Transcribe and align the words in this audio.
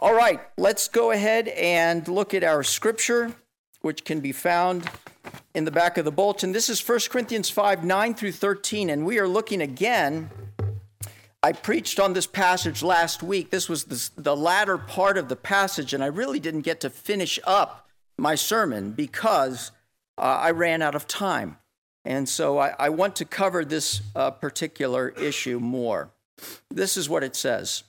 All 0.00 0.14
right, 0.14 0.40
let's 0.56 0.86
go 0.86 1.10
ahead 1.10 1.48
and 1.48 2.06
look 2.06 2.32
at 2.32 2.44
our 2.44 2.62
scripture, 2.62 3.34
which 3.80 4.04
can 4.04 4.20
be 4.20 4.30
found 4.30 4.88
in 5.54 5.64
the 5.64 5.72
back 5.72 5.98
of 5.98 6.04
the 6.04 6.12
bulletin. 6.12 6.52
This 6.52 6.68
is 6.68 6.88
1 6.88 7.00
Corinthians 7.10 7.50
5 7.50 7.82
9 7.82 8.14
through 8.14 8.30
13, 8.30 8.90
and 8.90 9.04
we 9.04 9.18
are 9.18 9.26
looking 9.26 9.60
again. 9.60 10.30
I 11.42 11.50
preached 11.50 11.98
on 11.98 12.12
this 12.12 12.28
passage 12.28 12.80
last 12.80 13.24
week. 13.24 13.50
This 13.50 13.68
was 13.68 13.84
the, 13.84 14.10
the 14.22 14.36
latter 14.36 14.78
part 14.78 15.18
of 15.18 15.28
the 15.28 15.34
passage, 15.34 15.92
and 15.92 16.04
I 16.04 16.06
really 16.06 16.38
didn't 16.38 16.60
get 16.60 16.78
to 16.82 16.90
finish 16.90 17.40
up 17.42 17.88
my 18.16 18.36
sermon 18.36 18.92
because 18.92 19.72
uh, 20.16 20.20
I 20.20 20.52
ran 20.52 20.80
out 20.80 20.94
of 20.94 21.08
time. 21.08 21.58
And 22.04 22.28
so 22.28 22.58
I, 22.58 22.72
I 22.78 22.88
want 22.90 23.16
to 23.16 23.24
cover 23.24 23.64
this 23.64 24.02
uh, 24.14 24.30
particular 24.30 25.08
issue 25.08 25.58
more. 25.58 26.10
This 26.70 26.96
is 26.96 27.08
what 27.08 27.24
it 27.24 27.34
says. 27.34 27.82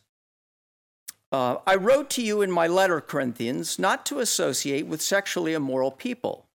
Uh, 1.32 1.58
I 1.68 1.76
wrote 1.76 2.10
to 2.12 2.24
you 2.24 2.42
in 2.42 2.52
my 2.52 2.66
letter, 2.66 3.00
Corinthians, 3.00 3.78
not 3.78 4.06
to 4.08 4.20
associate 4.20 4.88
with 4.88 5.02
sexually 5.02 5.54
immoral 5.54 5.92
people, 5.92 6.48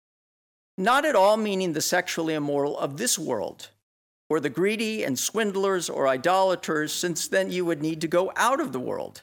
not 0.77 1.05
at 1.05 1.15
all 1.15 1.37
meaning 1.37 1.73
the 1.73 1.81
sexually 1.81 2.33
immoral 2.33 2.77
of 2.79 2.97
this 2.97 3.19
world, 3.19 3.69
or 4.29 4.39
the 4.39 4.49
greedy 4.49 5.03
and 5.03 5.19
swindlers 5.19 5.89
or 5.89 6.07
idolaters, 6.07 6.91
since 6.91 7.27
then 7.27 7.51
you 7.51 7.65
would 7.65 7.83
need 7.83 8.01
to 8.01 8.07
go 8.07 8.31
out 8.35 8.59
of 8.59 8.71
the 8.71 8.79
world. 8.79 9.21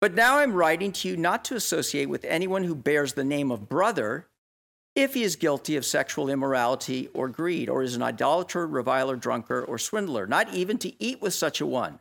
But 0.00 0.14
now 0.14 0.38
I'm 0.38 0.54
writing 0.54 0.92
to 0.92 1.08
you 1.08 1.16
not 1.16 1.44
to 1.46 1.56
associate 1.56 2.08
with 2.08 2.24
anyone 2.24 2.64
who 2.64 2.74
bears 2.74 3.12
the 3.12 3.24
name 3.24 3.50
of 3.50 3.68
brother 3.68 4.28
if 4.94 5.12
he 5.12 5.24
is 5.24 5.36
guilty 5.36 5.76
of 5.76 5.84
sexual 5.84 6.30
immorality 6.30 7.08
or 7.12 7.28
greed, 7.28 7.68
or 7.68 7.82
is 7.82 7.96
an 7.96 8.02
idolater, 8.02 8.66
reviler, 8.66 9.16
drunkard, 9.16 9.64
or 9.66 9.76
swindler, 9.76 10.26
not 10.26 10.54
even 10.54 10.78
to 10.78 11.02
eat 11.02 11.20
with 11.20 11.34
such 11.34 11.60
a 11.60 11.66
one. 11.66 11.98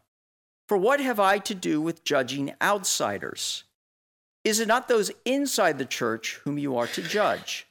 For 0.67 0.77
what 0.77 0.99
have 0.99 1.20
I 1.20 1.40
to 1.40 1.55
do 1.55 1.81
with 1.81 2.03
judging 2.03 2.53
outsiders? 2.62 3.63
Is 4.44 4.59
it 4.59 4.67
not 4.67 4.88
those 4.88 5.12
inside 5.26 5.77
the 5.77 5.85
church 5.85 6.40
whom 6.44 6.58
you 6.58 6.77
are 6.77 6.88
to 6.88 7.02
judge? 7.02 7.68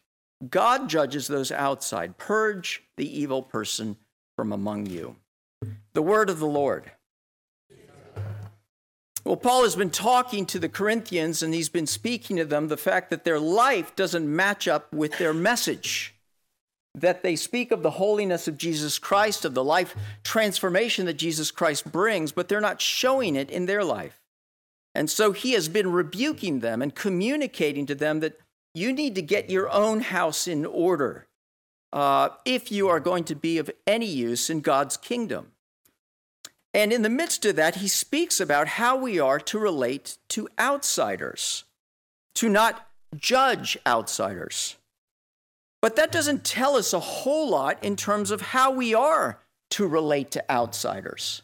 God 0.49 0.89
judges 0.89 1.29
those 1.29 1.53
outside. 1.53 2.19
Purge 2.19 2.83
the 2.97 3.21
evil 3.21 3.43
person 3.43 3.97
from 4.37 4.53
among 4.53 4.87
you. 4.87 5.17
The 5.93 6.03
word 6.03 6.31
of 6.31 6.39
the 6.39 6.47
Lord. 6.47 6.91
Well, 9.25 9.37
Paul 9.37 9.63
has 9.63 9.77
been 9.77 9.91
talking 9.91 10.47
to 10.47 10.59
the 10.59 10.69
Corinthians 10.69 11.43
and 11.43 11.55
he's 11.55 11.69
been 11.69 11.87
speaking 11.87 12.39
to 12.39 12.45
them 12.45 12.69
the 12.69 12.77
fact 12.77 13.11
that 13.11 13.25
their 13.25 13.39
life 13.39 13.95
doesn't 13.95 14.35
match 14.35 14.67
up 14.67 14.93
with 14.93 15.19
their 15.19 15.33
message 15.33 16.15
that 16.95 17.23
they 17.23 17.37
speak 17.37 17.71
of 17.71 17.83
the 17.83 17.93
holiness 17.93 18.47
of 18.47 18.59
Jesus 18.59 18.99
Christ, 18.99 19.45
of 19.45 19.55
the 19.55 19.65
life 19.65 19.97
transformation 20.25 21.07
that 21.07 21.15
Jesus 21.15 21.51
Christ 21.51 21.91
brings, 21.91 22.33
but 22.33 22.49
they're 22.49 22.61
not 22.61 22.81
showing 22.81 23.35
it 23.35 23.51
in 23.51 23.67
their 23.67 23.83
life. 23.83 24.21
And 24.95 25.11
so 25.11 25.33
he 25.33 25.53
has 25.53 25.69
been 25.69 25.91
rebuking 25.91 26.61
them 26.61 26.83
and 26.83 26.95
communicating 26.95 27.87
to 27.87 27.95
them 27.95 28.21
that 28.21 28.39
you 28.75 28.93
need 28.93 29.15
to 29.15 29.23
get 29.23 29.51
your 29.51 29.71
own 29.71 30.01
house 30.01 30.47
in 30.47 30.67
order 30.67 31.27
uh, 31.93 32.31
if 32.45 32.71
you 32.71 32.89
are 32.89 33.01
going 33.01 33.25
to 33.25 33.35
be 33.35 33.59
of 33.59 33.71
any 33.87 34.07
use 34.07 34.51
in 34.51 34.61
God's 34.61 34.97
kingdom. 34.97 35.53
And 36.75 36.93
in 36.93 37.03
the 37.03 37.11
midst 37.11 37.45
of 37.45 37.57
that, 37.57 37.77
he 37.77 37.89
speaks 37.89 38.41
about 38.41 38.67
how 38.67 38.97
we 38.97 39.19
are 39.19 39.39
to 39.41 39.59
relate 39.59 40.17
to 40.31 40.49
outsiders, 40.59 41.65
to 42.37 42.49
not 42.49 42.89
judge 43.15 43.77
outsiders. 43.87 44.77
But 45.83 45.97
that 45.97 46.13
doesn't 46.13 46.45
tell 46.45 46.77
us 46.77 46.93
a 46.93 47.01
whole 47.01 47.51
lot 47.51 47.83
in 47.83 47.97
terms 47.97 48.31
of 48.31 48.41
how 48.41 48.71
we 48.71 48.95
are 48.95 49.41
to 49.71 49.87
relate 49.87 50.31
to 50.31 50.51
outsiders. 50.51 51.43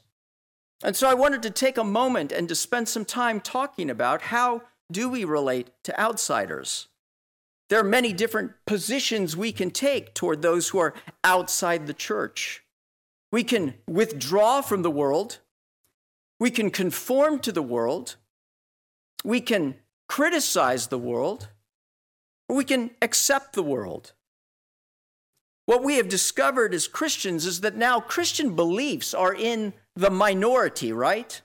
And 0.82 0.94
so 0.94 1.10
I 1.10 1.14
wanted 1.14 1.42
to 1.42 1.50
take 1.50 1.76
a 1.76 1.82
moment 1.82 2.30
and 2.30 2.48
to 2.48 2.54
spend 2.54 2.88
some 2.88 3.04
time 3.04 3.40
talking 3.40 3.90
about 3.90 4.22
how 4.22 4.62
do 4.92 5.08
we 5.08 5.24
relate 5.24 5.70
to 5.82 6.00
outsiders. 6.00 6.86
There 7.68 7.80
are 7.80 7.84
many 7.84 8.12
different 8.12 8.52
positions 8.64 9.36
we 9.36 9.50
can 9.50 9.72
take 9.72 10.14
toward 10.14 10.40
those 10.40 10.68
who 10.68 10.78
are 10.78 10.94
outside 11.24 11.86
the 11.86 11.92
church. 11.92 12.62
We 13.32 13.42
can 13.42 13.74
withdraw 13.88 14.60
from 14.60 14.82
the 14.82 14.90
world. 14.90 15.40
We 16.38 16.50
can 16.52 16.70
conform 16.70 17.40
to 17.40 17.50
the 17.50 17.60
world. 17.60 18.14
We 19.24 19.40
can 19.40 19.74
criticize 20.08 20.86
the 20.86 20.96
world. 20.96 21.48
Or 22.48 22.56
we 22.56 22.64
can 22.64 22.92
accept 23.02 23.54
the 23.54 23.64
world. 23.64 24.12
What 25.68 25.84
we 25.84 25.96
have 25.96 26.08
discovered 26.08 26.72
as 26.72 26.88
Christians 26.88 27.44
is 27.44 27.60
that 27.60 27.76
now 27.76 28.00
Christian 28.00 28.56
beliefs 28.56 29.12
are 29.12 29.34
in 29.34 29.74
the 29.94 30.08
minority, 30.08 30.94
right? 30.94 31.42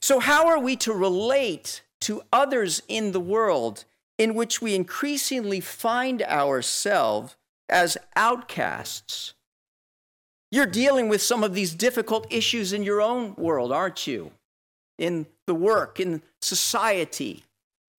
So, 0.00 0.18
how 0.18 0.48
are 0.48 0.58
we 0.58 0.74
to 0.78 0.92
relate 0.92 1.82
to 2.00 2.22
others 2.32 2.82
in 2.88 3.12
the 3.12 3.20
world 3.20 3.84
in 4.18 4.34
which 4.34 4.60
we 4.60 4.74
increasingly 4.74 5.60
find 5.60 6.20
ourselves 6.22 7.36
as 7.68 7.96
outcasts? 8.16 9.34
You're 10.50 10.66
dealing 10.66 11.08
with 11.08 11.22
some 11.22 11.44
of 11.44 11.54
these 11.54 11.76
difficult 11.76 12.26
issues 12.28 12.72
in 12.72 12.82
your 12.82 13.00
own 13.00 13.36
world, 13.36 13.70
aren't 13.70 14.08
you? 14.08 14.32
In 14.98 15.26
the 15.46 15.54
work, 15.54 16.00
in 16.00 16.22
society, 16.42 17.44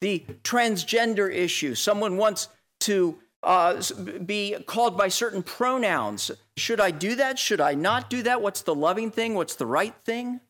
the 0.01 0.25
transgender 0.44 1.34
issue. 1.34 1.75
Someone 1.75 2.18
wants 2.18 2.50
to 2.81 3.19
uh, 3.43 3.81
be 4.25 4.55
called 4.65 4.97
by 4.97 5.07
certain 5.07 5.43
pronouns. 5.43 6.31
Should 6.57 6.79
I 6.79 6.91
do 6.91 7.15
that? 7.15 7.37
Should 7.37 7.61
I 7.61 7.73
not 7.73 8.09
do 8.09 8.23
that? 8.23 8.41
What's 8.41 8.61
the 8.61 8.75
loving 8.75 9.11
thing? 9.11 9.35
What's 9.35 9.55
the 9.55 9.65
right 9.65 9.95
thing? 10.05 10.41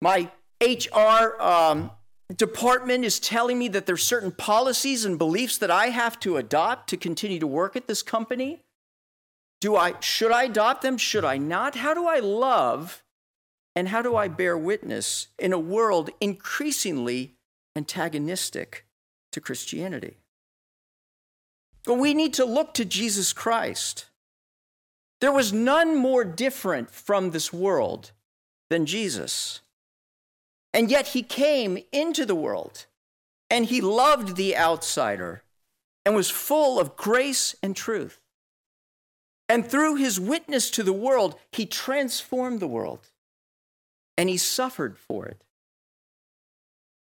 My 0.00 0.30
HR 0.60 1.40
um, 1.40 1.90
department 2.34 3.04
is 3.04 3.20
telling 3.20 3.58
me 3.58 3.68
that 3.68 3.86
there's 3.86 4.02
certain 4.02 4.32
policies 4.32 5.04
and 5.04 5.18
beliefs 5.18 5.58
that 5.58 5.70
I 5.70 5.88
have 5.88 6.18
to 6.20 6.36
adopt 6.36 6.88
to 6.90 6.96
continue 6.96 7.38
to 7.38 7.46
work 7.46 7.76
at 7.76 7.86
this 7.86 8.02
company. 8.02 8.62
Do 9.60 9.76
I 9.76 9.94
should 10.00 10.32
I 10.32 10.44
adopt 10.44 10.82
them? 10.82 10.98
Should 10.98 11.24
I 11.24 11.38
not? 11.38 11.76
How 11.76 11.94
do 11.94 12.06
I 12.06 12.18
love 12.18 13.02
and 13.74 13.88
how 13.88 14.02
do 14.02 14.16
I 14.16 14.28
bear 14.28 14.56
witness 14.56 15.28
in 15.38 15.52
a 15.52 15.58
world 15.58 16.10
increasingly 16.20 17.36
antagonistic 17.74 18.86
to 19.32 19.40
Christianity? 19.40 20.18
But 21.86 21.94
we 21.94 22.12
need 22.12 22.34
to 22.34 22.44
look 22.44 22.74
to 22.74 22.84
Jesus 22.84 23.32
Christ. 23.32 24.06
There 25.20 25.32
was 25.32 25.52
none 25.52 25.96
more 25.96 26.24
different 26.24 26.90
from 26.90 27.30
this 27.30 27.52
world 27.52 28.10
than 28.68 28.84
Jesus. 28.84 29.60
And 30.74 30.90
yet 30.90 31.08
he 31.08 31.22
came 31.22 31.78
into 31.92 32.26
the 32.26 32.34
world 32.34 32.86
and 33.48 33.64
he 33.64 33.80
loved 33.80 34.36
the 34.36 34.56
outsider 34.56 35.42
and 36.04 36.14
was 36.14 36.28
full 36.28 36.78
of 36.78 36.96
grace 36.96 37.54
and 37.62 37.74
truth. 37.74 38.20
And 39.48 39.64
through 39.64 39.94
his 39.94 40.18
witness 40.18 40.70
to 40.72 40.82
the 40.82 40.92
world, 40.92 41.36
he 41.52 41.66
transformed 41.66 42.60
the 42.60 42.66
world 42.66 43.10
and 44.18 44.28
he 44.28 44.36
suffered 44.36 44.98
for 44.98 45.26
it. 45.26 45.44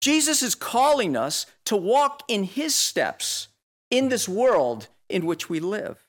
Jesus 0.02 0.42
is 0.42 0.54
calling 0.54 1.16
us 1.16 1.46
to 1.64 1.76
walk 1.76 2.22
in 2.28 2.44
his 2.44 2.74
steps 2.74 3.48
in 3.90 4.08
this 4.08 4.28
world 4.28 4.88
in 5.08 5.26
which 5.26 5.48
we 5.48 5.60
live. 5.60 6.04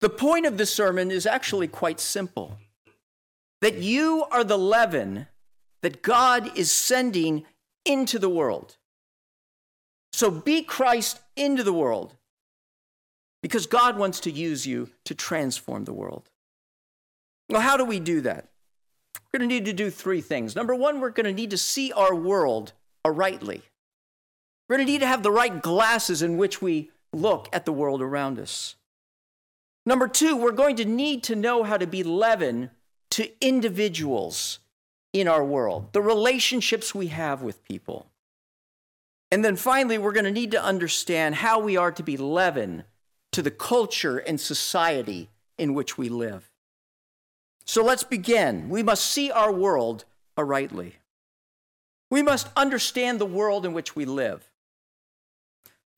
The 0.00 0.08
point 0.08 0.46
of 0.46 0.58
this 0.58 0.72
sermon 0.72 1.10
is 1.10 1.26
actually 1.26 1.68
quite 1.68 2.00
simple 2.00 2.58
that 3.60 3.78
you 3.78 4.24
are 4.30 4.44
the 4.44 4.58
leaven 4.58 5.26
that 5.82 6.02
God 6.02 6.56
is 6.56 6.70
sending 6.70 7.44
into 7.84 8.18
the 8.18 8.28
world. 8.28 8.76
So 10.12 10.30
be 10.30 10.62
Christ 10.62 11.20
into 11.36 11.64
the 11.64 11.72
world 11.72 12.16
because 13.42 13.66
God 13.66 13.98
wants 13.98 14.20
to 14.20 14.30
use 14.30 14.66
you 14.66 14.90
to 15.04 15.14
transform 15.14 15.84
the 15.84 15.92
world. 15.92 16.30
Well, 17.48 17.60
how 17.60 17.76
do 17.76 17.84
we 17.84 17.98
do 17.98 18.20
that? 18.22 18.48
We're 19.32 19.40
going 19.40 19.48
to 19.48 19.54
need 19.54 19.64
to 19.64 19.72
do 19.72 19.90
three 19.90 20.20
things. 20.20 20.54
Number 20.54 20.74
one, 20.74 21.00
we're 21.00 21.10
going 21.10 21.26
to 21.26 21.32
need 21.32 21.50
to 21.50 21.58
see 21.58 21.92
our 21.92 22.14
world 22.14 22.72
rightly. 23.12 23.62
We're 24.68 24.76
going 24.76 24.86
to 24.86 24.92
need 24.92 25.00
to 25.00 25.06
have 25.06 25.22
the 25.22 25.30
right 25.30 25.62
glasses 25.62 26.20
in 26.22 26.36
which 26.36 26.60
we 26.60 26.90
look 27.12 27.48
at 27.52 27.64
the 27.64 27.72
world 27.72 28.02
around 28.02 28.38
us. 28.38 28.76
Number 29.86 30.06
two, 30.06 30.36
we're 30.36 30.52
going 30.52 30.76
to 30.76 30.84
need 30.84 31.22
to 31.24 31.36
know 31.36 31.62
how 31.62 31.78
to 31.78 31.86
be 31.86 32.02
leaven 32.02 32.70
to 33.10 33.30
individuals 33.40 34.58
in 35.14 35.26
our 35.26 35.42
world, 35.42 35.92
the 35.92 36.02
relationships 36.02 36.94
we 36.94 37.06
have 37.06 37.40
with 37.40 37.64
people. 37.64 38.06
And 39.30 39.42
then 39.42 39.56
finally, 39.56 39.96
we're 39.96 40.12
going 40.12 40.24
to 40.24 40.30
need 40.30 40.50
to 40.50 40.62
understand 40.62 41.36
how 41.36 41.58
we 41.58 41.76
are 41.76 41.92
to 41.92 42.02
be 42.02 42.18
leaven 42.18 42.84
to 43.32 43.42
the 43.42 43.50
culture 43.50 44.18
and 44.18 44.38
society 44.38 45.30
in 45.56 45.74
which 45.74 45.96
we 45.96 46.08
live. 46.08 46.50
So 47.64 47.82
let's 47.82 48.04
begin. 48.04 48.68
We 48.68 48.82
must 48.82 49.06
see 49.06 49.30
our 49.30 49.52
world 49.52 50.04
rightly. 50.36 50.96
We 52.10 52.22
must 52.22 52.48
understand 52.56 53.18
the 53.18 53.26
world 53.26 53.66
in 53.66 53.72
which 53.72 53.96
we 53.96 54.04
live. 54.04 54.47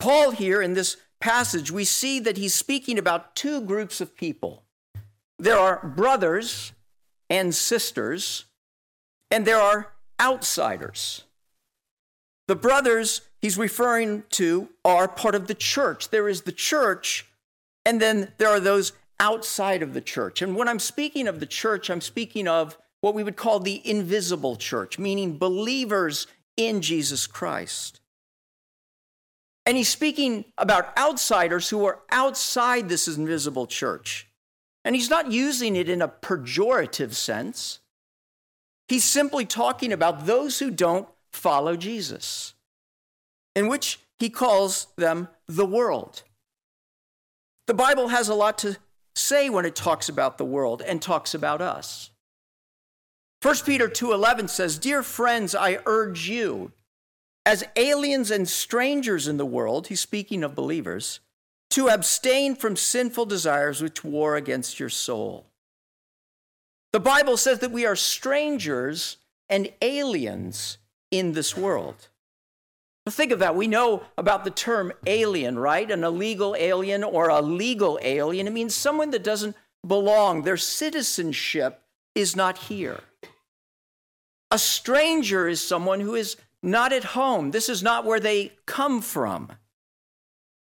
Paul, 0.01 0.33
here 0.33 0.61
in 0.61 0.73
this 0.73 0.97
passage, 1.21 1.71
we 1.71 1.85
see 1.85 2.19
that 2.21 2.39
he's 2.39 2.55
speaking 2.55 2.99
about 2.99 3.37
two 3.37 3.61
groups 3.61 4.01
of 4.01 4.17
people 4.17 4.65
there 5.41 5.59
are 5.59 5.87
brothers 5.97 6.73
and 7.31 7.55
sisters, 7.55 8.45
and 9.31 9.47
there 9.47 9.61
are 9.61 9.93
outsiders. 10.21 11.25
The 12.47 12.57
brothers 12.57 13.23
he's 13.41 13.57
referring 13.57 14.25
to 14.31 14.69
are 14.85 15.09
part 15.09 15.35
of 15.35 15.47
the 15.47 15.55
church. 15.55 16.11
There 16.11 16.29
is 16.29 16.43
the 16.43 16.53
church, 16.53 17.27
and 17.87 18.03
then 18.03 18.33
there 18.37 18.49
are 18.49 18.61
those 18.61 18.93
outside 19.19 19.83
of 19.83 19.95
the 19.95 20.01
church. 20.01 20.43
And 20.43 20.57
when 20.57 20.69
I'm 20.69 20.79
speaking 20.79 21.27
of 21.27 21.41
the 21.41 21.47
church, 21.47 21.89
I'm 21.89 22.01
speaking 22.01 22.47
of 22.47 22.77
what 23.01 23.15
we 23.15 23.25
would 23.25 23.37
call 23.37 23.61
the 23.61 23.81
invisible 23.89 24.57
church, 24.57 24.99
meaning 24.99 25.39
believers 25.39 26.27
in 26.57 26.83
Jesus 26.83 27.27
Christ. 27.27 28.00
And 29.67 29.77
he's 29.77 29.89
speaking 29.89 30.47
about 30.59 30.97
outsiders 30.99 31.69
who 31.69 31.85
are 31.85 32.01
outside 32.11 32.89
this 32.89 33.07
invisible 33.07 33.67
church. 33.67 34.29
And 34.85 34.95
he's 34.95 35.11
not 35.11 35.31
using 35.31 35.77
it 35.77 35.89
in 35.89 36.01
a 36.01 36.09
pejorative 36.09 37.13
sense. 37.13 37.81
He's 38.89 39.05
simply 39.05 39.45
talking 39.45 39.93
about 39.93 40.27
those 40.27 40.59
who 40.59 40.71
don't 40.71 41.09
follow 41.33 41.77
Jesus, 41.77 42.55
in 43.55 43.69
which 43.69 44.01
he 44.19 44.31
calls 44.31 44.89
them 44.97 45.29
the 45.47 45.67
world. 45.67 46.25
The 47.67 47.75
Bible 47.75 48.09
has 48.09 48.29
a 48.29 48.35
lot 48.35 48.59
to 48.59 48.79
say 49.15 49.49
when 49.49 49.65
it 49.65 49.77
talks 49.77 50.09
about 50.09 50.39
the 50.39 50.45
world 50.45 50.83
and 50.83 51.01
talks 51.01 51.35
about 51.35 51.61
us. 51.61 52.11
1 53.43 53.65
Peter 53.65 53.89
2:11 53.89 54.49
says, 54.49 54.79
"Dear 54.79 55.03
friends, 55.03 55.55
I 55.55 55.79
urge 55.87 56.29
you, 56.29 56.73
as 57.51 57.65
aliens 57.75 58.31
and 58.31 58.49
strangers 58.49 59.27
in 59.27 59.37
the 59.37 59.45
world, 59.45 59.89
he's 59.89 60.01
speaking 60.01 60.45
of 60.45 60.55
believers, 60.55 61.19
to 61.69 61.89
abstain 61.89 62.55
from 62.55 62.77
sinful 62.77 63.27
desires 63.27 63.83
which 63.83 64.05
war 64.05 64.37
against 64.37 64.79
your 64.79 64.89
soul." 64.89 65.47
The 66.93 67.01
Bible 67.01 67.37
says 67.37 67.59
that 67.59 67.73
we 67.73 67.85
are 67.85 67.97
strangers 67.97 69.17
and 69.49 69.73
aliens 69.83 70.79
in 71.11 71.33
this 71.33 71.57
world. 71.57 72.09
think 73.09 73.33
of 73.33 73.41
that. 73.41 73.57
We 73.57 73.67
know 73.67 74.05
about 74.17 74.45
the 74.45 74.53
term 74.53 74.93
alien, 75.05 75.59
right? 75.59 75.91
An 75.91 76.05
illegal 76.05 76.55
alien 76.57 77.03
or 77.03 77.29
a 77.29 77.41
legal 77.41 77.99
alien. 78.03 78.47
It 78.47 78.53
means 78.53 78.73
someone 78.77 79.11
that 79.11 79.25
doesn't 79.25 79.57
belong. 79.85 80.43
Their 80.43 80.57
citizenship 80.57 81.83
is 82.15 82.37
not 82.37 82.59
here. 82.59 83.01
A 84.53 84.59
stranger 84.61 85.49
is 85.49 85.61
someone 85.61 85.99
who 85.99 86.15
is 86.15 86.37
not 86.63 86.93
at 86.93 87.05
home. 87.05 87.51
This 87.51 87.69
is 87.69 87.83
not 87.83 88.05
where 88.05 88.21
they 88.21 88.53
come 88.67 89.01
from. 89.01 89.53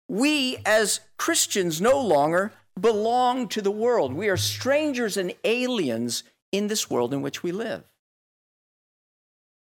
We, 0.08 0.58
as 0.66 1.02
Christians, 1.18 1.80
no 1.82 2.00
longer 2.00 2.52
belong 2.80 3.48
to 3.50 3.62
the 3.62 3.72
world. 3.72 4.14
We 4.14 4.30
are 4.30 4.38
strangers 4.38 5.18
and 5.18 5.34
aliens 5.44 6.24
in 6.52 6.68
this 6.68 6.90
world 6.90 7.14
in 7.14 7.22
which 7.22 7.44
we 7.44 7.52
live. 7.52 7.84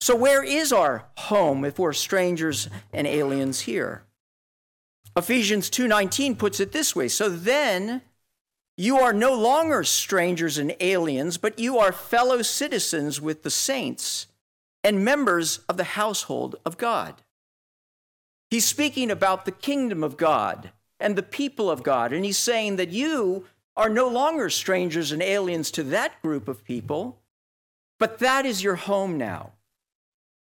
So, 0.00 0.16
where 0.16 0.42
is 0.42 0.72
our 0.72 1.06
home 1.18 1.64
if 1.64 1.78
we're 1.78 1.92
strangers 1.92 2.68
and 2.92 3.06
aliens 3.06 3.60
here? 3.60 4.04
Ephesians 5.14 5.68
2:19 5.68 6.36
puts 6.36 6.60
it 6.60 6.72
this 6.72 6.96
way, 6.96 7.08
so 7.08 7.28
then 7.28 8.02
you 8.78 8.96
are 8.98 9.12
no 9.12 9.34
longer 9.34 9.84
strangers 9.84 10.56
and 10.56 10.74
aliens, 10.80 11.36
but 11.36 11.58
you 11.58 11.78
are 11.78 11.92
fellow 11.92 12.40
citizens 12.40 13.20
with 13.20 13.42
the 13.42 13.50
saints 13.50 14.26
and 14.82 15.04
members 15.04 15.58
of 15.68 15.76
the 15.76 15.84
household 15.84 16.56
of 16.64 16.78
God. 16.78 17.22
He's 18.50 18.64
speaking 18.64 19.10
about 19.10 19.44
the 19.44 19.52
kingdom 19.52 20.02
of 20.02 20.16
God 20.16 20.72
and 20.98 21.16
the 21.16 21.22
people 21.22 21.70
of 21.70 21.82
God, 21.82 22.12
and 22.12 22.24
he's 22.24 22.38
saying 22.38 22.76
that 22.76 22.90
you 22.90 23.46
are 23.76 23.88
no 23.88 24.08
longer 24.08 24.50
strangers 24.50 25.12
and 25.12 25.22
aliens 25.22 25.70
to 25.70 25.82
that 25.84 26.20
group 26.22 26.48
of 26.48 26.64
people, 26.64 27.18
but 27.98 28.18
that 28.18 28.44
is 28.44 28.62
your 28.62 28.76
home 28.76 29.16
now. 29.16 29.52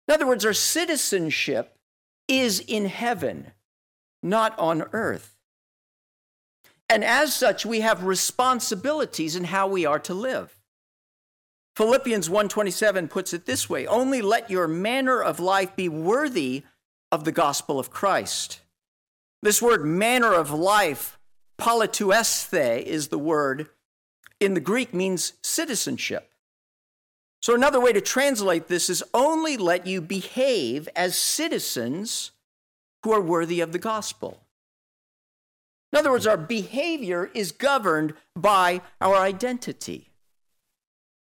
In 0.08 0.14
other 0.14 0.26
words, 0.26 0.44
our 0.44 0.52
citizenship 0.52 1.78
is 2.28 2.60
in 2.60 2.86
heaven, 2.86 3.52
not 4.22 4.58
on 4.58 4.82
earth. 4.92 5.36
And 6.88 7.04
as 7.04 7.34
such, 7.34 7.64
we 7.64 7.80
have 7.80 8.04
responsibilities 8.04 9.36
in 9.36 9.44
how 9.44 9.66
we 9.68 9.86
are 9.86 10.00
to 10.00 10.12
live. 10.12 10.58
Philippians 11.74 12.28
1:27 12.28 13.08
puts 13.08 13.32
it 13.32 13.46
this 13.46 13.68
way, 13.68 13.86
only 13.86 14.20
let 14.20 14.50
your 14.50 14.68
manner 14.68 15.22
of 15.22 15.40
life 15.40 15.74
be 15.74 15.88
worthy 15.88 16.64
of 17.10 17.24
the 17.24 17.32
gospel 17.32 17.78
of 17.78 17.90
Christ. 17.90 18.60
This 19.40 19.62
word 19.62 19.84
manner 19.84 20.32
of 20.32 20.50
life, 20.50 21.18
politeuesthe 21.58 22.82
is 22.82 23.08
the 23.08 23.18
word 23.18 23.70
in 24.38 24.54
the 24.54 24.60
Greek 24.60 24.92
means 24.92 25.32
citizenship. 25.42 26.32
So 27.40 27.54
another 27.54 27.80
way 27.80 27.92
to 27.92 28.00
translate 28.00 28.68
this 28.68 28.88
is 28.88 29.02
only 29.12 29.56
let 29.56 29.86
you 29.86 30.00
behave 30.00 30.88
as 30.94 31.16
citizens 31.16 32.30
who 33.02 33.12
are 33.12 33.20
worthy 33.20 33.60
of 33.60 33.72
the 33.72 33.78
gospel. 33.78 34.44
In 35.92 35.98
other 35.98 36.12
words, 36.12 36.26
our 36.26 36.36
behavior 36.36 37.30
is 37.34 37.50
governed 37.50 38.14
by 38.36 38.80
our 39.00 39.16
identity. 39.16 40.11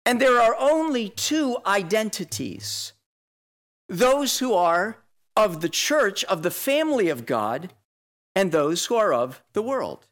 And 0.06 0.22
there 0.22 0.40
are 0.40 0.56
only 0.60 1.10
two 1.10 1.57
identities 1.66 2.94
those 3.88 4.40
who 4.40 4.54
are 4.54 4.98
of 5.36 5.62
the 5.62 5.69
church, 5.69 6.24
of 6.24 6.42
the 6.42 6.50
family 6.50 7.10
of 7.10 7.28
God, 7.28 7.72
and 8.36 8.52
those 8.52 8.86
who 8.86 8.96
are 8.96 9.13
of 9.13 9.44
the 9.54 9.62
world. 9.62 10.07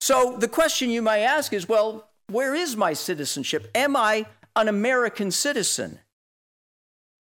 So 0.00 0.36
the 0.36 0.48
question 0.48 0.90
you 0.90 1.00
might 1.00 1.20
ask 1.20 1.52
is 1.52 1.68
well, 1.68 2.10
where 2.28 2.54
is 2.54 2.76
my 2.76 2.92
citizenship? 2.92 3.70
Am 3.74 3.96
I 3.96 4.26
an 4.54 4.68
American 4.68 5.30
citizen? 5.30 6.00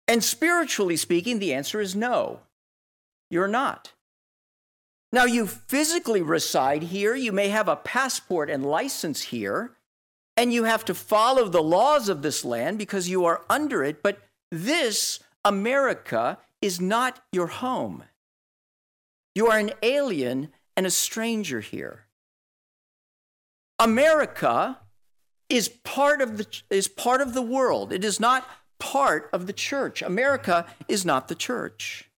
And 0.08 0.22
spiritually 0.22 0.96
speaking, 0.96 1.38
the 1.38 1.54
answer 1.54 1.80
is 1.80 1.96
no, 1.96 2.40
you're 3.30 3.48
not. 3.48 3.92
Now, 5.12 5.24
you 5.24 5.46
physically 5.46 6.20
reside 6.20 6.82
here. 6.84 7.14
You 7.14 7.32
may 7.32 7.48
have 7.48 7.68
a 7.68 7.76
passport 7.76 8.50
and 8.50 8.66
license 8.66 9.22
here, 9.22 9.75
and 10.36 10.52
you 10.52 10.64
have 10.64 10.84
to 10.84 10.94
follow 10.94 11.48
the 11.48 11.62
laws 11.62 12.08
of 12.08 12.22
this 12.22 12.44
land 12.44 12.78
because 12.78 13.08
you 13.08 13.24
are 13.24 13.44
under 13.48 13.82
it. 13.82 14.02
But 14.02 14.20
this, 14.50 15.20
America, 15.44 16.38
is 16.60 16.80
not 16.80 17.20
your 17.32 17.46
home. 17.46 18.04
You 19.34 19.48
are 19.48 19.58
an 19.58 19.72
alien 19.82 20.48
and 20.76 20.86
a 20.86 20.90
stranger 20.90 21.60
here. 21.60 22.06
America 23.78 24.78
is 25.48 25.68
part 25.68 26.20
of 26.20 26.38
the, 26.38 26.62
is 26.70 26.88
part 26.88 27.20
of 27.20 27.34
the 27.34 27.42
world. 27.42 27.92
It 27.92 28.04
is 28.04 28.18
not 28.18 28.48
part 28.78 29.28
of 29.32 29.46
the 29.46 29.52
church. 29.52 30.02
America 30.02 30.66
is 30.88 31.04
not 31.04 31.28
the 31.28 31.34
church. 31.34 32.10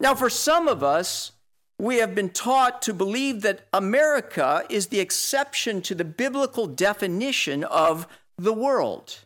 Now, 0.00 0.14
for 0.14 0.30
some 0.30 0.68
of 0.68 0.82
us, 0.82 1.32
we 1.78 1.96
have 1.96 2.14
been 2.14 2.30
taught 2.30 2.82
to 2.82 2.94
believe 2.94 3.42
that 3.42 3.66
America 3.72 4.64
is 4.70 4.88
the 4.88 5.00
exception 5.00 5.82
to 5.82 5.94
the 5.94 6.04
biblical 6.04 6.66
definition 6.66 7.64
of 7.64 8.06
the 8.38 8.52
world. 8.52 9.18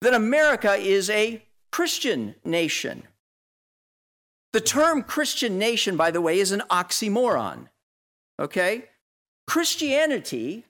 That 0.00 0.14
America 0.14 0.74
is 0.74 1.08
a 1.08 1.42
Christian 1.70 2.34
nation. 2.44 3.04
The 4.52 4.60
term 4.60 5.02
Christian 5.02 5.58
nation, 5.58 5.96
by 5.96 6.10
the 6.10 6.20
way, 6.20 6.38
is 6.38 6.52
an 6.52 6.62
oxymoron. 6.70 7.68
Okay? 8.40 8.86
Christianity 9.46 10.64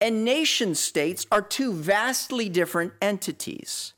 and 0.00 0.24
nation 0.24 0.74
states 0.74 1.26
are 1.30 1.42
two 1.42 1.72
vastly 1.72 2.48
different 2.48 2.92
entities. 3.00 3.94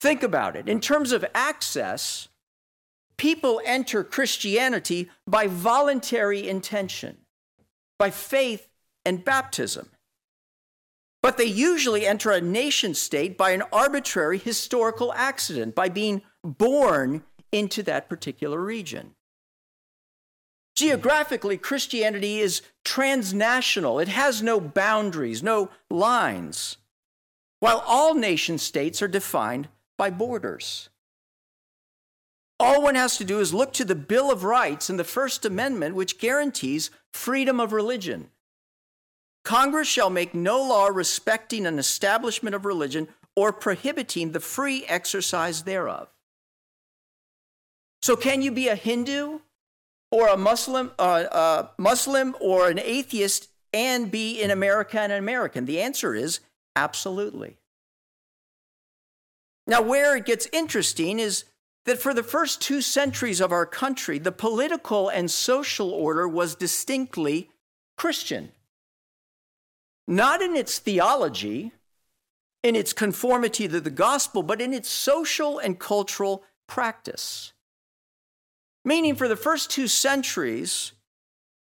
Think 0.00 0.22
about 0.22 0.56
it. 0.56 0.68
In 0.68 0.80
terms 0.80 1.12
of 1.12 1.24
access, 1.34 2.28
people 3.20 3.60
enter 3.66 4.02
Christianity 4.02 5.10
by 5.26 5.46
voluntary 5.46 6.48
intention, 6.48 7.18
by 7.98 8.08
faith 8.08 8.66
and 9.04 9.22
baptism. 9.22 9.90
But 11.22 11.36
they 11.36 11.44
usually 11.44 12.06
enter 12.06 12.30
a 12.30 12.40
nation 12.40 12.94
state 12.94 13.36
by 13.36 13.50
an 13.50 13.62
arbitrary 13.74 14.38
historical 14.38 15.12
accident, 15.12 15.74
by 15.74 15.90
being 15.90 16.22
born 16.42 17.22
into 17.52 17.82
that 17.82 18.08
particular 18.08 18.58
region. 18.58 19.14
Geographically, 20.74 21.58
Christianity 21.58 22.38
is 22.38 22.62
transnational. 22.86 23.98
It 23.98 24.08
has 24.08 24.42
no 24.42 24.58
boundaries, 24.60 25.42
no 25.42 25.68
lines, 25.90 26.78
while 27.58 27.84
all 27.86 28.14
nation 28.14 28.56
states 28.56 29.02
are 29.02 29.08
defined 29.08 29.68
by 29.98 30.08
borders. 30.08 30.88
All 32.60 32.82
one 32.82 32.94
has 32.94 33.16
to 33.16 33.24
do 33.24 33.40
is 33.40 33.54
look 33.54 33.72
to 33.72 33.86
the 33.86 33.94
Bill 33.94 34.30
of 34.30 34.44
Rights 34.44 34.90
and 34.90 34.98
the 34.98 35.04
First 35.04 35.46
Amendment, 35.46 35.94
which 35.94 36.18
guarantees 36.18 36.90
freedom 37.10 37.58
of 37.58 37.72
religion. 37.72 38.28
Congress 39.44 39.88
shall 39.88 40.10
make 40.10 40.34
no 40.34 40.62
law 40.62 40.88
respecting 40.88 41.64
an 41.64 41.78
establishment 41.78 42.54
of 42.54 42.66
religion 42.66 43.08
or 43.34 43.50
prohibiting 43.50 44.32
the 44.32 44.40
free 44.40 44.84
exercise 44.86 45.62
thereof. 45.62 46.08
So, 48.02 48.14
can 48.14 48.42
you 48.42 48.52
be 48.52 48.68
a 48.68 48.74
Hindu 48.74 49.40
or 50.10 50.28
a 50.28 50.36
Muslim, 50.36 50.90
uh, 50.98 51.24
uh, 51.32 51.68
Muslim 51.78 52.36
or 52.40 52.68
an 52.68 52.78
atheist 52.78 53.48
and 53.72 54.10
be 54.10 54.38
in 54.38 54.50
America 54.50 55.00
and 55.00 55.12
an 55.12 55.18
American? 55.18 55.64
The 55.64 55.80
answer 55.80 56.14
is 56.14 56.40
absolutely. 56.76 57.56
Now, 59.66 59.80
where 59.80 60.14
it 60.14 60.26
gets 60.26 60.46
interesting 60.52 61.18
is 61.18 61.44
that 61.86 61.98
for 61.98 62.12
the 62.12 62.22
first 62.22 62.60
two 62.60 62.80
centuries 62.80 63.40
of 63.40 63.52
our 63.52 63.66
country, 63.66 64.18
the 64.18 64.32
political 64.32 65.08
and 65.08 65.30
social 65.30 65.90
order 65.90 66.28
was 66.28 66.54
distinctly 66.54 67.50
Christian. 67.96 68.52
Not 70.06 70.42
in 70.42 70.56
its 70.56 70.78
theology, 70.78 71.72
in 72.62 72.76
its 72.76 72.92
conformity 72.92 73.68
to 73.68 73.80
the 73.80 73.90
gospel, 73.90 74.42
but 74.42 74.60
in 74.60 74.74
its 74.74 74.88
social 74.88 75.58
and 75.58 75.78
cultural 75.78 76.44
practice. 76.66 77.52
Meaning, 78.84 79.14
for 79.14 79.28
the 79.28 79.36
first 79.36 79.70
two 79.70 79.88
centuries, 79.88 80.92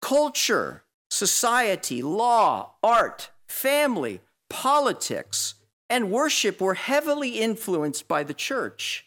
culture, 0.02 0.84
society, 1.10 2.02
law, 2.02 2.72
art, 2.82 3.30
family, 3.46 4.20
politics, 4.50 5.54
and 5.88 6.10
worship 6.10 6.60
were 6.60 6.74
heavily 6.74 7.40
influenced 7.40 8.08
by 8.08 8.22
the 8.22 8.34
church 8.34 9.06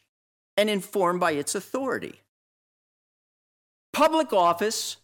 and 0.57 0.69
informed 0.69 1.19
by 1.19 1.31
its 1.31 1.55
authority. 1.55 2.21
Public 3.93 4.33
office, 4.33 4.97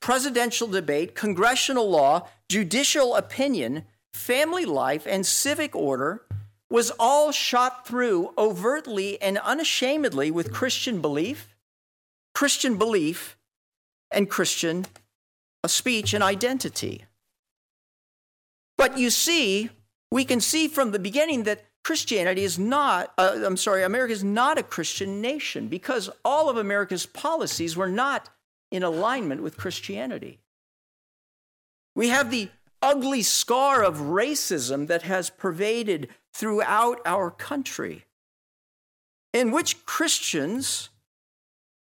presidential 0.00 0.68
debate, 0.68 1.14
congressional 1.14 1.88
law, 1.88 2.28
judicial 2.48 3.16
opinion, 3.16 3.84
family 4.12 4.64
life, 4.64 5.06
and 5.06 5.26
civic 5.26 5.74
order 5.74 6.22
was 6.70 6.92
all 6.98 7.32
shot 7.32 7.86
through 7.86 8.32
overtly 8.36 9.20
and 9.22 9.38
unashamedly 9.38 10.30
with 10.30 10.52
Christian 10.52 11.00
belief, 11.00 11.56
Christian 12.34 12.76
belief, 12.76 13.36
and 14.10 14.28
Christian 14.28 14.86
uh, 15.64 15.68
speech 15.68 16.12
and 16.12 16.22
identity. 16.22 17.04
But 18.76 18.98
you 18.98 19.10
see, 19.10 19.70
we 20.10 20.24
can 20.24 20.40
see 20.40 20.68
from 20.68 20.92
the 20.92 20.98
beginning 20.98 21.44
that 21.44 21.64
Christianity 21.88 22.44
is 22.44 22.58
not, 22.58 23.14
uh, 23.16 23.40
I'm 23.46 23.56
sorry, 23.56 23.82
America 23.82 24.12
is 24.12 24.22
not 24.22 24.58
a 24.58 24.62
Christian 24.62 25.22
nation 25.22 25.68
because 25.68 26.10
all 26.22 26.50
of 26.50 26.58
America's 26.58 27.06
policies 27.06 27.78
were 27.78 27.88
not 27.88 28.28
in 28.70 28.82
alignment 28.82 29.42
with 29.42 29.56
Christianity. 29.56 30.38
We 31.96 32.08
have 32.08 32.30
the 32.30 32.50
ugly 32.82 33.22
scar 33.22 33.82
of 33.82 34.00
racism 34.00 34.86
that 34.88 35.00
has 35.04 35.30
pervaded 35.30 36.10
throughout 36.34 37.00
our 37.06 37.30
country, 37.30 38.04
in 39.32 39.50
which 39.50 39.86
Christians 39.86 40.90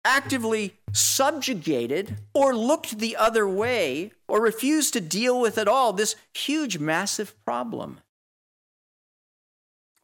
actively 0.04 0.76
subjugated 0.94 2.18
or 2.32 2.56
looked 2.56 3.00
the 3.00 3.16
other 3.16 3.50
way 3.50 4.12
or 4.28 4.40
refused 4.40 4.94
to 4.94 5.02
deal 5.02 5.42
with 5.42 5.58
at 5.58 5.68
all 5.68 5.94
this 5.94 6.16
huge, 6.32 6.78
massive 6.78 7.34
problem. 7.44 8.02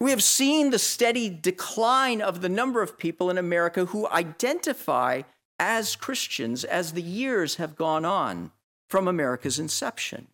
We 0.02 0.10
have 0.10 0.24
seen 0.24 0.72
the 0.72 0.80
steady 0.80 1.30
decline 1.30 2.24
of 2.24 2.42
the 2.42 2.50
number 2.50 2.82
of 2.82 2.98
people 2.98 3.30
in 3.30 3.38
America 3.38 3.86
who 3.86 4.08
identify 4.08 5.22
as 5.60 5.96
Christians 5.96 6.64
as 6.64 6.94
the 6.94 7.04
years 7.04 7.58
have 7.58 7.76
gone 7.76 8.04
on 8.04 8.50
from 8.90 9.08
America's 9.08 9.60
inception. 9.60 10.30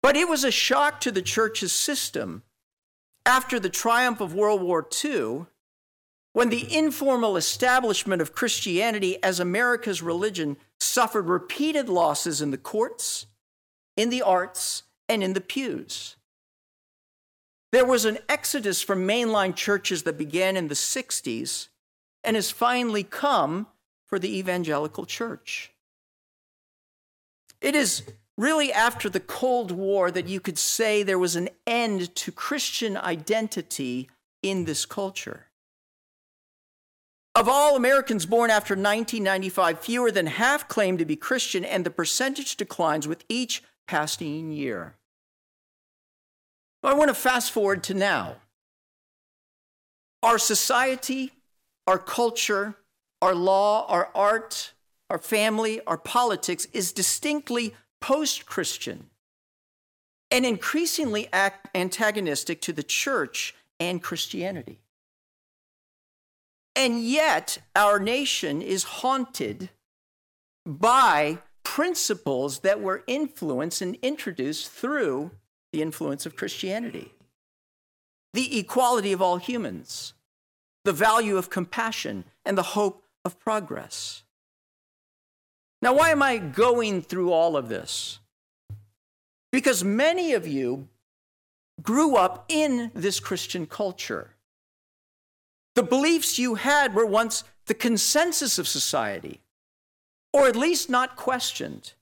But 0.00 0.16
it 0.16 0.28
was 0.28 0.44
a 0.44 0.52
shock 0.52 1.00
to 1.00 1.10
the 1.10 1.20
church's 1.20 1.72
system 1.72 2.44
after 3.26 3.58
the 3.58 3.70
triumph 3.70 4.20
of 4.20 4.36
World 4.36 4.62
War 4.62 4.86
II 5.04 5.46
when 6.32 6.50
the 6.50 6.72
informal 6.72 7.36
establishment 7.36 8.22
of 8.22 8.36
Christianity 8.36 9.20
as 9.20 9.40
America's 9.40 10.00
religion 10.00 10.58
suffered 10.78 11.26
repeated 11.26 11.88
losses 11.88 12.40
in 12.40 12.52
the 12.52 12.56
courts, 12.56 13.26
in 13.96 14.10
the 14.10 14.22
arts, 14.22 14.84
and 15.08 15.24
in 15.24 15.32
the 15.32 15.40
pews. 15.40 16.14
There 17.74 17.84
was 17.84 18.04
an 18.04 18.18
exodus 18.28 18.82
from 18.82 19.04
mainline 19.04 19.56
churches 19.56 20.04
that 20.04 20.16
began 20.16 20.56
in 20.56 20.68
the 20.68 20.76
60s 20.76 21.66
and 22.22 22.36
has 22.36 22.52
finally 22.52 23.02
come 23.02 23.66
for 24.06 24.20
the 24.20 24.38
evangelical 24.38 25.04
church. 25.04 25.72
It 27.60 27.74
is 27.74 28.04
really 28.38 28.72
after 28.72 29.08
the 29.08 29.18
Cold 29.18 29.72
War 29.72 30.12
that 30.12 30.28
you 30.28 30.38
could 30.38 30.56
say 30.56 31.02
there 31.02 31.18
was 31.18 31.34
an 31.34 31.48
end 31.66 32.14
to 32.14 32.30
Christian 32.30 32.96
identity 32.96 34.08
in 34.40 34.66
this 34.66 34.86
culture. 34.86 35.46
Of 37.34 37.48
all 37.48 37.74
Americans 37.74 38.24
born 38.24 38.50
after 38.50 38.74
1995, 38.74 39.80
fewer 39.80 40.12
than 40.12 40.26
half 40.26 40.68
claim 40.68 40.96
to 40.98 41.04
be 41.04 41.16
Christian, 41.16 41.64
and 41.64 41.84
the 41.84 41.90
percentage 41.90 42.56
declines 42.56 43.08
with 43.08 43.24
each 43.28 43.64
passing 43.88 44.52
year. 44.52 44.94
I 46.84 46.94
want 46.94 47.08
to 47.08 47.14
fast 47.14 47.50
forward 47.50 47.82
to 47.84 47.94
now. 47.94 48.36
Our 50.22 50.38
society, 50.38 51.32
our 51.86 51.98
culture, 51.98 52.74
our 53.22 53.34
law, 53.34 53.86
our 53.88 54.10
art, 54.14 54.72
our 55.08 55.18
family, 55.18 55.80
our 55.86 55.98
politics 55.98 56.66
is 56.72 56.92
distinctly 56.92 57.74
post 58.00 58.46
Christian 58.46 59.10
and 60.30 60.44
increasingly 60.44 61.28
antagonistic 61.74 62.60
to 62.62 62.72
the 62.72 62.82
church 62.82 63.54
and 63.80 64.02
Christianity. 64.02 64.80
And 66.76 67.02
yet, 67.02 67.58
our 67.76 67.98
nation 68.00 68.60
is 68.60 68.84
haunted 68.84 69.70
by 70.66 71.38
principles 71.62 72.60
that 72.60 72.80
were 72.80 73.04
influenced 73.06 73.80
and 73.80 73.96
introduced 74.02 74.70
through 74.70 75.30
the 75.74 75.82
influence 75.82 76.24
of 76.24 76.36
Christianity. 76.36 77.12
The 78.32 78.60
equality 78.60 79.12
of 79.12 79.20
all 79.20 79.38
humans, 79.38 80.14
the 80.84 80.92
value 80.92 81.36
of 81.36 81.50
compassion, 81.50 82.22
and 82.44 82.56
the 82.56 82.62
hope 82.78 83.02
of 83.24 83.40
progress. 83.40 84.22
Now, 85.82 85.94
why 85.94 86.10
am 86.10 86.22
I 86.22 86.38
going 86.38 87.02
through 87.02 87.32
all 87.32 87.56
of 87.56 87.68
this? 87.68 88.20
Because 89.50 89.82
many 89.82 90.32
of 90.32 90.46
you 90.46 90.86
grew 91.82 92.14
up 92.14 92.44
in 92.48 92.92
this 92.94 93.18
Christian 93.18 93.66
culture. 93.66 94.30
The 95.74 95.82
beliefs 95.82 96.38
you 96.38 96.54
had 96.54 96.94
were 96.94 97.04
once 97.04 97.42
the 97.66 97.74
consensus 97.74 98.60
of 98.60 98.68
society, 98.68 99.40
or 100.32 100.46
at 100.46 100.54
least 100.54 100.88
not 100.88 101.16
questioned. 101.16 101.93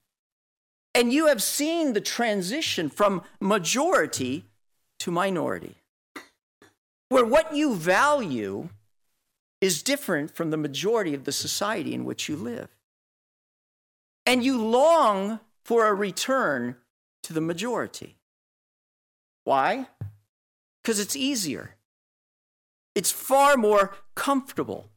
And 0.95 1.13
you 1.13 1.27
have 1.27 1.43
seen 1.43 1.93
the 1.95 2.01
transition 2.01 2.91
from 2.91 3.23
majority 3.41 4.45
to 4.99 5.11
minority, 5.11 5.77
where 7.09 7.25
what 7.25 7.57
you 7.57 7.75
value 7.75 8.69
is 9.61 9.83
different 9.83 10.35
from 10.35 10.51
the 10.51 10.57
majority 10.57 11.15
of 11.15 11.25
the 11.25 11.33
society 11.33 11.95
in 11.95 12.05
which 12.05 12.29
you 12.29 12.37
live. 12.37 12.69
And 14.27 14.45
you 14.45 14.61
long 14.61 15.41
for 15.65 15.87
a 15.87 15.95
return 15.95 16.77
to 17.23 17.33
the 17.33 17.41
majority. 17.41 18.17
Why? 19.45 19.89
Because 20.83 21.01
it's 21.01 21.17
easier, 21.17 21.77
it's 22.95 23.11
far 23.11 23.57
more 23.57 23.95
comfortable. 24.15 24.91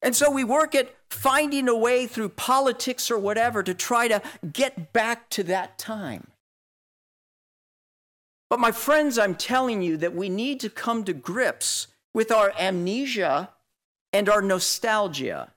And 0.00 0.14
so 0.14 0.30
we 0.30 0.44
work 0.44 0.74
at 0.74 0.94
finding 1.14 1.68
a 1.68 1.76
way 1.76 2.06
through 2.06 2.28
politics 2.28 3.10
or 3.10 3.18
whatever 3.18 3.62
to 3.62 3.72
try 3.72 4.08
to 4.08 4.20
get 4.52 4.92
back 4.92 5.30
to 5.30 5.42
that 5.44 5.78
time. 5.78 6.26
But, 8.50 8.60
my 8.60 8.72
friends, 8.72 9.18
I'm 9.18 9.34
telling 9.34 9.80
you 9.80 9.96
that 9.96 10.14
we 10.14 10.28
need 10.28 10.60
to 10.60 10.68
come 10.68 11.04
to 11.04 11.12
grips 11.12 11.86
with 12.12 12.30
our 12.30 12.52
amnesia 12.58 13.50
and 14.12 14.28
our 14.28 14.42
nostalgia. 14.42 15.52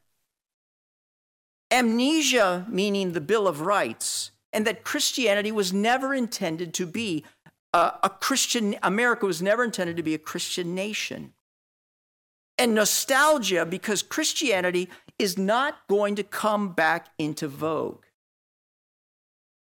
Amnesia 1.69 2.65
meaning 2.69 3.11
the 3.11 3.21
Bill 3.21 3.47
of 3.47 3.61
Rights, 3.61 4.31
and 4.53 4.65
that 4.65 4.83
Christianity 4.83 5.51
was 5.51 5.73
never 5.73 6.13
intended 6.13 6.73
to 6.75 6.85
be 6.85 7.25
a, 7.73 7.93
a 8.03 8.09
Christian, 8.09 8.75
America 8.81 9.25
was 9.25 9.41
never 9.41 9.63
intended 9.63 9.97
to 9.97 10.03
be 10.03 10.13
a 10.13 10.19
Christian 10.19 10.73
nation 10.73 11.33
and 12.57 12.73
nostalgia 12.73 13.65
because 13.65 14.01
Christianity 14.01 14.89
is 15.19 15.37
not 15.37 15.87
going 15.87 16.15
to 16.15 16.23
come 16.23 16.73
back 16.73 17.09
into 17.17 17.47
vogue. 17.47 18.03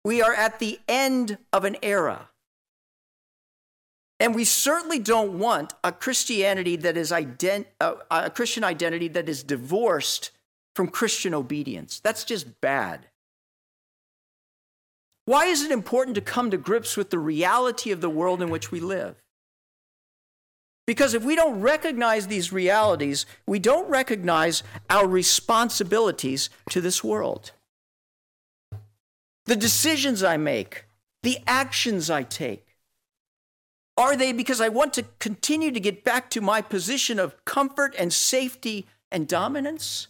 We 0.05 0.21
are 0.21 0.35
at 0.35 0.59
the 0.59 0.79
end 0.87 1.39
of 1.53 1.65
an 1.65 1.77
era. 1.83 2.29
And 4.21 4.35
we 4.35 4.45
certainly 4.45 4.99
don't 4.99 5.39
want 5.39 5.75
a 5.83 5.93
Christianity 5.93 6.77
that 6.77 6.97
is 6.97 7.11
ident- 7.11 7.67
uh, 7.81 7.95
a 8.11 8.31
Christian 8.31 8.63
identity 8.63 9.09
that 9.09 9.29
is 9.29 9.43
divorced 9.43 10.31
from 10.77 10.89
Christian 10.89 11.35
obedience. 11.35 12.01
That's 12.01 12.25
just 12.25 12.61
bad. 12.61 13.09
Why 15.27 15.47
is 15.47 15.63
it 15.63 15.71
important 15.71 16.15
to 16.17 16.21
come 16.21 16.51
to 16.51 16.59
grips 16.59 16.97
with 16.97 17.11
the 17.11 17.19
reality 17.19 17.91
of 17.91 18.01
the 18.01 18.11
world 18.11 18.43
in 18.43 18.51
which 18.51 18.71
we 18.71 18.81
live? 18.81 19.24
Because 20.87 21.15
if 21.15 21.25
we 21.25 21.35
don't 21.35 21.61
recognize 21.61 22.27
these 22.27 22.53
realities, 22.53 23.25
we 23.47 23.59
don't 23.59 23.89
recognize 23.89 24.63
our 24.91 25.07
responsibilities 25.07 26.51
to 26.71 26.81
this 26.81 27.03
world. 27.03 27.53
The 29.47 29.57
decisions 29.57 30.23
I 30.23 30.37
make, 30.37 30.85
the 31.23 31.39
actions 31.47 32.11
I 32.11 32.23
take, 32.23 32.77
Are 33.97 34.17
they 34.17 34.33
because 34.33 34.61
I 34.61 34.69
want 34.69 34.93
to 34.95 35.05
continue 35.21 35.71
to 35.71 35.79
get 35.79 36.03
back 36.05 36.29
to 36.31 36.41
my 36.41 36.61
position 36.61 37.21
of 37.21 37.45
comfort 37.45 37.95
and 37.97 38.13
safety 38.13 38.87
and 39.11 39.29
dominance? 39.29 40.09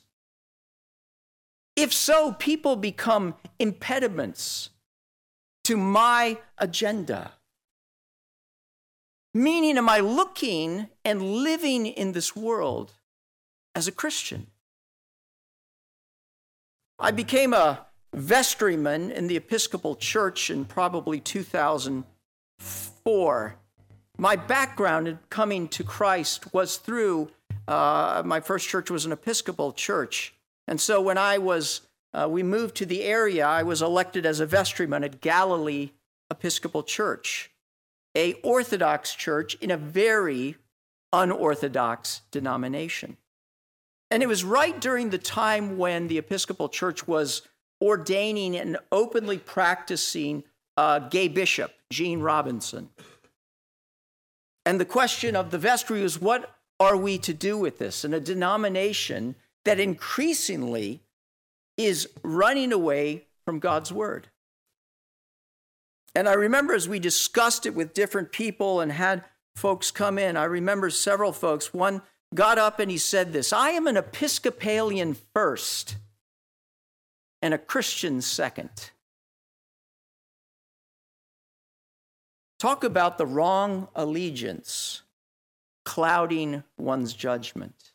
If 1.77 1.93
so, 1.93 2.33
people 2.33 2.77
become 2.77 3.35
impediments 3.59 4.71
to 5.65 5.77
my 5.77 6.39
agenda. 6.57 7.33
Meaning, 9.37 9.79
am 9.79 9.89
I 9.89 9.99
looking 9.99 10.87
and 11.05 11.21
living 11.21 11.87
in 11.87 12.13
this 12.13 12.37
world 12.37 12.93
as 13.75 13.89
a 13.89 13.93
Christian? 13.93 14.47
I 17.01 17.11
became 17.11 17.53
a 17.53 17.87
vestryman 18.15 19.11
in 19.11 19.27
the 19.27 19.37
Episcopal 19.37 19.97
Church 19.97 20.51
in 20.51 20.65
probably 20.65 21.19
2004. 21.19 23.57
My 24.17 24.37
background 24.37 25.09
in 25.09 25.19
coming 25.31 25.67
to 25.69 25.83
Christ 25.83 26.55
was 26.55 26.77
through 26.77 27.33
uh, 27.67 28.23
my 28.25 28.39
first 28.39 28.69
church 28.69 28.89
was 28.89 29.05
an 29.05 29.11
Episcopal 29.11 29.73
church. 29.73 30.33
And 30.69 30.81
so 30.81 31.01
when 31.01 31.19
I 31.19 31.39
was, 31.39 31.81
uh, 32.13 32.29
we 32.31 32.45
moved 32.45 32.77
to 32.77 32.87
the 32.87 33.03
area, 33.03 33.45
I 33.45 33.65
was 33.65 33.83
elected 33.83 34.25
as 34.25 34.39
a 34.39 34.47
vestryman 34.47 35.05
at 35.05 35.21
Galilee 35.21 35.91
Episcopal 36.31 36.85
Church 36.85 37.51
a 38.15 38.35
Orthodox 38.43 39.15
church 39.15 39.55
in 39.57 39.71
a 39.71 39.77
very 39.77 40.57
unorthodox 41.13 42.23
denomination. 42.31 43.17
And 44.11 44.23
it 44.23 44.29
was 44.29 44.45
right 44.45 44.81
during 44.81 45.11
the 45.11 45.19
time 45.19 45.79
when 45.79 46.09
the 46.09 46.19
Episcopal 46.19 46.69
Church 46.69 47.09
was 47.09 47.43
ordaining 47.83 48.57
and 48.57 48.79
openly 48.93 49.39
practicing 49.39 50.45
a 50.77 51.03
gay 51.11 51.29
bishop, 51.29 51.73
Gene 51.91 52.21
Robinson. 52.21 52.91
And 54.67 54.81
the 54.81 54.85
question 54.85 55.37
of 55.37 55.51
the 55.51 55.59
vestry 55.59 56.01
was 56.01 56.21
what 56.21 56.57
are 56.81 56.97
we 56.97 57.19
to 57.19 57.35
do 57.35 57.59
with 57.59 57.79
this? 57.79 58.05
In 58.05 58.15
a 58.15 58.21
denomination 58.21 59.37
that 59.65 59.81
increasingly 59.81 61.03
is 61.77 62.09
running 62.23 62.73
away 62.73 63.27
from 63.45 63.59
God's 63.59 63.93
word. 63.93 64.29
And 66.15 66.29
I 66.29 66.35
remember 66.35 66.75
as 66.75 66.89
we 66.89 66.99
discussed 66.99 67.67
it 67.67 67.75
with 67.75 67.95
different 67.95 68.31
people 68.31 68.81
and 68.81 68.93
had 68.93 69.25
folks 69.57 69.91
come 69.91 70.19
in, 70.19 70.37
I 70.37 70.45
remember 70.45 70.91
several 70.91 71.33
folks. 71.33 71.75
One 71.75 72.03
got 72.35 72.59
up 72.59 72.79
and 72.79 72.91
he 72.91 72.99
said 72.99 73.33
this 73.33 73.53
I 73.53 73.71
am 73.71 73.87
an 73.87 73.97
Episcopalian 73.97 75.17
first 75.33 75.97
and 77.43 77.53
a 77.53 77.59
Christian 77.59 78.21
second. 78.21 78.91
Talk 82.59 82.85
about 82.85 83.19
the 83.19 83.27
wrong 83.27 83.89
allegiance 83.95 85.03
clouding 85.85 86.63
one's 86.79 87.13
judgment. 87.13 87.93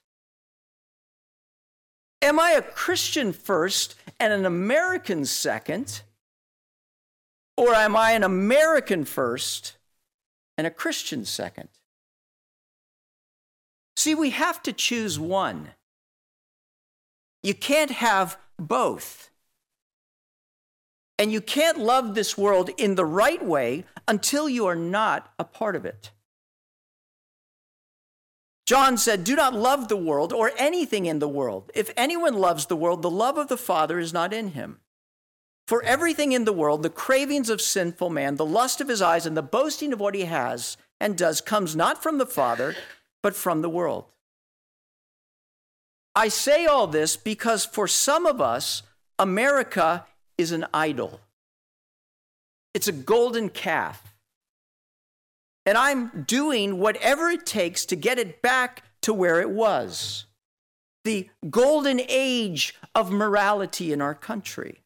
Am 2.21 2.39
I 2.39 2.51
a 2.51 2.61
Christian 2.61 3.33
first 3.33 3.95
and 4.19 4.31
an 4.31 4.45
American 4.45 5.25
second? 5.25 6.01
Or 7.60 7.74
am 7.75 7.94
I 7.98 8.13
an 8.13 8.24
American 8.24 9.04
first 9.04 9.75
and 10.58 10.66
a 10.66 10.72
Christian 10.72 11.25
second? 11.25 11.68
See, 13.98 14.16
we 14.16 14.30
have 14.30 14.63
to 14.63 14.72
choose 14.72 15.20
one. 15.20 15.72
You 17.44 17.54
can't 17.54 17.92
have 17.92 18.38
both. 18.58 19.30
And 21.18 21.34
you 21.34 21.42
can't 21.42 21.78
love 21.78 22.16
this 22.16 22.38
world 22.38 22.70
in 22.78 22.96
the 22.96 23.04
right 23.04 23.46
way 23.46 23.84
until 24.08 24.48
you 24.48 24.66
are 24.66 24.74
not 24.74 25.34
a 25.38 25.44
part 25.44 25.75
of 25.75 25.86
it. 25.86 26.12
John 28.66 28.98
said, 28.98 29.25
Do 29.25 29.36
not 29.36 29.54
love 29.54 29.89
the 29.89 29.98
world 29.98 30.32
or 30.32 30.54
anything 30.58 31.08
in 31.08 31.19
the 31.19 31.28
world. 31.28 31.72
If 31.76 31.91
anyone 31.98 32.36
loves 32.36 32.67
the 32.67 32.78
world, 32.78 33.02
the 33.02 33.12
love 33.12 33.38
of 33.38 33.50
the 33.50 33.58
Father 33.58 34.00
is 34.00 34.13
not 34.13 34.32
in 34.32 34.52
him. 34.52 34.80
For 35.69 35.84
everything 35.84 36.32
in 36.32 36.45
the 36.45 36.51
world, 36.51 36.82
the 36.82 36.89
cravings 36.89 37.47
of 37.47 37.62
sinful 37.62 38.10
man, 38.10 38.38
the 38.38 38.45
lust 38.45 38.82
of 38.82 38.88
his 38.88 39.03
eyes, 39.03 39.27
and 39.27 39.38
the 39.38 39.43
boasting 39.43 39.93
of 39.93 39.99
what 39.99 40.15
he 40.15 40.25
has 40.25 40.77
and 40.99 41.15
does 41.15 41.41
comes 41.41 41.75
not 41.75 42.01
from 42.01 42.17
the 42.17 42.25
Father, 42.25 42.75
but 43.21 43.36
from 43.36 43.62
the 43.62 43.69
world. 43.69 44.05
I 46.15 46.29
say 46.29 46.65
all 46.65 46.88
this 46.88 47.15
because 47.15 47.65
for 47.65 47.88
some 47.88 48.25
of 48.25 48.41
us, 48.41 48.82
America 49.19 50.08
is 50.39 50.51
an 50.51 50.65
idol. 50.73 51.19
It's 52.73 52.88
a 52.88 52.91
golden 52.91 53.49
calf. 53.49 54.15
And 55.67 55.77
I'm 55.77 56.23
doing 56.23 56.79
whatever 56.79 57.29
it 57.29 57.45
takes 57.45 57.86
to 57.86 57.95
get 57.95 58.17
it 58.17 58.41
back 58.41 58.82
to 59.03 59.13
where 59.13 59.39
it 59.39 59.51
was 59.51 60.25
the 61.03 61.29
golden 61.47 62.01
age 62.10 62.73
of 62.95 63.12
morality 63.12 63.93
in 63.93 64.01
our 64.01 64.15
country. 64.15 64.82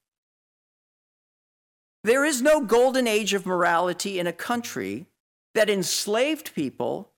There 2.03 2.25
is 2.25 2.41
no 2.41 2.61
golden 2.61 3.07
age 3.07 3.33
of 3.33 3.45
morality 3.45 4.19
in 4.19 4.27
a 4.27 4.33
country 4.33 5.07
that 5.53 5.69
enslaved 5.69 6.53
people 6.53 7.11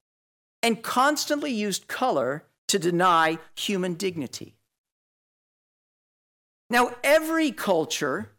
and 0.62 0.84
constantly 0.84 1.52
used 1.52 1.88
color 1.88 2.44
to 2.68 2.78
deny 2.78 3.40
human 3.56 3.96
dignity. 3.96 4.56
Now, 6.70 6.96
every 7.04 7.52
culture 7.52 8.32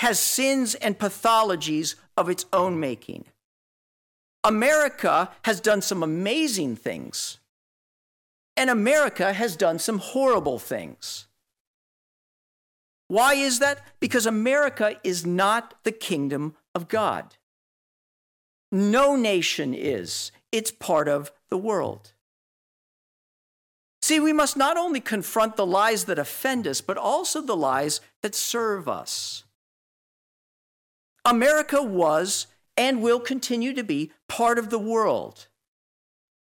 has 0.00 0.18
sins 0.18 0.74
and 0.74 0.98
pathologies 0.98 1.94
of 2.16 2.28
its 2.28 2.44
own 2.52 2.78
making. 2.78 3.24
America 4.44 5.30
has 5.42 5.60
done 5.60 5.82
some 5.82 6.02
amazing 6.02 6.76
things, 6.76 7.38
and 8.56 8.70
America 8.70 9.32
has 9.32 9.56
done 9.56 9.78
some 9.78 9.98
horrible 9.98 10.58
things. 10.58 11.25
Why 13.08 13.34
is 13.34 13.60
that? 13.60 13.80
Because 14.00 14.26
America 14.26 14.96
is 15.04 15.24
not 15.24 15.74
the 15.84 15.92
kingdom 15.92 16.56
of 16.74 16.88
God. 16.88 17.36
No 18.72 19.14
nation 19.14 19.74
is, 19.74 20.32
it's 20.50 20.70
part 20.70 21.08
of 21.08 21.30
the 21.48 21.56
world. 21.56 22.12
See, 24.02 24.20
we 24.20 24.32
must 24.32 24.56
not 24.56 24.76
only 24.76 25.00
confront 25.00 25.56
the 25.56 25.66
lies 25.66 26.04
that 26.04 26.18
offend 26.18 26.66
us, 26.66 26.80
but 26.80 26.96
also 26.96 27.40
the 27.40 27.56
lies 27.56 28.00
that 28.22 28.34
serve 28.34 28.88
us. 28.88 29.44
America 31.24 31.82
was 31.82 32.46
and 32.76 33.02
will 33.02 33.18
continue 33.18 33.72
to 33.72 33.82
be 33.82 34.12
part 34.28 34.58
of 34.58 34.70
the 34.70 34.78
world. 34.78 35.48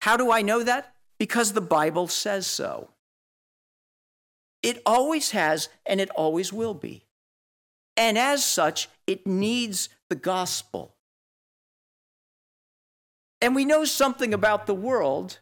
How 0.01 0.17
do 0.17 0.33
I 0.33 0.43
know 0.43 0.63
that? 0.63 0.95
Because 1.19 1.53
the 1.53 1.61
Bible 1.61 2.09
says 2.09 2.47
so. 2.47 2.91
It 4.63 4.81
always 4.87 5.31
has, 5.31 5.69
and 5.85 6.01
it 6.01 6.11
always 6.11 6.53
will 6.53 6.75
be. 6.75 7.05
And 7.97 8.17
as 8.17 8.45
such, 8.45 8.89
it 9.07 9.27
needs 9.27 9.89
the 10.09 10.15
gospel. 10.15 10.95
And 13.41 13.55
we 13.55 13.65
know 13.65 13.85
something 13.85 14.33
about 14.33 14.67
the 14.67 14.75
world 14.75 15.41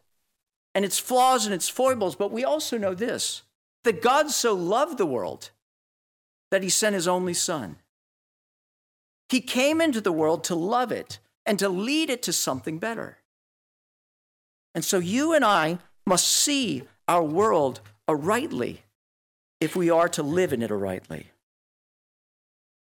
and 0.75 0.85
its 0.85 0.99
flaws 0.99 1.45
and 1.45 1.55
its 1.55 1.69
foibles, 1.69 2.17
but 2.17 2.33
we 2.33 2.45
also 2.45 2.79
know 2.79 2.95
this 2.95 3.43
that 3.85 4.03
God 4.03 4.31
so 4.31 4.55
loved 4.55 4.99
the 4.99 5.07
world 5.07 5.51
that 6.51 6.63
he 6.63 6.69
sent 6.69 6.95
his 6.95 7.09
only 7.09 7.33
son. 7.33 7.77
He 9.31 9.41
came 9.41 9.81
into 9.81 10.01
the 10.01 10.13
world 10.13 10.45
to 10.45 10.55
love 10.55 10.93
it 10.93 11.19
and 11.47 11.59
to 11.59 11.69
lead 11.69 12.11
it 12.11 12.23
to 12.25 12.33
something 12.33 12.79
better. 12.79 13.19
And 14.75 14.85
so 14.85 14.99
you 14.99 15.33
and 15.33 15.45
I 15.45 15.79
must 16.05 16.29
see 16.29 16.83
our 17.09 17.23
world 17.23 17.81
rightly 18.17 18.83
if 19.61 19.77
we 19.77 19.91
are 19.91 20.09
to 20.09 20.23
live 20.23 20.53
in 20.53 20.63
it 20.63 20.71
rightly. 20.71 21.29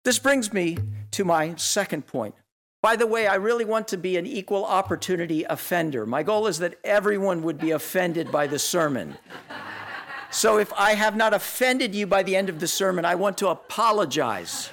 This 0.04 0.18
brings 0.18 0.52
me 0.52 0.78
to 1.12 1.24
my 1.24 1.54
second 1.56 2.06
point. 2.06 2.34
By 2.80 2.94
the 2.94 3.06
way, 3.06 3.26
I 3.26 3.34
really 3.34 3.64
want 3.64 3.88
to 3.88 3.96
be 3.96 4.16
an 4.16 4.26
equal 4.26 4.64
opportunity 4.64 5.44
offender. 5.44 6.06
My 6.06 6.22
goal 6.22 6.46
is 6.46 6.58
that 6.60 6.78
everyone 6.84 7.42
would 7.42 7.58
be 7.58 7.72
offended 7.72 8.30
by 8.30 8.46
the 8.46 8.58
sermon. 8.58 9.16
So 10.30 10.58
if 10.58 10.72
I 10.74 10.94
have 10.94 11.16
not 11.16 11.34
offended 11.34 11.94
you 11.94 12.06
by 12.06 12.22
the 12.22 12.36
end 12.36 12.48
of 12.48 12.60
the 12.60 12.68
sermon, 12.68 13.04
I 13.04 13.16
want 13.16 13.38
to 13.38 13.48
apologize 13.48 14.70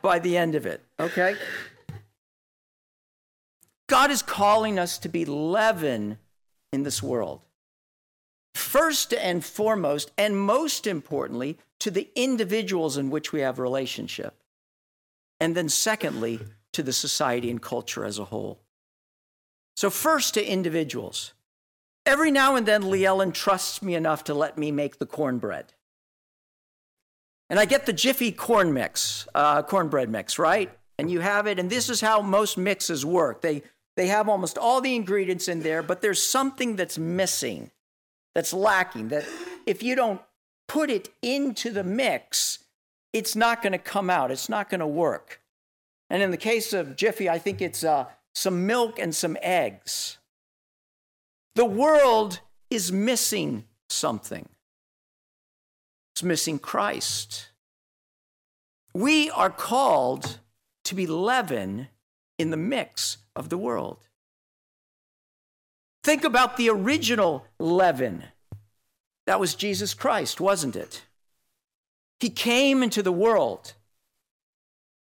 by 0.00 0.18
the 0.18 0.36
end 0.36 0.54
of 0.54 0.64
it, 0.64 0.80
okay? 0.98 1.36
God 3.88 4.10
is 4.10 4.22
calling 4.22 4.78
us 4.78 4.98
to 4.98 5.08
be 5.08 5.24
leaven 5.24 6.18
in 6.72 6.84
this 6.84 7.02
world 7.02 7.42
first 8.54 9.12
and 9.14 9.44
foremost, 9.44 10.10
and 10.18 10.36
most 10.36 10.86
importantly, 10.86 11.58
to 11.78 11.90
the 11.90 12.08
individuals 12.14 12.96
in 12.96 13.10
which 13.10 13.32
we 13.32 13.40
have 13.40 13.58
relationship. 13.58 14.34
And 15.38 15.54
then 15.56 15.68
secondly, 15.68 16.40
to 16.72 16.82
the 16.82 16.92
society 16.92 17.50
and 17.50 17.60
culture 17.60 18.04
as 18.04 18.18
a 18.18 18.26
whole. 18.26 18.60
So, 19.76 19.90
first 19.90 20.34
to 20.34 20.44
individuals. 20.44 21.32
Every 22.06 22.30
now 22.30 22.56
and 22.56 22.66
then, 22.66 22.82
Leellen 22.82 23.32
trusts 23.32 23.82
me 23.82 23.94
enough 23.94 24.24
to 24.24 24.34
let 24.34 24.56
me 24.58 24.70
make 24.70 24.98
the 24.98 25.06
cornbread. 25.06 25.72
And 27.48 27.58
I 27.58 27.64
get 27.64 27.86
the 27.86 27.92
Jiffy 27.92 28.32
corn 28.32 28.72
mix, 28.72 29.26
uh, 29.34 29.62
cornbread 29.62 30.08
mix, 30.08 30.38
right? 30.38 30.70
And 30.98 31.10
you 31.10 31.20
have 31.20 31.46
it, 31.46 31.58
and 31.58 31.70
this 31.70 31.88
is 31.88 32.00
how 32.00 32.20
most 32.20 32.58
mixes 32.58 33.04
work. 33.04 33.40
They 33.40 33.62
They 33.96 34.06
have 34.06 34.28
almost 34.28 34.56
all 34.56 34.80
the 34.80 34.94
ingredients 34.94 35.48
in 35.48 35.60
there, 35.62 35.82
but 35.82 36.00
there's 36.00 36.22
something 36.22 36.76
that's 36.76 36.98
missing, 36.98 37.70
that's 38.34 38.52
lacking, 38.52 39.08
that 39.08 39.24
if 39.66 39.82
you 39.82 39.94
don't 39.94 40.20
put 40.68 40.90
it 40.90 41.08
into 41.22 41.70
the 41.70 41.84
mix, 41.84 42.60
it's 43.12 43.34
not 43.34 43.62
going 43.62 43.72
to 43.72 43.78
come 43.78 44.08
out. 44.08 44.30
It's 44.30 44.48
not 44.48 44.70
going 44.70 44.80
to 44.80 44.86
work. 44.86 45.40
And 46.08 46.22
in 46.22 46.30
the 46.30 46.36
case 46.36 46.72
of 46.72 46.96
Jiffy, 46.96 47.28
I 47.28 47.38
think 47.38 47.60
it's 47.60 47.84
uh, 47.84 48.06
some 48.34 48.66
milk 48.66 48.98
and 48.98 49.14
some 49.14 49.36
eggs. 49.42 50.18
The 51.54 51.64
world 51.64 52.40
is 52.70 52.92
missing 52.92 53.64
something, 53.88 54.48
it's 56.14 56.22
missing 56.22 56.58
Christ. 56.58 57.48
We 58.92 59.30
are 59.30 59.50
called 59.50 60.40
to 60.84 60.94
be 60.96 61.06
leaven 61.06 61.88
in 62.38 62.50
the 62.50 62.56
mix 62.56 63.18
of 63.36 63.48
the 63.48 63.58
world. 63.58 64.08
Think 66.02 66.24
about 66.24 66.56
the 66.56 66.70
original 66.70 67.46
leaven. 67.58 68.24
That 69.26 69.40
was 69.40 69.54
Jesus 69.54 69.94
Christ, 69.94 70.40
wasn't 70.40 70.76
it? 70.76 71.02
He 72.20 72.30
came 72.30 72.82
into 72.82 73.02
the 73.02 73.12
world 73.12 73.74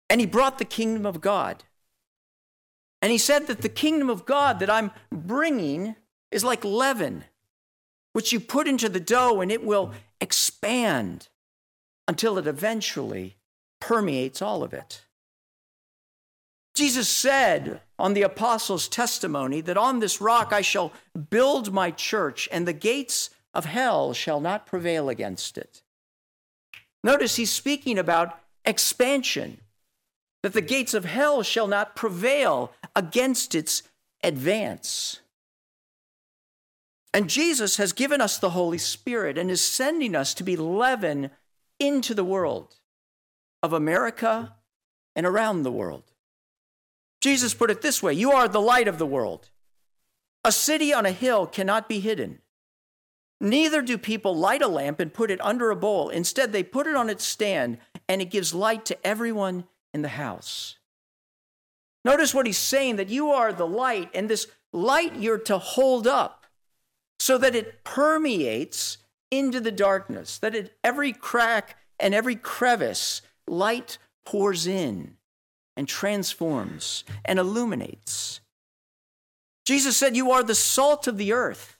and 0.09 0.19
he 0.19 0.27
brought 0.27 0.57
the 0.57 0.65
kingdom 0.65 1.05
of 1.05 1.21
God. 1.21 1.63
And 3.01 3.11
he 3.11 3.17
said 3.17 3.47
that 3.47 3.61
the 3.61 3.69
kingdom 3.69 4.09
of 4.09 4.25
God 4.25 4.59
that 4.59 4.69
I'm 4.69 4.91
bringing 5.11 5.95
is 6.31 6.43
like 6.43 6.65
leaven, 6.65 7.23
which 8.13 8.33
you 8.33 8.39
put 8.39 8.67
into 8.67 8.89
the 8.89 8.99
dough 8.99 9.41
and 9.41 9.51
it 9.51 9.63
will 9.63 9.93
expand 10.19 11.29
until 12.07 12.37
it 12.37 12.47
eventually 12.47 13.37
permeates 13.79 14.41
all 14.41 14.63
of 14.63 14.73
it. 14.73 15.05
Jesus 16.79 17.09
said 17.09 17.81
on 17.99 18.13
the 18.13 18.21
apostles' 18.21 18.87
testimony 18.87 19.59
that 19.59 19.75
on 19.75 19.99
this 19.99 20.21
rock 20.21 20.53
I 20.53 20.61
shall 20.61 20.93
build 21.29 21.73
my 21.73 21.91
church, 21.91 22.47
and 22.53 22.65
the 22.65 22.71
gates 22.71 23.31
of 23.53 23.65
hell 23.65 24.13
shall 24.13 24.39
not 24.39 24.65
prevail 24.65 25.09
against 25.09 25.57
it. 25.57 25.83
Notice 27.03 27.35
he's 27.35 27.51
speaking 27.51 27.99
about 27.99 28.39
expansion, 28.63 29.59
that 30.41 30.53
the 30.53 30.61
gates 30.61 30.93
of 30.93 31.03
hell 31.03 31.43
shall 31.43 31.67
not 31.67 31.97
prevail 31.97 32.71
against 32.95 33.55
its 33.55 33.83
advance. 34.23 35.19
And 37.13 37.29
Jesus 37.29 37.75
has 37.75 37.91
given 37.91 38.21
us 38.21 38.37
the 38.37 38.51
Holy 38.51 38.77
Spirit 38.77 39.37
and 39.37 39.51
is 39.51 39.61
sending 39.61 40.15
us 40.15 40.33
to 40.35 40.43
be 40.43 40.55
leaven 40.55 41.31
into 41.77 42.13
the 42.13 42.23
world 42.23 42.75
of 43.61 43.73
America 43.73 44.55
and 45.13 45.25
around 45.25 45.63
the 45.63 45.73
world. 45.73 46.03
Jesus 47.21 47.53
put 47.53 47.71
it 47.71 47.81
this 47.81 48.01
way 48.01 48.13
You 48.13 48.31
are 48.31 48.47
the 48.47 48.61
light 48.61 48.87
of 48.87 48.97
the 48.97 49.05
world. 49.05 49.49
A 50.43 50.51
city 50.51 50.93
on 50.93 51.05
a 51.05 51.11
hill 51.11 51.45
cannot 51.45 51.89
be 51.89 51.99
hidden. 51.99 52.39
Neither 53.41 53.81
do 53.81 53.97
people 53.97 54.35
light 54.35 54.61
a 54.61 54.67
lamp 54.67 54.99
and 54.99 55.13
put 55.13 55.31
it 55.31 55.41
under 55.41 55.69
a 55.69 55.75
bowl. 55.75 56.09
Instead, 56.09 56.51
they 56.51 56.63
put 56.63 56.87
it 56.87 56.95
on 56.95 57.09
its 57.09 57.23
stand, 57.23 57.77
and 58.07 58.21
it 58.21 58.29
gives 58.29 58.53
light 58.53 58.85
to 58.85 59.07
everyone 59.07 59.65
in 59.93 60.01
the 60.01 60.09
house. 60.09 60.77
Notice 62.03 62.33
what 62.33 62.45
he's 62.45 62.57
saying 62.57 62.97
that 62.97 63.09
you 63.09 63.31
are 63.31 63.53
the 63.53 63.67
light, 63.67 64.09
and 64.13 64.29
this 64.29 64.47
light 64.73 65.15
you're 65.15 65.37
to 65.39 65.57
hold 65.57 66.07
up 66.07 66.45
so 67.17 67.37
that 67.37 67.55
it 67.55 67.83
permeates 67.83 68.97
into 69.31 69.59
the 69.59 69.71
darkness, 69.71 70.37
that 70.39 70.55
at 70.55 70.71
every 70.83 71.13
crack 71.13 71.77
and 71.99 72.13
every 72.13 72.35
crevice, 72.35 73.21
light 73.47 73.97
pours 74.25 74.67
in 74.67 75.17
and 75.79 75.87
transforms 75.87 77.05
and 77.23 77.39
illuminates. 77.39 78.41
Jesus 79.65 79.95
said, 79.95 80.13
You 80.13 80.29
are 80.31 80.43
the 80.43 80.53
salt 80.53 81.07
of 81.07 81.17
the 81.17 81.31
earth. 81.31 81.77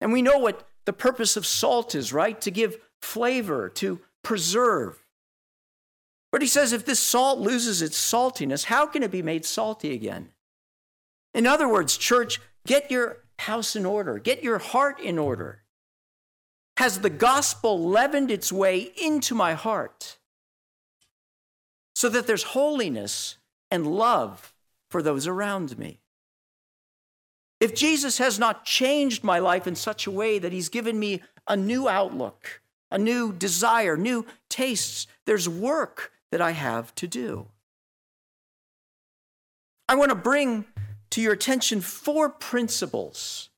And 0.00 0.12
we 0.12 0.22
know 0.22 0.38
what 0.38 0.68
the 0.84 0.92
purpose 0.92 1.36
of 1.36 1.44
salt 1.44 1.96
is, 1.96 2.12
right? 2.12 2.40
To 2.40 2.50
give 2.52 2.76
flavor, 3.02 3.68
to 3.70 3.98
preserve. 4.22 5.04
But 6.30 6.42
he 6.42 6.48
says, 6.48 6.72
if 6.72 6.86
this 6.86 7.00
salt 7.00 7.40
loses 7.40 7.82
its 7.82 7.98
saltiness, 7.98 8.66
how 8.66 8.86
can 8.86 9.02
it 9.02 9.10
be 9.10 9.20
made 9.20 9.44
salty 9.44 9.92
again? 9.92 10.28
In 11.34 11.48
other 11.48 11.68
words, 11.68 11.96
church, 11.96 12.40
get 12.68 12.88
your 12.88 13.24
house 13.40 13.74
in 13.74 13.84
order, 13.84 14.20
get 14.20 14.44
your 14.44 14.58
heart 14.58 15.00
in 15.00 15.18
order. 15.18 15.62
Has 16.76 17.00
the 17.00 17.10
gospel 17.10 17.84
leavened 17.84 18.30
its 18.30 18.52
way 18.52 18.92
into 19.02 19.34
my 19.34 19.54
heart 19.54 20.18
so 22.00 22.08
that 22.08 22.26
there's 22.26 22.54
holiness 22.54 23.36
and 23.70 23.86
love 23.86 24.54
for 24.88 25.02
those 25.02 25.26
around 25.26 25.78
me? 25.78 26.00
If 27.60 27.74
Jesus 27.74 28.16
has 28.16 28.38
not 28.38 28.64
changed 28.64 29.22
my 29.22 29.38
life 29.38 29.66
in 29.66 29.74
such 29.74 30.06
a 30.06 30.10
way 30.10 30.38
that 30.38 30.50
he's 30.50 30.70
given 30.70 30.98
me 30.98 31.20
a 31.46 31.58
new 31.58 31.90
outlook, 31.90 32.62
a 32.90 32.96
new 32.96 33.34
desire, 33.34 33.98
new 33.98 34.24
tastes, 34.48 35.08
there's 35.26 35.46
work 35.46 36.10
that 36.32 36.40
I 36.40 36.52
have 36.52 36.94
to 36.94 37.06
do. 37.06 37.48
I 39.86 39.94
want 39.94 40.08
to 40.08 40.14
bring 40.14 40.64
to 41.10 41.20
your 41.20 41.34
attention 41.34 41.82
four 41.82 42.30
principles 42.30 43.50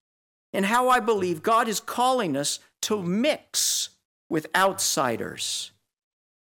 in 0.53 0.65
how 0.65 0.89
I 0.89 0.99
believe 0.99 1.45
God 1.45 1.69
is 1.69 1.79
calling 1.79 2.37
us 2.37 2.59
to 2.83 3.01
mix 3.01 3.91
with 4.29 4.49
outsiders. 4.53 5.71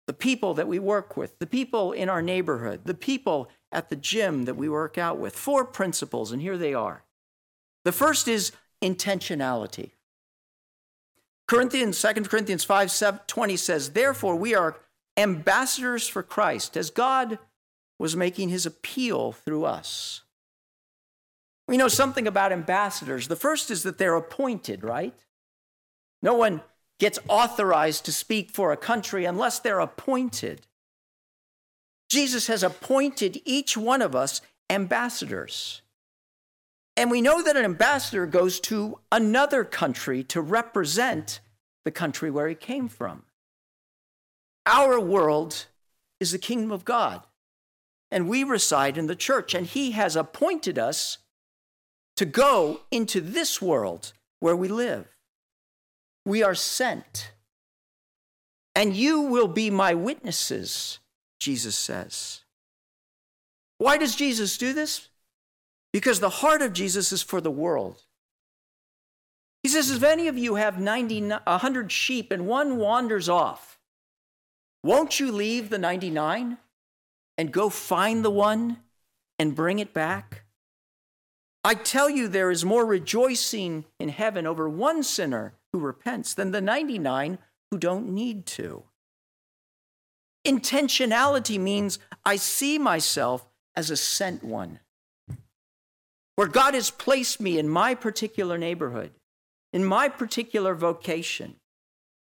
The 0.06 0.12
people 0.12 0.54
that 0.54 0.68
we 0.68 0.78
work 0.78 1.16
with, 1.16 1.38
the 1.38 1.46
people 1.46 1.92
in 1.92 2.08
our 2.08 2.20
neighborhood, 2.20 2.82
the 2.84 2.94
people 2.94 3.48
at 3.72 3.88
the 3.88 3.96
gym 3.96 4.44
that 4.44 4.56
we 4.56 4.68
work 4.68 4.98
out 4.98 5.18
with. 5.18 5.34
Four 5.34 5.64
principles, 5.64 6.30
and 6.30 6.42
here 6.42 6.58
they 6.58 6.74
are. 6.74 7.04
The 7.84 7.92
first 7.92 8.28
is 8.28 8.52
intentionality. 8.82 9.92
Corinthians, 11.46 12.00
2 12.00 12.24
Corinthians 12.24 12.64
5 12.64 13.26
20 13.26 13.56
says, 13.56 13.90
Therefore, 13.90 14.36
we 14.36 14.54
are 14.54 14.76
ambassadors 15.16 16.08
for 16.08 16.22
Christ, 16.22 16.76
as 16.76 16.90
God 16.90 17.38
was 17.98 18.16
making 18.16 18.48
his 18.48 18.66
appeal 18.66 19.32
through 19.32 19.64
us. 19.64 20.22
We 21.66 21.76
know 21.76 21.88
something 21.88 22.26
about 22.26 22.52
ambassadors. 22.52 23.28
The 23.28 23.36
first 23.36 23.70
is 23.70 23.82
that 23.84 23.98
they're 23.98 24.16
appointed, 24.16 24.84
right? 24.84 25.14
No 26.22 26.34
one 26.34 26.62
gets 27.04 27.18
authorized 27.28 28.06
to 28.06 28.10
speak 28.10 28.50
for 28.50 28.72
a 28.72 28.78
country 28.78 29.26
unless 29.26 29.58
they're 29.58 29.78
appointed. 29.78 30.66
Jesus 32.08 32.46
has 32.46 32.62
appointed 32.62 33.42
each 33.44 33.76
one 33.76 34.00
of 34.00 34.16
us 34.16 34.40
ambassadors. 34.70 35.82
And 36.96 37.10
we 37.10 37.20
know 37.20 37.42
that 37.42 37.58
an 37.58 37.64
ambassador 37.66 38.24
goes 38.24 38.58
to 38.60 39.00
another 39.12 39.64
country 39.64 40.24
to 40.24 40.40
represent 40.40 41.40
the 41.84 41.90
country 41.90 42.30
where 42.30 42.48
he 42.48 42.54
came 42.54 42.88
from. 42.88 43.24
Our 44.64 44.98
world 44.98 45.66
is 46.20 46.32
the 46.32 46.38
kingdom 46.38 46.72
of 46.72 46.86
God, 46.86 47.20
and 48.10 48.30
we 48.30 48.44
reside 48.44 48.96
in 48.96 49.08
the 49.08 49.14
church, 49.14 49.52
and 49.52 49.66
he 49.66 49.90
has 49.90 50.16
appointed 50.16 50.78
us 50.78 51.18
to 52.16 52.24
go 52.24 52.80
into 52.90 53.20
this 53.20 53.60
world 53.60 54.14
where 54.40 54.56
we 54.56 54.68
live. 54.68 55.13
We 56.24 56.42
are 56.42 56.54
sent. 56.54 57.32
And 58.74 58.96
you 58.96 59.20
will 59.22 59.48
be 59.48 59.70
my 59.70 59.94
witnesses, 59.94 60.98
Jesus 61.38 61.76
says. 61.76 62.42
Why 63.78 63.96
does 63.96 64.16
Jesus 64.16 64.56
do 64.58 64.72
this? 64.72 65.08
Because 65.92 66.20
the 66.20 66.28
heart 66.28 66.62
of 66.62 66.72
Jesus 66.72 67.12
is 67.12 67.22
for 67.22 67.40
the 67.40 67.50
world. 67.50 68.02
He 69.62 69.68
says, 69.68 69.90
if 69.90 70.02
any 70.02 70.28
of 70.28 70.36
you 70.36 70.56
have 70.56 70.78
90, 70.78 71.28
100 71.28 71.92
sheep 71.92 72.30
and 72.30 72.46
one 72.46 72.76
wanders 72.76 73.28
off, 73.28 73.78
won't 74.82 75.18
you 75.18 75.32
leave 75.32 75.70
the 75.70 75.78
99 75.78 76.58
and 77.38 77.52
go 77.52 77.70
find 77.70 78.24
the 78.24 78.30
one 78.30 78.78
and 79.38 79.54
bring 79.54 79.78
it 79.78 79.94
back? 79.94 80.44
I 81.62 81.74
tell 81.74 82.10
you, 82.10 82.28
there 82.28 82.50
is 82.50 82.64
more 82.64 82.84
rejoicing 82.84 83.86
in 83.98 84.10
heaven 84.10 84.46
over 84.46 84.68
one 84.68 85.02
sinner 85.02 85.54
who 85.74 85.80
repents 85.80 86.34
than 86.34 86.52
the 86.52 86.60
99 86.60 87.36
who 87.72 87.78
don't 87.78 88.08
need 88.08 88.46
to. 88.46 88.84
Intentionality 90.46 91.58
means 91.58 91.98
I 92.24 92.36
see 92.36 92.78
myself 92.78 93.44
as 93.74 93.90
a 93.90 93.96
sent 93.96 94.44
one 94.44 94.78
where 96.36 96.46
God 96.46 96.74
has 96.74 96.90
placed 96.90 97.40
me 97.40 97.58
in 97.58 97.68
my 97.68 97.96
particular 97.96 98.56
neighborhood, 98.56 99.10
in 99.72 99.84
my 99.84 100.08
particular 100.08 100.76
vocation, 100.76 101.56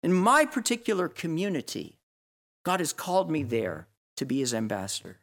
in 0.04 0.14
my 0.14 0.46
particular 0.46 1.08
community, 1.08 1.98
God 2.64 2.82
has 2.82 2.94
called 2.94 3.32
me 3.32 3.42
there 3.42 3.88
to 4.18 4.26
be 4.26 4.42
his 4.42 4.54
ambassador. 4.54 5.18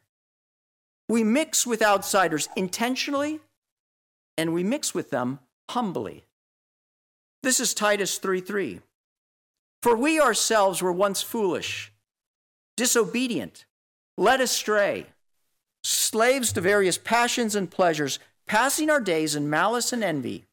We 1.07 1.23
mix 1.23 1.65
with 1.65 1.81
outsiders 1.81 2.49
intentionally 2.57 3.39
and 4.37 4.53
we 4.53 4.65
mix 4.65 4.93
with 4.93 5.11
them 5.11 5.39
humbly. 5.69 6.26
This 7.47 7.61
is 7.61 7.73
Titus 7.73 8.17
3:3. 8.17 8.81
For 9.81 9.95
we 9.95 10.19
ourselves 10.19 10.81
were 10.81 10.91
once 10.91 11.21
foolish, 11.21 11.93
disobedient, 12.75 13.65
led 14.17 14.41
astray 14.41 15.13
slaves 15.81 16.51
to 16.51 16.59
various 16.59 16.97
passions 16.97 17.55
and 17.55 17.71
pleasures, 17.71 18.19
passing 18.47 18.89
our 18.89 18.99
days 18.99 19.33
in 19.33 19.49
malice 19.49 19.93
and 19.93 20.03
envy, 20.03 20.45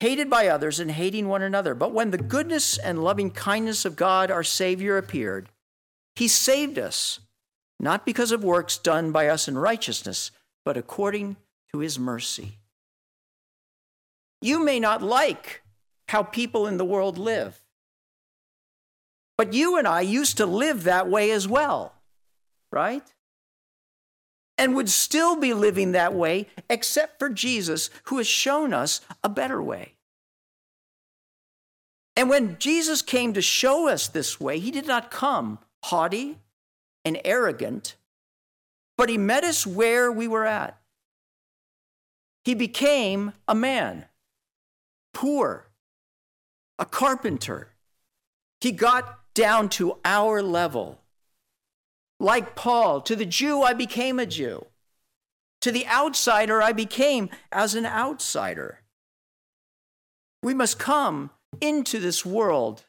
hated 0.00 0.28
by 0.28 0.48
others 0.48 0.80
and 0.80 0.90
hating 0.90 1.28
one 1.28 1.42
another. 1.42 1.76
But 1.76 1.92
when 1.92 2.10
the 2.10 2.18
goodness 2.18 2.76
and 2.76 3.04
loving 3.04 3.30
kindness 3.30 3.84
of 3.84 3.94
God 3.94 4.28
our 4.28 4.42
Savior 4.42 4.98
appeared, 4.98 5.48
he 6.16 6.26
saved 6.26 6.76
us, 6.76 7.20
not 7.78 8.04
because 8.04 8.32
of 8.32 8.42
works 8.42 8.78
done 8.78 9.12
by 9.12 9.28
us 9.28 9.46
in 9.46 9.56
righteousness, 9.56 10.32
but 10.64 10.76
according 10.76 11.36
to 11.70 11.78
his 11.78 12.00
mercy. 12.00 12.58
You 14.40 14.58
may 14.58 14.80
not 14.80 15.02
like 15.02 15.62
how 16.08 16.22
people 16.22 16.66
in 16.66 16.76
the 16.76 16.84
world 16.84 17.18
live, 17.18 17.60
but 19.36 19.52
you 19.52 19.76
and 19.76 19.86
I 19.86 20.00
used 20.00 20.36
to 20.38 20.46
live 20.46 20.84
that 20.84 21.08
way 21.08 21.30
as 21.30 21.46
well, 21.46 21.94
right? 22.72 23.02
And 24.56 24.74
would 24.74 24.88
still 24.88 25.36
be 25.36 25.52
living 25.52 25.92
that 25.92 26.14
way, 26.14 26.46
except 26.70 27.18
for 27.18 27.28
Jesus, 27.28 27.90
who 28.04 28.16
has 28.18 28.26
shown 28.26 28.72
us 28.72 29.02
a 29.22 29.28
better 29.28 29.62
way. 29.62 29.92
And 32.16 32.30
when 32.30 32.56
Jesus 32.58 33.02
came 33.02 33.34
to 33.34 33.42
show 33.42 33.88
us 33.88 34.08
this 34.08 34.40
way, 34.40 34.58
he 34.58 34.70
did 34.70 34.86
not 34.86 35.10
come 35.10 35.58
haughty 35.84 36.38
and 37.04 37.20
arrogant, 37.24 37.96
but 38.96 39.10
he 39.10 39.18
met 39.18 39.44
us 39.44 39.66
where 39.66 40.10
we 40.10 40.26
were 40.26 40.46
at. 40.46 40.78
He 42.44 42.54
became 42.54 43.32
a 43.46 43.54
man, 43.54 44.06
poor, 45.12 45.65
a 46.78 46.84
carpenter. 46.84 47.72
He 48.60 48.72
got 48.72 49.20
down 49.34 49.68
to 49.70 49.98
our 50.04 50.42
level. 50.42 51.02
Like 52.18 52.54
Paul, 52.54 53.00
to 53.02 53.14
the 53.14 53.26
Jew, 53.26 53.62
I 53.62 53.74
became 53.74 54.18
a 54.18 54.26
Jew. 54.26 54.66
To 55.60 55.70
the 55.70 55.86
outsider, 55.86 56.62
I 56.62 56.72
became 56.72 57.28
as 57.52 57.74
an 57.74 57.86
outsider. 57.86 58.80
We 60.42 60.54
must 60.54 60.78
come 60.78 61.30
into 61.60 61.98
this 61.98 62.24
world 62.24 62.84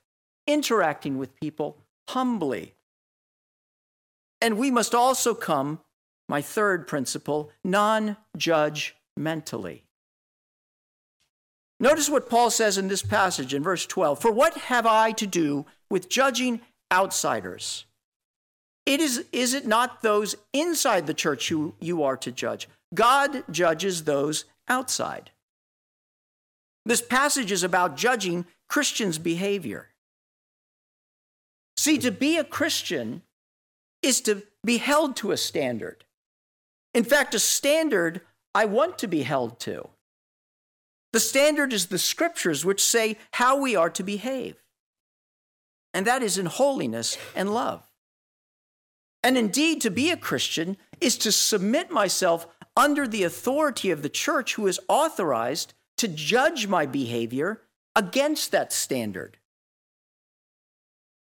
interacting 0.46 1.18
with 1.18 1.36
people 1.36 1.78
humbly. 2.10 2.76
And 4.40 4.58
we 4.58 4.70
must 4.72 4.94
also 4.94 5.34
come, 5.34 5.80
my 6.30 6.42
third 6.42 6.88
principle, 6.88 7.52
non 7.64 8.18
judgmentally. 8.38 9.82
Notice 11.80 12.10
what 12.10 12.30
Paul 12.30 12.50
says 12.50 12.78
in 12.78 12.88
this 12.88 13.04
passage 13.04 13.54
in 13.54 13.64
verse 13.64 13.86
12 13.86 14.20
For 14.20 14.32
what 14.32 14.56
have 14.56 14.86
I 14.86 15.12
to 15.14 15.28
do 15.28 15.66
with 15.90 16.10
judging 16.10 16.62
outsiders? 16.92 17.86
It 18.86 19.02
is, 19.02 19.26
is 19.32 19.54
it 19.54 19.68
not 19.68 20.02
those 20.02 20.36
inside 20.54 21.08
the 21.08 21.14
church 21.14 21.50
who 21.50 21.76
you 21.80 22.04
are 22.04 22.18
to 22.18 22.32
judge? 22.32 22.70
God 22.94 23.44
judges 23.52 24.04
those 24.06 24.46
outside. 24.70 25.32
This 26.86 27.02
passage 27.02 27.52
is 27.52 27.64
about 27.64 27.98
judging 27.98 28.46
Christians' 28.70 29.18
behavior. 29.18 29.90
See, 31.76 31.98
to 31.98 32.12
be 32.12 32.38
a 32.38 32.46
Christian 32.46 33.24
is 34.02 34.22
to 34.22 34.44
be 34.66 34.78
held 34.78 35.18
to 35.18 35.32
a 35.32 35.38
standard. 35.38 36.06
In 36.94 37.04
fact, 37.04 37.36
a 37.36 37.40
standard 37.40 38.22
I 38.56 38.66
want 38.66 38.98
to 39.00 39.08
be 39.08 39.24
held 39.24 39.60
to. 39.62 39.90
The 41.14 41.20
standard 41.20 41.74
is 41.74 41.88
the 41.88 41.98
scriptures 41.98 42.66
which 42.66 42.84
say 42.84 43.18
how 43.32 43.60
we 43.60 43.76
are 43.76 43.90
to 43.92 44.04
behave, 44.04 44.56
and 45.94 46.06
that 46.06 46.22
is 46.22 46.38
in 46.38 46.46
holiness 46.46 47.18
and 47.36 47.54
love. 47.54 47.90
And 49.24 49.38
indeed, 49.38 49.82
to 49.82 49.90
be 49.90 50.12
a 50.12 50.18
Christian 50.18 50.78
is 51.02 51.18
to 51.20 51.32
submit 51.32 51.92
myself 51.92 52.48
under 52.76 53.08
the 53.08 53.24
authority 53.24 53.90
of 53.90 54.04
the 54.04 54.10
church 54.10 54.56
who 54.56 54.68
is 54.68 54.80
authorized 54.88 55.74
to 55.98 56.08
judge 56.08 56.68
my 56.68 56.86
behavior 56.86 57.62
against 57.96 58.52
that 58.52 58.72
standard. 58.72 59.38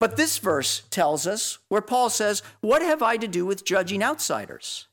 But 0.01 0.17
this 0.17 0.39
verse 0.39 0.83
tells 0.91 1.27
us 1.27 1.59
where 1.69 1.83
Paul 1.83 2.11
says, 2.11 2.43
What 2.61 2.83
have 2.83 3.03
I 3.03 3.17
to 3.19 3.29
do 3.29 3.47
with 3.47 3.65
judging 3.65 4.03
outsiders? 4.03 4.89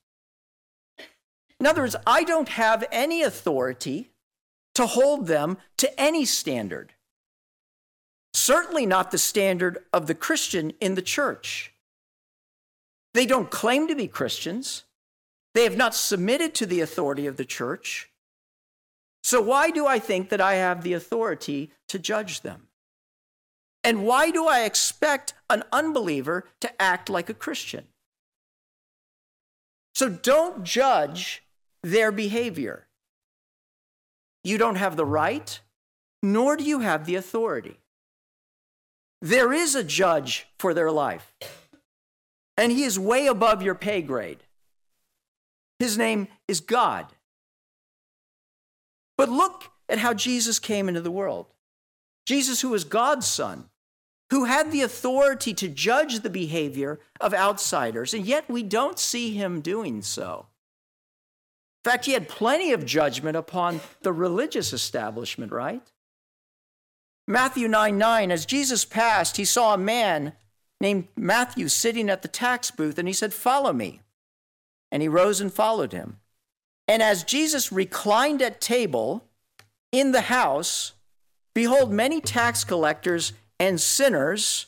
In 1.59 1.65
other 1.65 1.81
words, 1.81 1.95
I 2.05 2.23
don't 2.23 2.49
have 2.49 2.85
any 2.91 3.21
authority 3.21 4.11
to 4.75 4.85
hold 4.85 5.27
them 5.27 5.57
to 5.77 5.99
any 5.99 6.25
standard. 6.25 6.93
Certainly 8.33 8.85
not 8.85 9.11
the 9.11 9.17
standard 9.17 9.79
of 9.91 10.07
the 10.07 10.15
Christian 10.15 10.71
in 10.79 10.95
the 10.95 11.01
church. 11.01 11.73
They 13.13 13.25
don't 13.25 13.51
claim 13.51 13.87
to 13.87 13.95
be 13.95 14.07
Christians. 14.07 14.83
They 15.53 15.63
have 15.63 15.75
not 15.75 15.93
submitted 15.93 16.55
to 16.55 16.65
the 16.65 16.79
authority 16.79 17.27
of 17.27 17.35
the 17.35 17.45
church. 17.45 18.09
So, 19.23 19.41
why 19.41 19.69
do 19.69 19.85
I 19.85 19.99
think 19.99 20.29
that 20.29 20.41
I 20.41 20.55
have 20.55 20.81
the 20.81 20.93
authority 20.93 21.71
to 21.89 21.99
judge 21.99 22.41
them? 22.41 22.67
And 23.83 24.05
why 24.05 24.31
do 24.31 24.47
I 24.47 24.61
expect 24.63 25.33
an 25.49 25.63
unbeliever 25.71 26.45
to 26.61 26.81
act 26.81 27.09
like 27.09 27.29
a 27.29 27.35
Christian? 27.35 27.85
So, 29.93 30.09
don't 30.09 30.63
judge 30.63 31.43
their 31.83 32.11
behavior. 32.11 32.87
You 34.43 34.57
don't 34.57 34.75
have 34.75 34.95
the 34.95 35.05
right, 35.05 35.59
nor 36.23 36.57
do 36.57 36.63
you 36.63 36.79
have 36.79 37.05
the 37.05 37.15
authority. 37.15 37.79
There 39.21 39.53
is 39.53 39.75
a 39.75 39.83
judge 39.83 40.47
for 40.57 40.73
their 40.73 40.91
life, 40.91 41.35
and 42.57 42.71
he 42.71 42.83
is 42.83 42.97
way 42.97 43.27
above 43.27 43.61
your 43.61 43.75
pay 43.75 44.01
grade. 44.01 44.43
His 45.77 45.97
name 45.97 46.27
is 46.47 46.59
God. 46.59 47.07
But 49.17 49.29
look 49.29 49.71
at 49.87 49.99
how 49.99 50.13
Jesus 50.13 50.57
came 50.57 50.87
into 50.87 51.01
the 51.01 51.11
world. 51.11 51.47
Jesus, 52.25 52.61
who 52.61 52.69
was 52.69 52.83
God's 52.83 53.27
son, 53.27 53.69
who 54.31 54.45
had 54.45 54.71
the 54.71 54.81
authority 54.81 55.53
to 55.55 55.67
judge 55.67 56.19
the 56.19 56.29
behavior 56.29 56.99
of 57.19 57.33
outsiders, 57.33 58.13
and 58.13 58.25
yet 58.25 58.49
we 58.49 58.63
don't 58.63 58.97
see 58.97 59.33
him 59.33 59.61
doing 59.61 60.01
so. 60.01 60.47
In 61.83 61.91
fact, 61.91 62.05
he 62.05 62.11
had 62.11 62.29
plenty 62.29 62.73
of 62.73 62.85
judgment 62.85 63.35
upon 63.35 63.81
the 64.01 64.13
religious 64.13 64.71
establishment, 64.71 65.51
right? 65.51 65.81
Matthew 67.27 67.67
9 67.67 67.97
9, 67.97 68.31
as 68.31 68.45
Jesus 68.45 68.85
passed, 68.85 69.37
he 69.37 69.45
saw 69.45 69.73
a 69.73 69.79
man 69.79 70.33
named 70.79 71.07
Matthew 71.15 71.67
sitting 71.69 72.09
at 72.09 72.21
the 72.21 72.27
tax 72.27 72.69
booth, 72.69 72.99
and 72.99 73.07
he 73.07 73.13
said, 73.13 73.33
Follow 73.33 73.73
me. 73.73 74.01
And 74.91 75.01
he 75.01 75.07
rose 75.07 75.41
and 75.41 75.51
followed 75.51 75.93
him. 75.93 76.17
And 76.87 77.01
as 77.01 77.23
Jesus 77.23 77.71
reclined 77.71 78.41
at 78.41 78.59
table 78.59 79.23
in 79.91 80.11
the 80.11 80.21
house, 80.21 80.93
behold, 81.55 81.91
many 81.91 82.19
tax 82.19 82.63
collectors 82.63 83.33
and 83.59 83.79
sinners, 83.79 84.67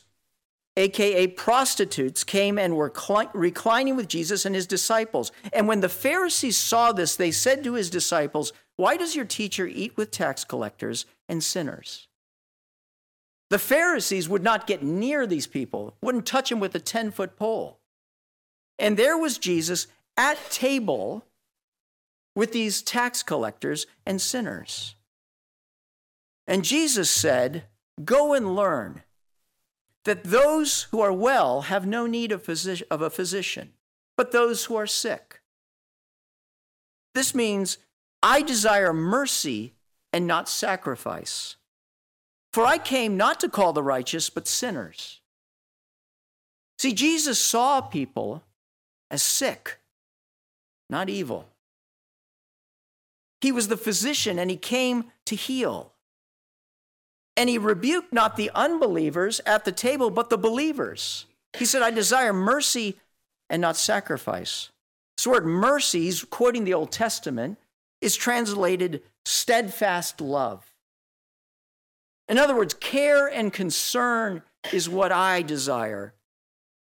aka 0.75 1.27
prostitutes, 1.27 2.23
came 2.23 2.57
and 2.57 2.75
were 2.75 2.91
reclining 3.33 3.95
with 3.95 4.07
Jesus 4.07 4.45
and 4.45 4.55
his 4.55 4.67
disciples. 4.67 5.31
And 5.51 5.67
when 5.67 5.81
the 5.81 5.89
Pharisees 5.89 6.57
saw 6.57 6.91
this, 6.91 7.15
they 7.15 7.31
said 7.31 7.63
to 7.63 7.73
his 7.73 7.89
disciples, 7.89 8.53
Why 8.75 8.97
does 8.97 9.15
your 9.15 9.25
teacher 9.25 9.67
eat 9.67 9.95
with 9.97 10.11
tax 10.11 10.43
collectors 10.43 11.05
and 11.29 11.43
sinners? 11.43 12.07
The 13.49 13.59
Pharisees 13.59 14.27
would 14.27 14.43
not 14.43 14.65
get 14.65 14.81
near 14.81 15.27
these 15.27 15.45
people, 15.45 15.95
wouldn't 16.01 16.25
touch 16.25 16.49
them 16.49 16.59
with 16.59 16.73
a 16.73 16.79
10 16.79 17.11
foot 17.11 17.35
pole. 17.35 17.79
And 18.79 18.97
there 18.97 19.17
was 19.17 19.37
Jesus 19.37 19.87
at 20.17 20.49
table 20.49 21.25
with 22.35 22.51
these 22.51 22.81
tax 22.81 23.21
collectors 23.21 23.85
and 24.05 24.19
sinners. 24.19 24.95
And 26.47 26.65
Jesus 26.65 27.11
said, 27.11 27.65
Go 28.03 28.33
and 28.33 28.55
learn 28.55 29.03
that 30.05 30.25
those 30.25 30.83
who 30.91 30.99
are 30.99 31.13
well 31.13 31.63
have 31.63 31.85
no 31.85 32.05
need 32.05 32.31
of, 32.31 32.43
physi- 32.43 32.83
of 32.91 33.01
a 33.01 33.09
physician, 33.09 33.73
but 34.17 34.31
those 34.31 34.65
who 34.65 34.75
are 34.75 34.87
sick. 34.87 35.41
This 37.13 37.33
means 37.33 37.77
I 38.21 38.41
desire 38.41 38.93
mercy 38.93 39.73
and 40.11 40.27
not 40.27 40.49
sacrifice. 40.49 41.55
For 42.51 42.65
I 42.65 42.77
came 42.77 43.17
not 43.17 43.39
to 43.39 43.49
call 43.49 43.73
the 43.73 43.83
righteous, 43.83 44.29
but 44.29 44.47
sinners. 44.47 45.21
See, 46.77 46.93
Jesus 46.93 47.39
saw 47.39 47.81
people 47.81 48.43
as 49.09 49.23
sick, 49.23 49.79
not 50.89 51.09
evil. 51.09 51.47
He 53.41 53.51
was 53.51 53.67
the 53.67 53.77
physician 53.77 54.37
and 54.37 54.49
he 54.49 54.57
came 54.57 55.05
to 55.25 55.35
heal. 55.35 55.92
And 57.35 57.49
he 57.49 57.57
rebuked 57.57 58.13
not 58.13 58.35
the 58.35 58.51
unbelievers 58.53 59.41
at 59.45 59.65
the 59.65 59.71
table, 59.71 60.09
but 60.09 60.29
the 60.29 60.37
believers. 60.37 61.25
He 61.57 61.65
said, 61.65 61.81
I 61.81 61.91
desire 61.91 62.33
mercy 62.33 62.97
and 63.49 63.61
not 63.61 63.77
sacrifice. 63.77 64.69
This 65.17 65.27
word 65.27 65.45
mercy, 65.45 66.11
quoting 66.29 66.63
the 66.63 66.73
Old 66.73 66.91
Testament, 66.91 67.57
is 68.01 68.15
translated 68.15 69.01
steadfast 69.25 70.21
love. 70.21 70.73
In 72.27 72.37
other 72.37 72.55
words, 72.55 72.73
care 72.73 73.27
and 73.27 73.51
concern 73.51 74.43
is 74.71 74.89
what 74.89 75.11
I 75.11 75.41
desire 75.41 76.13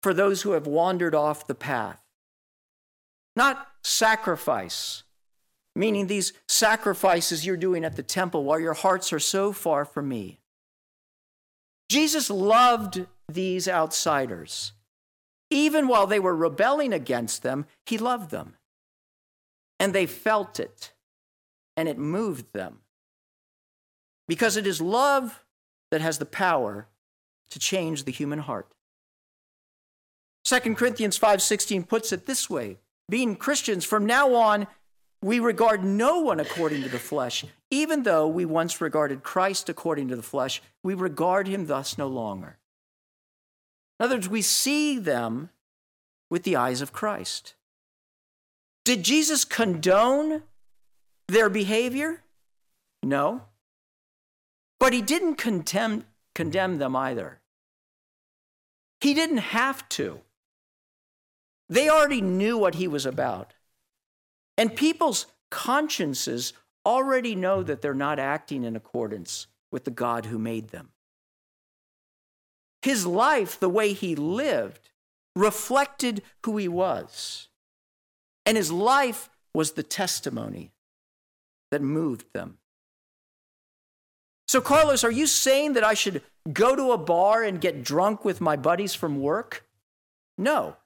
for 0.03 0.15
those 0.15 0.43
who 0.43 0.53
have 0.53 0.67
wandered 0.67 1.15
off 1.15 1.47
the 1.47 1.55
path. 1.55 2.01
Not 3.35 3.67
sacrifice, 3.83 5.03
meaning 5.77 6.07
these 6.07 6.33
sacrifices 6.49 7.45
you're 7.45 7.57
doing 7.57 7.85
at 7.85 7.97
the 7.97 8.03
temple 8.03 8.45
while 8.45 8.59
your 8.59 8.75
hearts 8.75 9.13
are 9.13 9.21
so 9.21 9.53
far 9.53 9.85
from 9.85 10.09
me. 10.09 10.41
Jesus 11.89 12.31
loved 12.31 13.07
these 13.31 13.69
outsiders. 13.69 14.73
Even 15.51 15.87
while 15.87 16.07
they 16.07 16.19
were 16.19 16.35
rebelling 16.35 16.93
against 16.93 17.43
them, 17.43 17.67
he 17.85 17.99
loved 17.99 18.31
them. 18.31 18.55
And 19.79 19.95
they 19.95 20.07
felt 20.07 20.59
it, 20.59 20.93
and 21.77 21.89
it 21.89 21.99
moved 21.99 22.53
them. 22.53 22.81
Because 24.27 24.57
it 24.57 24.67
is 24.67 24.81
love 24.81 25.45
that 25.91 26.01
has 26.01 26.19
the 26.19 26.27
power 26.27 26.89
to 27.51 27.59
change 27.59 28.05
the 28.05 28.13
human 28.13 28.41
heart. 28.41 28.73
2 30.45 30.75
Corinthians 30.75 31.19
5:16 31.19 31.85
puts 31.85 32.13
it 32.13 32.27
this 32.27 32.49
way, 32.49 32.79
being 33.09 33.37
Christians 33.37 33.85
from 33.85 34.07
now 34.07 34.35
on 34.35 34.67
we 35.23 35.41
regard 35.41 35.83
no 35.83 36.21
one 36.21 36.41
according 36.41 36.83
to 36.83 36.89
the 36.89 36.99
flesh, 36.99 37.45
even 37.71 38.03
though 38.03 38.29
we 38.29 38.45
once 38.45 38.81
regarded 38.81 39.23
Christ 39.23 39.69
according 39.69 40.09
to 40.09 40.17
the 40.17 40.23
flesh, 40.23 40.63
we 40.83 40.95
regard 40.95 41.49
him 41.49 41.67
thus 41.67 41.99
no 41.99 42.07
longer. 42.07 42.59
In 43.99 44.05
other 44.05 44.17
words, 44.17 44.29
we 44.29 44.43
see 44.43 44.99
them 44.99 45.51
with 46.31 46.43
the 46.43 46.57
eyes 46.57 46.81
of 46.81 46.93
Christ. 46.93 47.55
Did 48.85 49.03
Jesus 49.03 49.45
condone 49.45 50.43
their 51.29 51.49
behavior? 51.49 52.23
No. 53.03 53.43
But 54.79 54.93
he 54.93 55.03
didn't 55.03 55.37
condemn, 55.37 56.05
condemn 56.35 56.79
them 56.79 56.95
either. 56.95 57.41
He 59.01 59.15
didn't 59.15 59.39
have 59.39 59.89
to. 59.91 60.21
They 61.69 61.89
already 61.89 62.21
knew 62.21 62.57
what 62.57 62.77
he 62.77 62.87
was 62.87 63.07
about. 63.07 63.55
And 64.59 64.75
people's 64.75 65.27
consciences 65.51 66.53
already 66.85 67.35
know 67.35 67.63
that 67.63 67.83
they're 67.83 67.95
not 67.95 68.19
acting 68.19 68.65
in 68.65 68.77
accordance 68.77 69.47
with 69.71 69.85
the 69.85 69.91
God 69.91 70.27
who 70.27 70.39
made 70.39 70.69
them. 70.69 70.91
His 72.83 73.05
life, 73.05 73.59
the 73.59 73.69
way 73.69 73.93
he 73.93 74.15
lived, 74.15 74.91
reflected 75.35 76.23
who 76.45 76.57
he 76.57 76.69
was. 76.69 77.49
And 78.45 78.57
his 78.57 78.71
life 78.71 79.29
was 79.53 79.73
the 79.73 79.83
testimony 79.83 80.71
that 81.71 81.83
moved 81.83 82.33
them. 82.33 82.59
So, 84.47 84.61
Carlos, 84.61 85.03
are 85.03 85.11
you 85.11 85.27
saying 85.27 85.73
that 85.73 85.83
I 85.83 85.95
should 85.95 86.23
go 86.53 86.77
to 86.77 86.93
a 86.93 86.99
bar 86.99 87.43
and 87.43 87.61
get 87.61 87.83
drunk 87.83 88.25
with 88.25 88.41
my 88.41 88.55
buddies 88.55 88.95
from 88.95 89.21
work? 89.21 89.67
No. 90.39 90.77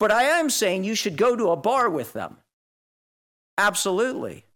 But 0.00 0.10
I 0.10 0.24
am 0.24 0.50
saying 0.50 0.82
you 0.82 0.96
should 0.96 1.16
go 1.16 1.36
to 1.36 1.50
a 1.50 1.56
bar 1.56 1.88
with 1.88 2.14
them. 2.14 2.38
Absolutely. 3.58 4.46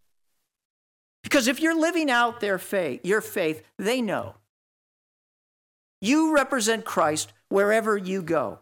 Because 1.23 1.47
if 1.47 1.59
you're 1.59 1.79
living 1.79 2.09
out 2.09 2.39
their 2.39 2.57
faith, 2.57 3.01
your 3.05 3.21
faith, 3.21 3.63
they 3.77 4.01
know. 4.01 4.35
You 6.01 6.33
represent 6.35 6.83
Christ 6.83 7.31
wherever 7.49 7.95
you 7.95 8.23
go. 8.23 8.59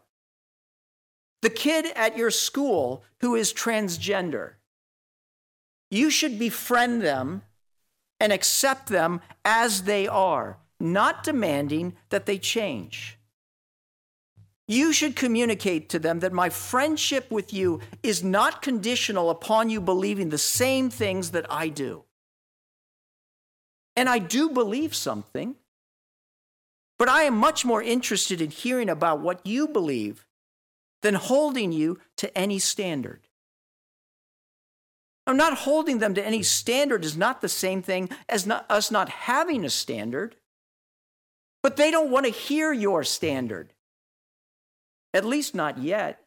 The 1.41 1.49
kid 1.49 1.87
at 1.95 2.17
your 2.17 2.31
school 2.31 3.03
who 3.21 3.35
is 3.35 3.53
transgender, 3.53 4.53
you 5.89 6.09
should 6.09 6.37
befriend 6.37 7.01
them 7.01 7.43
and 8.19 8.33
accept 8.33 8.87
them 8.87 9.21
as 9.45 9.83
they 9.83 10.07
are, 10.07 10.57
not 10.79 11.23
demanding 11.23 11.95
that 12.09 12.25
they 12.25 12.37
change. 12.37 13.17
You 14.67 14.93
should 14.93 15.15
communicate 15.15 15.89
to 15.89 15.99
them 15.99 16.21
that 16.21 16.31
my 16.31 16.49
friendship 16.49 17.29
with 17.29 17.53
you 17.53 17.81
is 18.01 18.23
not 18.23 18.61
conditional 18.61 19.29
upon 19.29 19.69
you 19.69 19.81
believing 19.81 20.29
the 20.29 20.37
same 20.37 20.89
things 20.89 21.31
that 21.31 21.45
I 21.51 21.67
do. 21.67 22.03
And 23.95 24.07
I 24.07 24.19
do 24.19 24.49
believe 24.49 24.95
something, 24.95 25.55
but 26.97 27.09
I 27.09 27.23
am 27.23 27.35
much 27.35 27.65
more 27.65 27.81
interested 27.81 28.41
in 28.41 28.51
hearing 28.51 28.89
about 28.89 29.19
what 29.19 29.45
you 29.45 29.67
believe 29.67 30.25
than 31.01 31.15
holding 31.15 31.71
you 31.71 31.99
to 32.17 32.35
any 32.35 32.57
standard. 32.57 33.27
I'm 35.27 35.37
not 35.37 35.59
holding 35.59 35.99
them 35.99 36.13
to 36.15 36.25
any 36.25 36.43
standard 36.43 37.05
is 37.05 37.15
not 37.15 37.41
the 37.41 37.49
same 37.49 37.81
thing 37.81 38.09
as 38.27 38.45
not, 38.45 38.65
us 38.69 38.91
not 38.91 39.09
having 39.09 39.63
a 39.63 39.69
standard. 39.69 40.35
But 41.61 41.77
they 41.77 41.91
don't 41.91 42.11
want 42.11 42.25
to 42.25 42.31
hear 42.31 42.73
your 42.73 43.03
standard. 43.03 43.73
At 45.13 45.25
least 45.25 45.53
not 45.53 45.77
yet. 45.77 46.19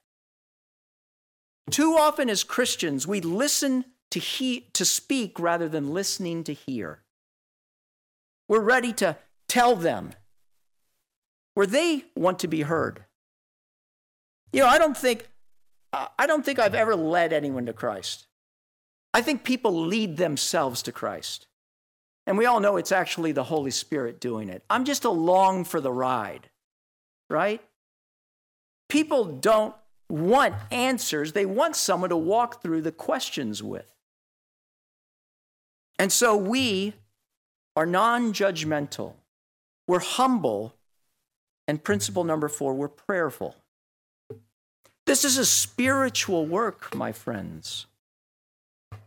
Too 1.70 1.96
often 1.98 2.30
as 2.30 2.44
Christians, 2.44 3.06
we 3.06 3.20
listen 3.20 3.84
to, 4.12 4.20
he, 4.20 4.68
to 4.72 4.84
speak 4.84 5.40
rather 5.40 5.68
than 5.68 5.92
listening 5.92 6.44
to 6.44 6.52
hear. 6.52 7.02
We're 8.48 8.60
ready 8.60 8.92
to 8.94 9.16
tell 9.48 9.74
them 9.74 10.12
where 11.54 11.66
they 11.66 12.04
want 12.14 12.38
to 12.40 12.48
be 12.48 12.62
heard. 12.62 13.04
You 14.52 14.60
know, 14.60 14.68
I 14.68 14.78
don't 14.78 14.96
think 14.96 15.28
I 15.92 16.26
don't 16.26 16.44
think 16.44 16.58
I've 16.58 16.74
ever 16.74 16.94
led 16.94 17.32
anyone 17.32 17.66
to 17.66 17.72
Christ. 17.72 18.26
I 19.14 19.22
think 19.22 19.44
people 19.44 19.86
lead 19.86 20.16
themselves 20.16 20.82
to 20.82 20.92
Christ. 20.92 21.46
And 22.26 22.36
we 22.36 22.44
all 22.44 22.60
know 22.60 22.76
it's 22.76 22.92
actually 22.92 23.32
the 23.32 23.44
Holy 23.44 23.70
Spirit 23.70 24.20
doing 24.20 24.48
it. 24.48 24.62
I'm 24.68 24.84
just 24.84 25.04
along 25.04 25.64
for 25.64 25.80
the 25.80 25.92
ride, 25.92 26.50
right? 27.30 27.62
People 28.88 29.24
don't 29.24 29.74
want 30.08 30.54
answers, 30.70 31.32
they 31.32 31.46
want 31.46 31.76
someone 31.76 32.10
to 32.10 32.16
walk 32.16 32.62
through 32.62 32.82
the 32.82 32.92
questions 32.92 33.62
with. 33.62 33.90
And 35.98 36.12
so 36.12 36.36
we 36.36 36.94
are 37.74 37.86
non 37.86 38.32
judgmental, 38.32 39.14
we're 39.88 40.00
humble, 40.00 40.74
and 41.66 41.82
principle 41.82 42.24
number 42.24 42.48
four, 42.48 42.74
we're 42.74 42.88
prayerful. 42.88 43.56
This 45.06 45.24
is 45.24 45.38
a 45.38 45.46
spiritual 45.46 46.46
work, 46.46 46.94
my 46.94 47.12
friends. 47.12 47.86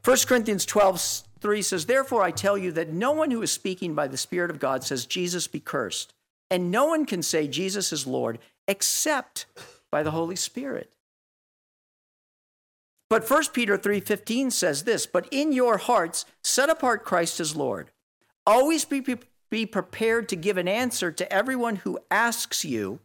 1 0.05 0.17
Corinthians 0.27 0.65
12, 0.65 1.23
3 1.41 1.61
says, 1.61 1.85
Therefore 1.85 2.21
I 2.21 2.31
tell 2.31 2.57
you 2.57 2.71
that 2.71 2.93
no 2.93 3.11
one 3.11 3.31
who 3.31 3.41
is 3.41 3.51
speaking 3.51 3.95
by 3.95 4.07
the 4.07 4.17
Spirit 4.17 4.49
of 4.49 4.59
God 4.59 4.83
says, 4.83 5.05
Jesus 5.05 5.47
be 5.47 5.59
cursed. 5.59 6.13
And 6.49 6.71
no 6.71 6.85
one 6.85 7.05
can 7.05 7.21
say 7.21 7.47
Jesus 7.47 7.93
is 7.93 8.07
Lord 8.07 8.39
except 8.69 9.47
by 9.91 10.03
the 10.03 10.11
Holy 10.11 10.35
Spirit. 10.35 10.93
But 13.09 13.27
1 13.27 13.51
Peter 13.51 13.75
3:15 13.75 14.51
says 14.51 14.83
this, 14.83 15.07
"But 15.07 15.27
in 15.31 15.51
your 15.51 15.79
hearts 15.79 16.25
set 16.43 16.69
apart 16.69 17.03
Christ 17.03 17.39
as 17.39 17.55
Lord. 17.55 17.91
Always 18.45 18.85
be, 18.85 19.03
be 19.49 19.65
prepared 19.65 20.29
to 20.29 20.35
give 20.35 20.57
an 20.57 20.67
answer 20.67 21.11
to 21.11 21.33
everyone 21.33 21.77
who 21.77 21.99
asks 22.11 22.63
you 22.63 22.99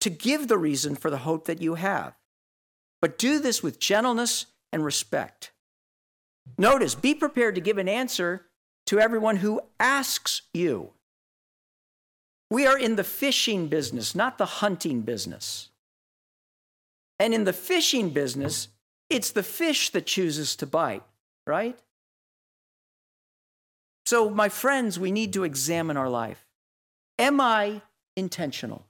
to 0.00 0.10
give 0.10 0.48
the 0.48 0.58
reason 0.58 0.96
for 0.96 1.08
the 1.10 1.18
hope 1.18 1.44
that 1.46 1.62
you 1.62 1.76
have. 1.76 2.16
But 3.00 3.18
do 3.18 3.38
this 3.38 3.62
with 3.62 3.78
gentleness 3.78 4.46
and 4.72 4.84
respect." 4.84 5.52
Notice, 6.56 6.96
be 6.96 7.14
prepared 7.14 7.54
to 7.54 7.60
give 7.60 7.78
an 7.78 7.88
answer 7.88 8.50
to 8.86 8.98
everyone 8.98 9.36
who 9.36 9.60
asks 9.78 10.42
you. 10.52 10.94
We 12.50 12.66
are 12.66 12.78
in 12.78 12.96
the 12.96 13.04
fishing 13.04 13.68
business, 13.68 14.14
not 14.14 14.38
the 14.38 14.46
hunting 14.46 15.02
business. 15.02 15.68
And 17.18 17.34
in 17.34 17.44
the 17.44 17.52
fishing 17.52 18.10
business, 18.10 18.68
it's 19.10 19.30
the 19.30 19.42
fish 19.42 19.90
that 19.90 20.06
chooses 20.06 20.56
to 20.56 20.66
bite, 20.66 21.02
right? 21.46 21.78
So, 24.06 24.30
my 24.30 24.48
friends, 24.48 24.98
we 24.98 25.12
need 25.12 25.32
to 25.34 25.44
examine 25.44 25.96
our 25.96 26.08
life. 26.08 26.46
Am 27.18 27.40
I 27.40 27.82
intentional? 28.16 28.86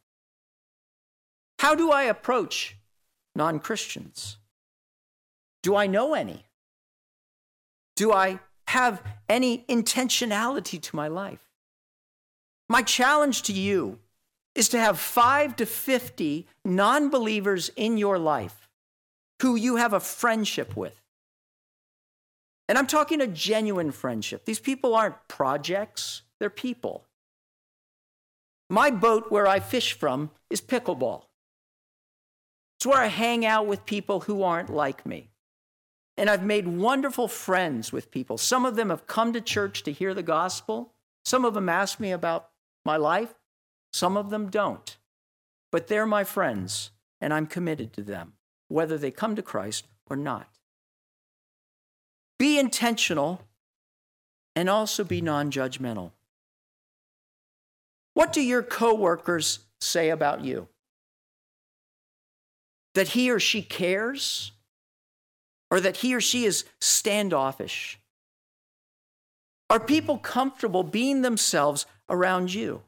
How 1.58 1.74
do 1.74 1.90
I 1.90 2.04
approach 2.04 2.76
non 3.34 3.58
Christians? 3.58 4.36
Do 5.62 5.74
I 5.74 5.86
know 5.86 6.14
any? 6.14 6.44
Do 7.96 8.12
I 8.12 8.38
have 8.68 9.02
any 9.28 9.64
intentionality 9.68 10.80
to 10.80 10.94
my 10.94 11.08
life? 11.08 11.47
My 12.68 12.82
challenge 12.82 13.42
to 13.42 13.52
you 13.52 13.98
is 14.54 14.68
to 14.70 14.78
have 14.78 14.98
five 14.98 15.56
to 15.56 15.66
50 15.66 16.46
non 16.64 17.08
believers 17.08 17.70
in 17.76 17.96
your 17.96 18.18
life 18.18 18.68
who 19.40 19.56
you 19.56 19.76
have 19.76 19.92
a 19.92 20.00
friendship 20.00 20.76
with. 20.76 21.00
And 22.68 22.76
I'm 22.76 22.86
talking 22.86 23.20
a 23.20 23.26
genuine 23.26 23.92
friendship. 23.92 24.44
These 24.44 24.58
people 24.58 24.94
aren't 24.94 25.28
projects, 25.28 26.22
they're 26.38 26.50
people. 26.50 27.04
My 28.68 28.90
boat 28.90 29.30
where 29.30 29.46
I 29.46 29.60
fish 29.60 29.94
from 29.94 30.30
is 30.50 30.60
pickleball. 30.60 31.22
It's 32.76 32.86
where 32.86 33.00
I 33.00 33.06
hang 33.06 33.46
out 33.46 33.66
with 33.66 33.86
people 33.86 34.20
who 34.20 34.42
aren't 34.42 34.70
like 34.70 35.06
me. 35.06 35.30
And 36.18 36.28
I've 36.28 36.44
made 36.44 36.68
wonderful 36.68 37.28
friends 37.28 37.92
with 37.92 38.10
people. 38.10 38.36
Some 38.36 38.66
of 38.66 38.76
them 38.76 38.90
have 38.90 39.06
come 39.06 39.32
to 39.32 39.40
church 39.40 39.84
to 39.84 39.92
hear 39.92 40.12
the 40.12 40.22
gospel. 40.22 40.92
Some 41.24 41.44
of 41.44 41.54
them 41.54 41.68
ask 41.68 41.98
me 41.98 42.10
about 42.10 42.50
my 42.88 42.96
life. 42.96 43.34
Some 43.92 44.16
of 44.16 44.30
them 44.30 44.48
don't. 44.48 44.96
But 45.70 45.88
they're 45.88 46.06
my 46.06 46.24
friends, 46.24 46.90
and 47.20 47.34
I'm 47.34 47.46
committed 47.46 47.92
to 47.92 48.02
them, 48.02 48.32
whether 48.68 48.96
they 48.96 49.10
come 49.10 49.36
to 49.36 49.42
Christ 49.42 49.84
or 50.08 50.16
not. 50.16 50.48
be 52.38 52.58
intentional, 52.58 53.42
and 54.56 54.70
also 54.70 55.04
be 55.04 55.20
non 55.20 55.50
judgmental. 55.50 56.12
What 58.14 58.32
do 58.32 58.40
your 58.40 58.62
coworkers 58.62 59.60
say 59.80 60.08
about 60.10 60.44
you? 60.44 60.68
That 62.94 63.08
he 63.08 63.30
or 63.30 63.40
she 63.40 63.60
cares? 63.62 64.52
Or 65.70 65.80
that 65.80 65.98
he 65.98 66.14
or 66.14 66.20
she 66.20 66.46
is 66.46 66.64
standoffish? 66.80 67.98
Are 69.70 69.80
people 69.80 70.18
comfortable 70.18 70.82
being 70.82 71.22
themselves 71.22 71.86
around 72.08 72.54
you? 72.54 72.82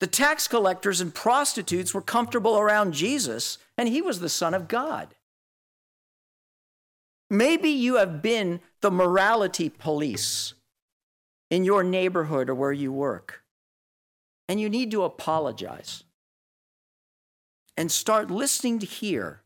The 0.00 0.06
tax 0.06 0.46
collectors 0.48 1.00
and 1.00 1.14
prostitutes 1.14 1.94
were 1.94 2.02
comfortable 2.02 2.58
around 2.58 2.92
Jesus, 2.92 3.56
and 3.78 3.88
he 3.88 4.02
was 4.02 4.20
the 4.20 4.28
Son 4.28 4.52
of 4.52 4.68
God. 4.68 5.14
Maybe 7.30 7.70
you 7.70 7.96
have 7.96 8.20
been 8.20 8.60
the 8.82 8.90
morality 8.90 9.70
police 9.70 10.52
in 11.50 11.64
your 11.64 11.82
neighborhood 11.82 12.50
or 12.50 12.54
where 12.54 12.72
you 12.72 12.92
work, 12.92 13.42
and 14.48 14.60
you 14.60 14.68
need 14.68 14.90
to 14.90 15.04
apologize 15.04 16.04
and 17.76 17.90
start 17.90 18.30
listening 18.30 18.78
to 18.80 18.86
hear 18.86 19.42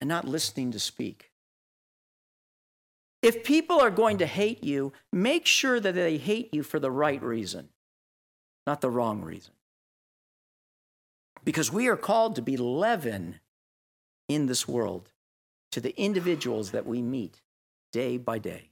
and 0.00 0.08
not 0.08 0.28
listening 0.28 0.70
to 0.72 0.78
speak. 0.78 1.30
If 3.24 3.42
people 3.42 3.80
are 3.80 3.90
going 3.90 4.18
to 4.18 4.26
hate 4.26 4.62
you, 4.62 4.92
make 5.10 5.46
sure 5.46 5.80
that 5.80 5.94
they 5.94 6.18
hate 6.18 6.52
you 6.52 6.62
for 6.62 6.78
the 6.78 6.90
right 6.90 7.22
reason, 7.22 7.70
not 8.66 8.82
the 8.82 8.90
wrong 8.90 9.22
reason. 9.22 9.54
Because 11.42 11.72
we 11.72 11.88
are 11.88 11.96
called 11.96 12.36
to 12.36 12.42
be 12.42 12.58
leaven 12.58 13.40
in 14.28 14.44
this 14.44 14.68
world 14.68 15.10
to 15.72 15.80
the 15.80 15.98
individuals 15.98 16.72
that 16.72 16.84
we 16.84 17.00
meet 17.00 17.40
day 17.94 18.18
by 18.18 18.38
day. 18.38 18.68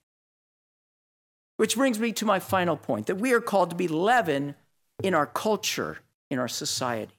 Which 1.56 1.74
brings 1.74 1.98
me 1.98 2.12
to 2.12 2.26
my 2.26 2.38
final 2.38 2.76
point 2.76 3.06
that 3.06 3.16
we 3.16 3.32
are 3.32 3.40
called 3.40 3.70
to 3.70 3.76
be 3.76 3.88
leaven 3.88 4.54
in 5.02 5.14
our 5.14 5.26
culture, 5.26 6.00
in 6.30 6.38
our 6.38 6.48
society. 6.48 7.14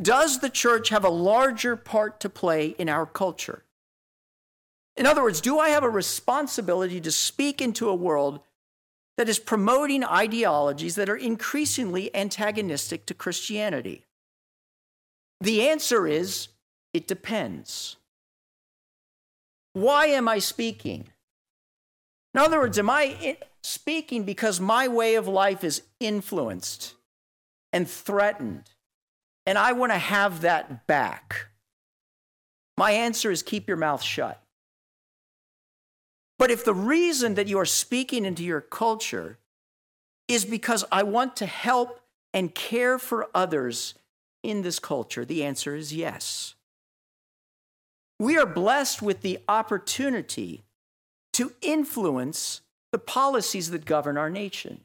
Does 0.00 0.40
the 0.40 0.50
church 0.50 0.90
have 0.90 1.04
a 1.04 1.10
larger 1.10 1.76
part 1.76 2.20
to 2.20 2.28
play 2.28 2.68
in 2.78 2.90
our 2.90 3.06
culture? 3.06 3.64
In 4.96 5.06
other 5.06 5.22
words, 5.22 5.40
do 5.40 5.58
I 5.58 5.70
have 5.70 5.84
a 5.84 5.90
responsibility 5.90 7.00
to 7.00 7.10
speak 7.10 7.60
into 7.60 7.88
a 7.88 7.94
world 7.94 8.40
that 9.16 9.28
is 9.28 9.38
promoting 9.38 10.04
ideologies 10.04 10.94
that 10.96 11.08
are 11.08 11.16
increasingly 11.16 12.14
antagonistic 12.14 13.06
to 13.06 13.14
Christianity? 13.14 14.04
The 15.40 15.68
answer 15.68 16.06
is 16.06 16.48
it 16.92 17.08
depends. 17.08 17.96
Why 19.72 20.06
am 20.06 20.28
I 20.28 20.38
speaking? 20.38 21.08
In 22.34 22.40
other 22.40 22.60
words, 22.60 22.78
am 22.78 22.90
I 22.90 23.38
speaking 23.62 24.24
because 24.24 24.60
my 24.60 24.88
way 24.88 25.14
of 25.14 25.28
life 25.28 25.64
is 25.64 25.82
influenced 26.00 26.94
and 27.72 27.88
threatened, 27.88 28.64
and 29.46 29.56
I 29.56 29.72
want 29.72 29.92
to 29.92 29.98
have 29.98 30.42
that 30.42 30.86
back? 30.86 31.48
My 32.76 32.92
answer 32.92 33.30
is 33.30 33.42
keep 33.42 33.68
your 33.68 33.76
mouth 33.76 34.02
shut. 34.02 34.41
But 36.42 36.50
if 36.50 36.64
the 36.64 36.74
reason 36.74 37.34
that 37.34 37.46
you 37.46 37.60
are 37.60 37.64
speaking 37.64 38.24
into 38.24 38.42
your 38.42 38.60
culture 38.60 39.38
is 40.26 40.44
because 40.44 40.84
I 40.90 41.04
want 41.04 41.36
to 41.36 41.46
help 41.46 42.00
and 42.34 42.52
care 42.52 42.98
for 42.98 43.30
others 43.32 43.94
in 44.42 44.62
this 44.62 44.80
culture, 44.80 45.24
the 45.24 45.44
answer 45.44 45.76
is 45.76 45.94
yes. 45.94 46.56
We 48.18 48.36
are 48.38 48.44
blessed 48.44 49.00
with 49.02 49.20
the 49.20 49.38
opportunity 49.46 50.64
to 51.34 51.52
influence 51.62 52.62
the 52.90 52.98
policies 52.98 53.70
that 53.70 53.84
govern 53.84 54.18
our 54.18 54.28
nation. 54.28 54.80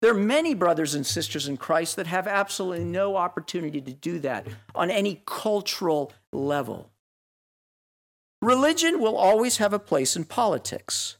There 0.00 0.12
are 0.12 0.18
many 0.18 0.54
brothers 0.54 0.94
and 0.94 1.06
sisters 1.06 1.46
in 1.46 1.58
Christ 1.58 1.96
that 1.96 2.06
have 2.06 2.26
absolutely 2.26 2.86
no 2.86 3.16
opportunity 3.16 3.82
to 3.82 3.92
do 3.92 4.18
that 4.20 4.46
on 4.74 4.90
any 4.90 5.20
cultural 5.26 6.10
level. 6.32 6.88
Religion 8.42 9.00
will 9.00 9.16
always 9.16 9.58
have 9.58 9.72
a 9.72 9.78
place 9.78 10.16
in 10.16 10.24
politics, 10.24 11.16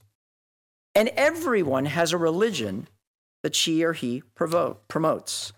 and 0.95 1.11
everyone 1.17 1.87
has 1.87 2.13
a 2.13 2.19
religion 2.19 2.89
that 3.43 3.55
she 3.55 3.83
or 3.83 3.93
he 3.93 4.23
promotes. 4.35 5.53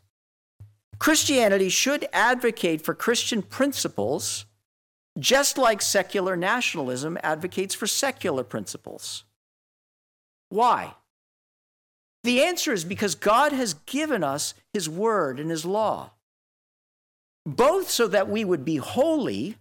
Christianity 0.98 1.68
should 1.68 2.06
advocate 2.12 2.82
for 2.84 2.94
Christian 2.94 3.42
principles 3.42 4.46
just 5.18 5.58
like 5.58 5.82
secular 5.82 6.36
nationalism 6.36 7.18
advocates 7.22 7.74
for 7.74 7.86
secular 7.86 8.44
principles. 8.44 9.24
Why? 10.48 10.94
The 12.24 12.42
answer 12.42 12.72
is 12.72 12.84
because 12.84 13.14
God 13.14 13.52
has 13.52 13.74
given 13.74 14.22
us 14.22 14.54
His 14.72 14.88
word 14.88 15.40
and 15.40 15.50
His 15.50 15.64
law, 15.64 16.12
both 17.44 17.90
so 17.90 18.06
that 18.08 18.28
we 18.28 18.44
would 18.44 18.64
be 18.64 18.76
holy 18.76 19.56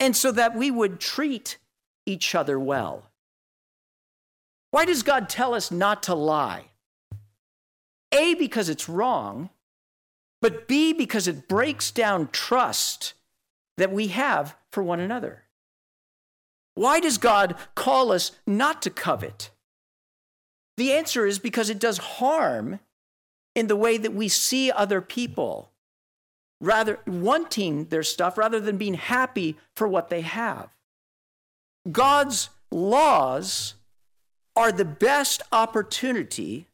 and 0.00 0.16
so 0.16 0.32
that 0.32 0.56
we 0.56 0.70
would 0.70 0.98
treat 0.98 1.58
each 2.06 2.34
other 2.34 2.58
well. 2.58 3.04
Why 4.72 4.84
does 4.84 5.02
God 5.02 5.28
tell 5.28 5.54
us 5.54 5.70
not 5.70 6.02
to 6.04 6.14
lie? 6.14 6.64
A, 8.12 8.34
because 8.34 8.68
it's 8.68 8.88
wrong, 8.88 9.50
but 10.40 10.66
B, 10.66 10.92
because 10.92 11.28
it 11.28 11.48
breaks 11.48 11.90
down 11.90 12.28
trust 12.32 13.14
that 13.76 13.92
we 13.92 14.08
have 14.08 14.56
for 14.72 14.82
one 14.82 15.00
another. 15.00 15.44
Why 16.74 16.98
does 16.98 17.18
God 17.18 17.56
call 17.74 18.10
us 18.10 18.32
not 18.46 18.82
to 18.82 18.90
covet? 18.90 19.50
The 20.76 20.92
answer 20.92 21.26
is 21.26 21.38
because 21.38 21.68
it 21.68 21.78
does 21.78 21.98
harm 21.98 22.80
in 23.54 23.66
the 23.66 23.76
way 23.76 23.98
that 23.98 24.14
we 24.14 24.28
see 24.28 24.70
other 24.70 25.00
people, 25.00 25.69
rather 26.60 26.98
wanting 27.06 27.86
their 27.86 28.02
stuff 28.02 28.36
rather 28.36 28.60
than 28.60 28.76
being 28.76 28.94
happy 28.94 29.56
for 29.74 29.88
what 29.88 30.08
they 30.08 30.20
have. 30.20 30.68
God's 31.90 32.50
laws 32.70 33.74
are 34.54 34.70
the 34.70 34.84
best 34.84 35.42
opportunity 35.52 36.66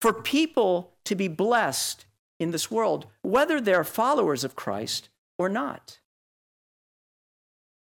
for 0.00 0.12
people 0.12 0.92
to 1.04 1.14
be 1.14 1.28
blessed 1.28 2.06
in 2.38 2.52
this 2.52 2.70
world, 2.70 3.06
whether 3.22 3.60
they're 3.60 3.84
followers 3.84 4.44
of 4.44 4.56
Christ 4.56 5.08
or 5.38 5.48
not. 5.48 5.98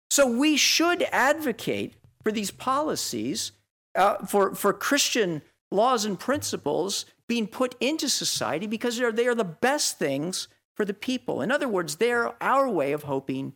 So 0.09 0.27
we 0.27 0.55
should 0.55 1.03
advocate 1.11 1.95
for 2.23 2.31
these 2.31 2.51
policies, 2.51 3.51
uh, 3.95 4.25
for, 4.25 4.55
for 4.55 4.71
Christian 4.71 5.41
laws 5.71 6.05
and 6.05 6.19
principles 6.19 7.05
being 7.27 7.47
put 7.47 7.75
into 7.81 8.07
society 8.07 8.67
because 8.67 8.97
they're, 8.97 9.11
they 9.11 9.27
are 9.27 9.35
the 9.35 9.43
best 9.43 9.99
things 9.99 10.47
for 10.75 10.85
the 10.85 10.93
people. 10.93 11.41
In 11.41 11.51
other 11.51 11.67
words, 11.67 11.95
they're 11.95 12.31
our 12.43 12.69
way 12.69 12.91
of 12.91 13.03
hoping 13.03 13.53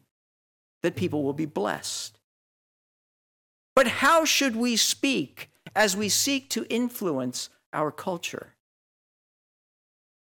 that 0.82 0.96
people 0.96 1.24
will 1.24 1.34
be 1.34 1.46
blessed. 1.46 2.20
But 3.76 3.88
how 3.88 4.26
should 4.26 4.56
we 4.56 4.76
speak 4.76 5.50
as 5.76 5.96
we 5.96 6.10
seek 6.10 6.50
to 6.50 6.66
influence 6.70 7.50
our 7.74 7.92
culture? 7.92 8.56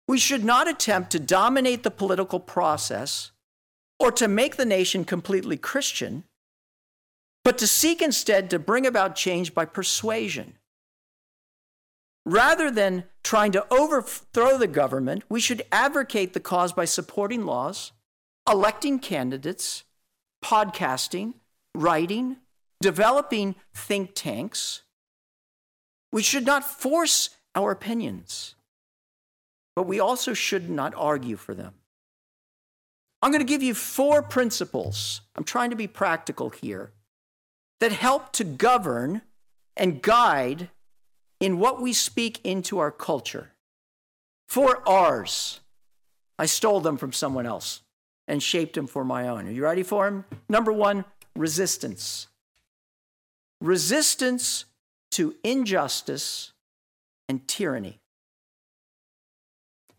We 0.08 0.18
should 0.18 0.44
not 0.44 0.68
attempt 0.68 1.12
to 1.12 1.20
dominate 1.20 1.84
the 1.84 1.92
political 1.92 2.40
process 2.40 3.32
or 4.00 4.12
to 4.12 4.28
make 4.28 4.58
the 4.58 4.66
nation 4.66 5.04
completely 5.04 5.58
Christian, 5.58 6.24
but 7.44 7.58
to 7.58 7.68
seek 7.68 8.02
instead 8.02 8.50
to 8.50 8.60
bring 8.60 8.86
about 8.86 9.16
change 9.16 9.54
by 9.54 9.66
persuasion. 9.66 10.56
Rather 12.26 12.72
than 12.72 13.04
trying 13.24 13.52
to 13.52 13.66
overthrow 13.72 14.58
the 14.58 14.68
government, 14.68 15.24
we 15.30 15.40
should 15.40 15.62
advocate 15.72 16.34
the 16.34 16.40
cause 16.40 16.74
by 16.74 16.86
supporting 16.86 17.46
laws, 17.46 17.92
electing 18.50 18.98
candidates, 18.98 19.84
podcasting, 20.44 21.36
writing, 21.76 22.38
developing 22.82 23.56
think 23.74 24.12
tanks. 24.16 24.82
We 26.12 26.24
should 26.24 26.46
not 26.46 26.64
force 26.64 27.30
our 27.54 27.72
opinions, 27.72 28.56
but 29.76 29.84
we 29.88 30.00
also 30.00 30.34
should 30.34 30.70
not 30.70 30.94
argue 30.96 31.36
for 31.36 31.54
them. 31.54 31.76
I'm 33.22 33.32
going 33.32 33.40
to 33.40 33.46
give 33.46 33.64
you 33.64 33.74
four 33.74 34.22
principles. 34.22 35.22
I'm 35.36 35.44
trying 35.44 35.70
to 35.72 35.76
be 35.76 35.88
practical 35.88 36.50
here 36.50 36.92
that 37.80 37.92
help 37.92 38.32
to 38.34 38.44
govern 38.44 39.22
and 39.76 40.02
guide 40.02 40.70
in 41.40 41.60
what 41.60 41.82
we 41.82 41.94
speak 41.94 42.40
into 42.44 42.80
our 42.80 42.92
culture. 42.92 43.52
Four 44.48 44.88
R's. 44.88 45.60
I 46.38 46.46
stole 46.46 46.82
them 46.82 46.98
from 46.98 47.14
someone 47.14 47.46
else 47.46 47.82
and 48.28 48.42
shaped 48.42 48.76
them 48.76 48.88
for 48.88 49.06
my 49.06 49.28
own. 49.28 49.48
Are 49.48 49.52
you 49.52 49.64
ready 49.64 49.84
for 49.84 50.06
them? 50.06 50.26
Number 50.50 50.72
one, 50.72 51.06
resistance. 51.36 52.28
Resistance 53.62 54.66
to 55.12 55.36
injustice 55.44 56.52
and 57.30 57.48
tyranny. 57.48 58.00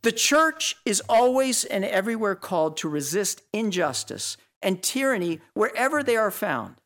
The 0.03 0.13
church 0.13 0.77
is 0.85 1.03
always 1.09 1.65
and 1.65 1.85
everywhere 1.85 2.37
called 2.37 2.77
to 2.79 2.89
resist 2.89 3.43
injustice 3.53 4.37
and 4.63 4.83
tyranny 4.83 5.41
wherever 5.55 6.03
they 6.03 6.17
are 6.17 6.31
found. 6.31 6.77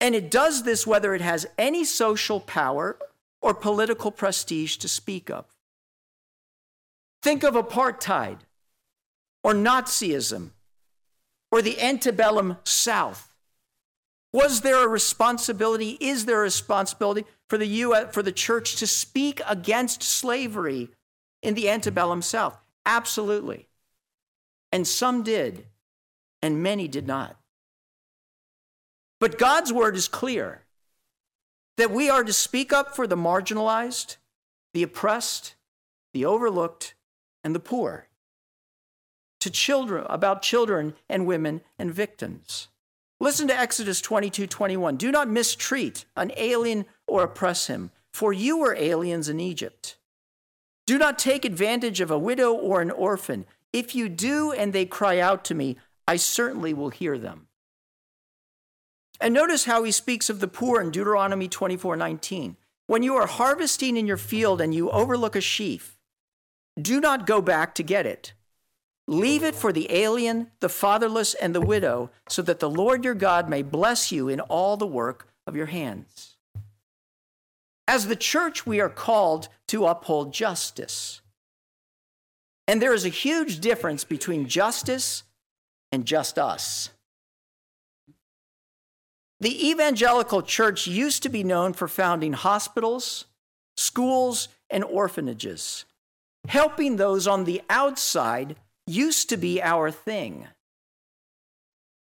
And 0.00 0.14
it 0.14 0.30
does 0.30 0.62
this 0.62 0.86
whether 0.86 1.14
it 1.14 1.20
has 1.20 1.46
any 1.56 1.84
social 1.84 2.40
power 2.40 2.98
or 3.40 3.54
political 3.54 4.10
prestige 4.10 4.76
to 4.76 4.88
speak 4.88 5.30
of. 5.30 5.44
Think 7.22 7.42
of 7.42 7.54
apartheid 7.54 8.38
or 9.42 9.54
Nazism 9.54 10.50
or 11.50 11.62
the 11.62 11.80
antebellum 11.80 12.58
South. 12.64 13.34
Was 14.32 14.60
there 14.60 14.84
a 14.84 14.88
responsibility? 14.88 15.96
Is 16.00 16.26
there 16.26 16.40
a 16.40 16.42
responsibility 16.42 17.24
for 17.48 17.56
the, 17.56 17.66
US, 17.66 18.14
for 18.14 18.22
the 18.22 18.32
church 18.32 18.76
to 18.76 18.86
speak 18.86 19.40
against 19.48 20.02
slavery 20.02 20.90
in 21.42 21.54
the 21.54 21.68
antebellum 21.68 22.22
South? 22.22 22.58
Absolutely. 22.84 23.68
And 24.70 24.86
some 24.86 25.22
did, 25.22 25.66
and 26.42 26.62
many 26.62 26.88
did 26.88 27.06
not. 27.06 27.37
But 29.20 29.38
God's 29.38 29.72
word 29.72 29.96
is 29.96 30.08
clear 30.08 30.64
that 31.76 31.90
we 31.90 32.08
are 32.08 32.24
to 32.24 32.32
speak 32.32 32.72
up 32.72 32.94
for 32.94 33.06
the 33.06 33.16
marginalized, 33.16 34.16
the 34.74 34.82
oppressed, 34.82 35.54
the 36.12 36.24
overlooked, 36.24 36.94
and 37.42 37.54
the 37.54 37.60
poor. 37.60 38.08
To 39.40 39.50
children, 39.50 40.04
about 40.08 40.42
children 40.42 40.94
and 41.08 41.26
women 41.26 41.62
and 41.78 41.94
victims. 41.94 42.68
Listen 43.20 43.48
to 43.48 43.58
Exodus 43.58 44.00
22 44.00 44.46
21. 44.46 44.96
Do 44.96 45.10
not 45.10 45.28
mistreat 45.28 46.04
an 46.16 46.32
alien 46.36 46.84
or 47.06 47.24
oppress 47.24 47.66
him, 47.66 47.90
for 48.12 48.32
you 48.32 48.58
were 48.58 48.76
aliens 48.76 49.28
in 49.28 49.40
Egypt. 49.40 49.96
Do 50.86 50.98
not 50.98 51.18
take 51.18 51.44
advantage 51.44 52.00
of 52.00 52.10
a 52.10 52.18
widow 52.18 52.52
or 52.52 52.80
an 52.80 52.90
orphan. 52.90 53.44
If 53.72 53.94
you 53.94 54.08
do 54.08 54.52
and 54.52 54.72
they 54.72 54.86
cry 54.86 55.18
out 55.18 55.44
to 55.46 55.54
me, 55.54 55.76
I 56.06 56.16
certainly 56.16 56.72
will 56.72 56.90
hear 56.90 57.18
them. 57.18 57.47
And 59.20 59.34
notice 59.34 59.64
how 59.64 59.82
he 59.82 59.90
speaks 59.90 60.30
of 60.30 60.40
the 60.40 60.48
poor 60.48 60.80
in 60.80 60.90
Deuteronomy 60.90 61.48
24 61.48 61.96
19. 61.96 62.56
When 62.86 63.02
you 63.02 63.16
are 63.16 63.26
harvesting 63.26 63.96
in 63.96 64.06
your 64.06 64.16
field 64.16 64.60
and 64.60 64.74
you 64.74 64.90
overlook 64.90 65.36
a 65.36 65.40
sheaf, 65.40 65.98
do 66.80 67.00
not 67.00 67.26
go 67.26 67.42
back 67.42 67.74
to 67.74 67.82
get 67.82 68.06
it. 68.06 68.32
Leave 69.06 69.42
it 69.42 69.54
for 69.54 69.72
the 69.72 69.90
alien, 69.92 70.50
the 70.60 70.68
fatherless, 70.68 71.34
and 71.34 71.54
the 71.54 71.60
widow, 71.60 72.10
so 72.28 72.42
that 72.42 72.60
the 72.60 72.70
Lord 72.70 73.04
your 73.04 73.14
God 73.14 73.48
may 73.48 73.62
bless 73.62 74.12
you 74.12 74.28
in 74.28 74.40
all 74.40 74.76
the 74.76 74.86
work 74.86 75.28
of 75.46 75.56
your 75.56 75.66
hands. 75.66 76.36
As 77.86 78.06
the 78.06 78.16
church, 78.16 78.66
we 78.66 78.80
are 78.80 78.90
called 78.90 79.48
to 79.68 79.86
uphold 79.86 80.34
justice. 80.34 81.22
And 82.66 82.82
there 82.82 82.92
is 82.92 83.06
a 83.06 83.10
huge 83.10 83.60
difference 83.60 84.04
between 84.04 84.46
justice 84.46 85.22
and 85.90 86.04
just 86.04 86.38
us. 86.38 86.90
The 89.40 89.68
evangelical 89.70 90.42
church 90.42 90.86
used 90.86 91.22
to 91.22 91.28
be 91.28 91.44
known 91.44 91.72
for 91.72 91.86
founding 91.86 92.32
hospitals, 92.32 93.26
schools, 93.76 94.48
and 94.68 94.82
orphanages. 94.82 95.84
Helping 96.48 96.96
those 96.96 97.26
on 97.26 97.44
the 97.44 97.62
outside 97.70 98.56
used 98.86 99.28
to 99.28 99.36
be 99.36 99.62
our 99.62 99.90
thing. 99.90 100.48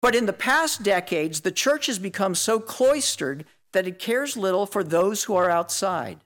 But 0.02 0.14
in 0.14 0.26
the 0.26 0.32
past 0.32 0.82
decades, 0.82 1.42
the 1.42 1.52
church 1.52 1.86
has 1.86 1.98
become 1.98 2.34
so 2.34 2.58
cloistered 2.58 3.44
that 3.72 3.86
it 3.86 3.98
cares 3.98 4.36
little 4.36 4.66
for 4.66 4.82
those 4.82 5.24
who 5.24 5.36
are 5.36 5.50
outside. 5.50 6.20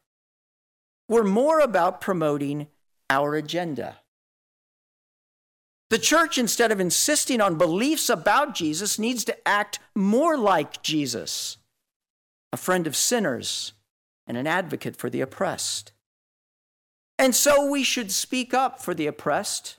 We're 1.08 1.24
more 1.24 1.60
about 1.60 2.00
promoting 2.00 2.68
our 3.10 3.34
agenda. 3.34 3.98
The 5.94 6.00
church, 6.00 6.38
instead 6.38 6.72
of 6.72 6.80
insisting 6.80 7.40
on 7.40 7.56
beliefs 7.56 8.08
about 8.08 8.56
Jesus, 8.56 8.98
needs 8.98 9.22
to 9.26 9.48
act 9.48 9.78
more 9.94 10.36
like 10.36 10.82
Jesus, 10.82 11.58
a 12.52 12.56
friend 12.56 12.88
of 12.88 12.96
sinners 12.96 13.74
and 14.26 14.36
an 14.36 14.48
advocate 14.48 14.96
for 14.96 15.08
the 15.08 15.20
oppressed. 15.20 15.92
And 17.16 17.32
so 17.32 17.70
we 17.70 17.84
should 17.84 18.10
speak 18.10 18.52
up 18.52 18.82
for 18.82 18.92
the 18.92 19.06
oppressed 19.06 19.76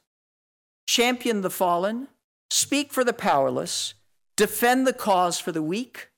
champion 0.87 1.41
the 1.41 1.49
fallen, 1.49 2.07
speak 2.49 2.93
for 2.93 3.03
the 3.03 3.11
powerless, 3.11 3.93
defend 4.37 4.87
the 4.87 4.93
cause 4.93 5.37
for 5.37 5.51
the 5.51 5.61
weak, 5.61 6.11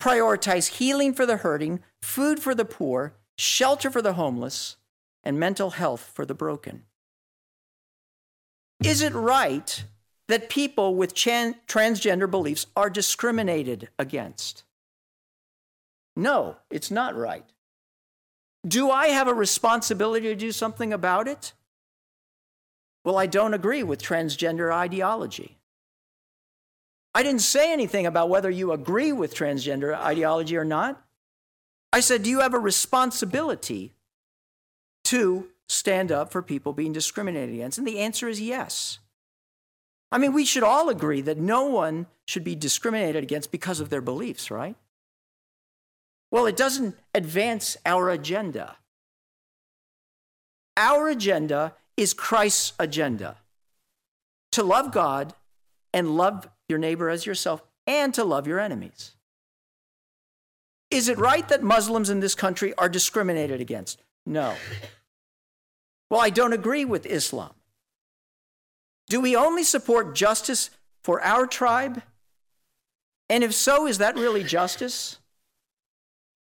prioritize 0.00 0.78
healing 0.78 1.12
for 1.12 1.26
the 1.26 1.38
hurting, 1.38 1.82
food 2.00 2.38
for 2.38 2.54
the 2.54 2.64
poor, 2.64 3.16
shelter 3.36 3.90
for 3.90 4.02
the 4.02 4.12
homeless, 4.12 4.76
and 5.24 5.40
mental 5.40 5.70
health 5.70 6.12
for 6.14 6.24
the 6.24 6.32
broken. 6.32 6.84
Is 8.82 9.02
it 9.02 9.14
right 9.14 9.84
that 10.28 10.48
people 10.50 10.94
with 10.94 11.14
transgender 11.14 12.30
beliefs 12.30 12.66
are 12.76 12.90
discriminated 12.90 13.88
against? 13.98 14.64
No, 16.14 16.56
it's 16.70 16.90
not 16.90 17.14
right. 17.14 17.44
Do 18.66 18.90
I 18.90 19.08
have 19.08 19.28
a 19.28 19.34
responsibility 19.34 20.28
to 20.28 20.34
do 20.34 20.50
something 20.50 20.92
about 20.92 21.28
it? 21.28 21.52
Well, 23.04 23.18
I 23.18 23.26
don't 23.26 23.54
agree 23.54 23.82
with 23.82 24.02
transgender 24.02 24.72
ideology. 24.72 25.58
I 27.14 27.22
didn't 27.22 27.42
say 27.42 27.72
anything 27.72 28.04
about 28.04 28.28
whether 28.28 28.50
you 28.50 28.72
agree 28.72 29.12
with 29.12 29.34
transgender 29.34 29.96
ideology 29.96 30.56
or 30.56 30.64
not. 30.64 31.02
I 31.92 32.00
said, 32.00 32.24
Do 32.24 32.30
you 32.30 32.40
have 32.40 32.52
a 32.52 32.58
responsibility 32.58 33.92
to 35.04 35.48
stand 35.68 36.12
up 36.12 36.32
for 36.32 36.42
people 36.42 36.72
being 36.72 36.92
discriminated 36.92 37.54
against? 37.54 37.78
And 37.78 37.86
the 37.86 37.98
answer 37.98 38.28
is 38.28 38.40
yes. 38.40 38.98
I 40.12 40.18
mean, 40.18 40.32
we 40.32 40.44
should 40.44 40.62
all 40.62 40.88
agree 40.88 41.20
that 41.22 41.38
no 41.38 41.64
one 41.66 42.06
should 42.26 42.44
be 42.44 42.54
discriminated 42.54 43.22
against 43.22 43.50
because 43.50 43.80
of 43.80 43.90
their 43.90 44.00
beliefs, 44.00 44.50
right? 44.50 44.76
Well, 46.30 46.46
it 46.46 46.56
doesn't 46.56 46.96
advance 47.14 47.76
our 47.84 48.10
agenda. 48.10 48.76
Our 50.76 51.08
agenda 51.08 51.74
is 51.96 52.12
Christ's 52.12 52.72
agenda 52.78 53.36
to 54.52 54.62
love 54.62 54.92
God 54.92 55.34
and 55.92 56.16
love 56.16 56.48
your 56.68 56.78
neighbor 56.78 57.08
as 57.08 57.26
yourself 57.26 57.62
and 57.86 58.12
to 58.14 58.24
love 58.24 58.46
your 58.46 58.60
enemies. 58.60 59.16
Is 60.90 61.08
it 61.08 61.18
right 61.18 61.48
that 61.48 61.62
Muslims 61.62 62.10
in 62.10 62.20
this 62.20 62.34
country 62.34 62.74
are 62.78 62.88
discriminated 62.88 63.60
against? 63.60 64.02
No. 64.24 64.54
Well, 66.10 66.20
I 66.20 66.30
don't 66.30 66.52
agree 66.52 66.84
with 66.84 67.06
Islam. 67.06 67.52
Do 69.08 69.20
we 69.20 69.36
only 69.36 69.64
support 69.64 70.14
justice 70.14 70.70
for 71.02 71.22
our 71.22 71.46
tribe? 71.46 72.02
And 73.28 73.42
if 73.42 73.54
so, 73.54 73.86
is 73.86 73.98
that 73.98 74.16
really 74.16 74.44
justice? 74.44 75.18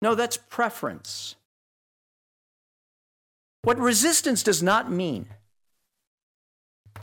No, 0.01 0.15
that's 0.15 0.37
preference. 0.37 1.35
What 3.63 3.79
resistance 3.79 4.43
does 4.43 4.61
not 4.63 4.91
mean 4.91 5.27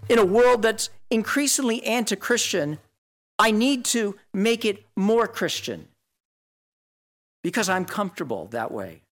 in 0.09 0.19
a 0.19 0.25
world 0.25 0.63
that's 0.63 0.91
increasingly 1.11 1.83
anti 1.85 2.17
Christian, 2.17 2.79
I 3.39 3.51
need 3.51 3.85
to 3.87 4.17
make 4.33 4.65
it 4.65 4.85
more 4.97 5.27
Christian 5.27 5.89
because 7.43 7.69
I'm 7.69 7.85
comfortable 7.85 8.47
that 8.47 8.71
way. 8.71 9.03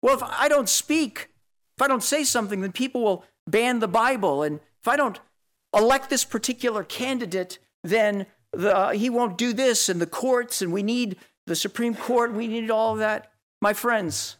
Well, 0.00 0.16
if 0.16 0.22
I 0.22 0.48
don't 0.48 0.68
speak, 0.68 1.28
I 1.82 1.88
don't 1.88 2.02
say 2.02 2.24
something, 2.24 2.60
then 2.60 2.72
people 2.72 3.02
will 3.02 3.24
ban 3.46 3.80
the 3.80 3.88
Bible. 3.88 4.42
And 4.42 4.60
if 4.80 4.88
I 4.88 4.96
don't 4.96 5.20
elect 5.74 6.10
this 6.10 6.24
particular 6.24 6.84
candidate, 6.84 7.58
then 7.82 8.26
the, 8.52 8.76
uh, 8.76 8.90
he 8.90 9.10
won't 9.10 9.38
do 9.38 9.52
this, 9.52 9.88
and 9.88 10.00
the 10.00 10.06
courts, 10.06 10.62
and 10.62 10.72
we 10.72 10.82
need 10.82 11.16
the 11.46 11.56
Supreme 11.56 11.94
Court, 11.94 12.32
we 12.32 12.46
need 12.46 12.70
all 12.70 12.92
of 12.92 12.98
that. 12.98 13.32
My 13.60 13.72
friends, 13.72 14.36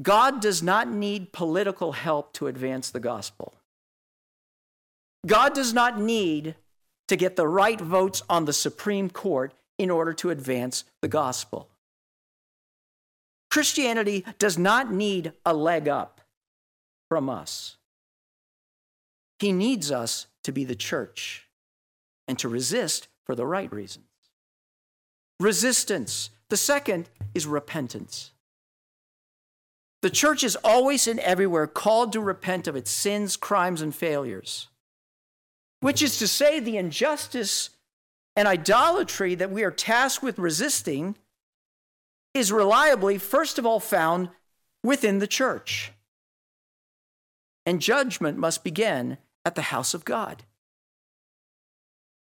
God 0.00 0.40
does 0.40 0.62
not 0.62 0.88
need 0.88 1.32
political 1.32 1.92
help 1.92 2.32
to 2.34 2.46
advance 2.46 2.90
the 2.90 3.00
gospel. 3.00 3.54
God 5.26 5.54
does 5.54 5.72
not 5.72 6.00
need 6.00 6.56
to 7.08 7.16
get 7.16 7.36
the 7.36 7.46
right 7.46 7.80
votes 7.80 8.22
on 8.28 8.44
the 8.44 8.52
Supreme 8.52 9.10
Court 9.10 9.54
in 9.78 9.90
order 9.90 10.12
to 10.14 10.30
advance 10.30 10.84
the 11.00 11.08
gospel. 11.08 11.68
Christianity 13.52 14.24
does 14.38 14.56
not 14.56 14.90
need 14.90 15.34
a 15.44 15.52
leg 15.52 15.86
up 15.86 16.22
from 17.10 17.28
us. 17.28 17.76
He 19.40 19.52
needs 19.52 19.90
us 19.90 20.26
to 20.44 20.52
be 20.52 20.64
the 20.64 20.74
church 20.74 21.48
and 22.26 22.38
to 22.38 22.48
resist 22.48 23.08
for 23.26 23.34
the 23.34 23.44
right 23.44 23.70
reasons. 23.70 24.06
Resistance. 25.38 26.30
The 26.48 26.56
second 26.56 27.10
is 27.34 27.46
repentance. 27.46 28.30
The 30.00 30.08
church 30.08 30.42
is 30.42 30.56
always 30.64 31.06
and 31.06 31.20
everywhere 31.20 31.66
called 31.66 32.14
to 32.14 32.20
repent 32.20 32.66
of 32.66 32.74
its 32.74 32.90
sins, 32.90 33.36
crimes, 33.36 33.82
and 33.82 33.94
failures, 33.94 34.68
which 35.80 36.00
is 36.00 36.18
to 36.20 36.26
say, 36.26 36.58
the 36.58 36.78
injustice 36.78 37.68
and 38.34 38.48
idolatry 38.48 39.34
that 39.34 39.50
we 39.50 39.62
are 39.62 39.70
tasked 39.70 40.22
with 40.22 40.38
resisting 40.38 41.16
is 42.34 42.52
reliably, 42.52 43.18
first 43.18 43.58
of 43.58 43.66
all, 43.66 43.80
found 43.80 44.30
within 44.82 45.18
the 45.18 45.26
church. 45.26 45.92
And 47.64 47.80
judgment 47.80 48.38
must 48.38 48.64
begin 48.64 49.18
at 49.44 49.54
the 49.54 49.62
house 49.62 49.94
of 49.94 50.04
God. 50.04 50.44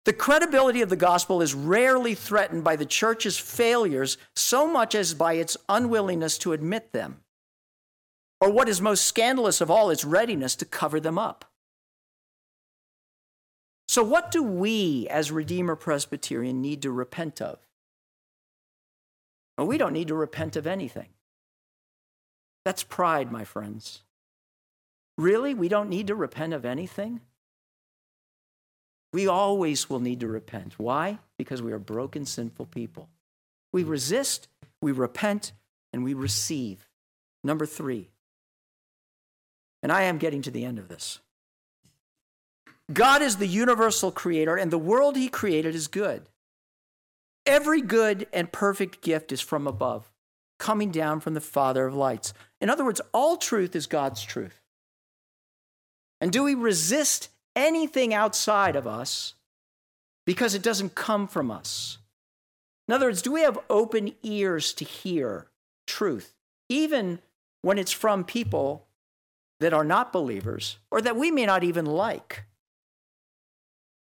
The 0.05 0.13
credibility 0.13 0.81
of 0.81 0.89
the 0.89 0.95
gospel 0.95 1.41
is 1.41 1.53
rarely 1.53 2.15
threatened 2.15 2.63
by 2.63 2.77
the 2.77 2.85
church's 2.85 3.37
failures 3.37 4.17
so 4.37 4.65
much 4.65 4.95
as 4.95 5.13
by 5.13 5.33
its 5.33 5.57
unwillingness 5.67 6.37
to 6.39 6.53
admit 6.53 6.93
them. 6.93 7.19
Or 8.39 8.49
what 8.49 8.69
is 8.69 8.79
most 8.79 9.03
scandalous 9.03 9.59
of 9.59 9.69
all, 9.69 9.89
its 9.89 10.05
readiness 10.05 10.55
to 10.57 10.65
cover 10.65 11.01
them 11.01 11.17
up. 11.17 11.43
So, 13.89 14.01
what 14.01 14.31
do 14.31 14.43
we 14.43 15.07
as 15.09 15.31
Redeemer 15.31 15.75
Presbyterian 15.75 16.61
need 16.61 16.81
to 16.83 16.91
repent 16.91 17.41
of? 17.41 17.66
We 19.65 19.77
don't 19.77 19.93
need 19.93 20.09
to 20.09 20.15
repent 20.15 20.55
of 20.55 20.67
anything. 20.67 21.09
That's 22.63 22.83
pride, 22.83 23.31
my 23.31 23.43
friends. 23.43 24.03
Really? 25.17 25.53
We 25.53 25.67
don't 25.67 25.89
need 25.89 26.07
to 26.07 26.15
repent 26.15 26.53
of 26.53 26.65
anything? 26.65 27.21
We 29.13 29.27
always 29.27 29.89
will 29.89 29.99
need 29.99 30.19
to 30.19 30.27
repent. 30.27 30.73
Why? 30.77 31.19
Because 31.37 31.61
we 31.61 31.71
are 31.71 31.79
broken, 31.79 32.25
sinful 32.25 32.67
people. 32.67 33.09
We 33.71 33.83
resist, 33.83 34.47
we 34.81 34.91
repent, 34.91 35.53
and 35.91 36.03
we 36.03 36.13
receive. 36.13 36.87
Number 37.43 37.65
three, 37.65 38.09
and 39.81 39.91
I 39.91 40.03
am 40.03 40.17
getting 40.17 40.41
to 40.41 40.51
the 40.51 40.65
end 40.65 40.79
of 40.79 40.89
this. 40.89 41.19
God 42.91 43.21
is 43.21 43.37
the 43.37 43.47
universal 43.47 44.11
creator, 44.11 44.55
and 44.55 44.71
the 44.71 44.77
world 44.77 45.15
he 45.15 45.29
created 45.29 45.75
is 45.75 45.87
good. 45.87 46.27
Every 47.47 47.81
good 47.81 48.27
and 48.33 48.51
perfect 48.51 49.01
gift 49.01 49.31
is 49.31 49.39
from 49.39 49.67
above, 49.67 50.11
coming 50.59 50.91
down 50.91 51.21
from 51.21 51.33
the 51.33 51.41
Father 51.41 51.87
of 51.87 51.95
lights. 51.95 52.33
In 52.59 52.69
other 52.69 52.83
words, 52.83 52.99
all 53.13 53.37
truth 53.37 53.73
is 53.73 53.87
God's 53.87 54.21
truth. 54.21 54.59
And 56.19 56.31
do 56.31 56.43
we 56.43 56.55
resist 56.55 57.29
anything 57.55 58.13
outside 58.13 58.75
of 58.75 58.85
us 58.85 59.35
because 60.25 60.55
it 60.55 60.61
doesn't 60.61 60.93
come 60.93 61.25
from 61.25 61.49
us? 61.49 61.99
In 62.87 62.93
other 62.93 63.05
words, 63.05 63.21
do 63.21 63.31
we 63.31 63.41
have 63.41 63.59
open 63.69 64.13
ears 64.23 64.73
to 64.73 64.83
hear 64.83 65.47
truth, 65.85 66.33
even 66.67 67.19
when 67.61 67.77
it's 67.77 67.93
from 67.93 68.25
people 68.25 68.87
that 69.61 69.73
are 69.73 69.85
not 69.85 70.11
believers 70.11 70.79
or 70.91 71.01
that 71.01 71.15
we 71.15 71.31
may 71.31 71.45
not 71.45 71.63
even 71.63 71.85
like? 71.85 72.43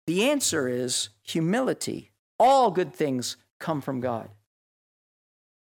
The 0.06 0.30
answer 0.30 0.66
is 0.66 1.10
humility. 1.22 2.10
All 2.38 2.70
good 2.70 2.94
things 2.94 3.36
come 3.58 3.80
from 3.80 4.00
God. 4.00 4.30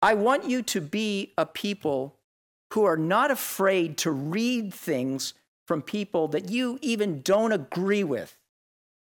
I 0.02 0.14
want 0.14 0.46
you 0.46 0.62
to 0.64 0.82
be 0.82 1.34
a 1.38 1.46
people 1.46 2.16
who 2.74 2.84
are 2.84 2.98
not 2.98 3.32
afraid 3.32 3.98
to 4.00 4.12
read 4.12 4.74
things 4.74 5.34
from 5.68 5.82
people 5.82 6.28
that 6.30 6.50
you 6.50 6.78
even 6.82 7.22
don't 7.22 7.52
agree 7.52 8.04
with, 8.04 8.38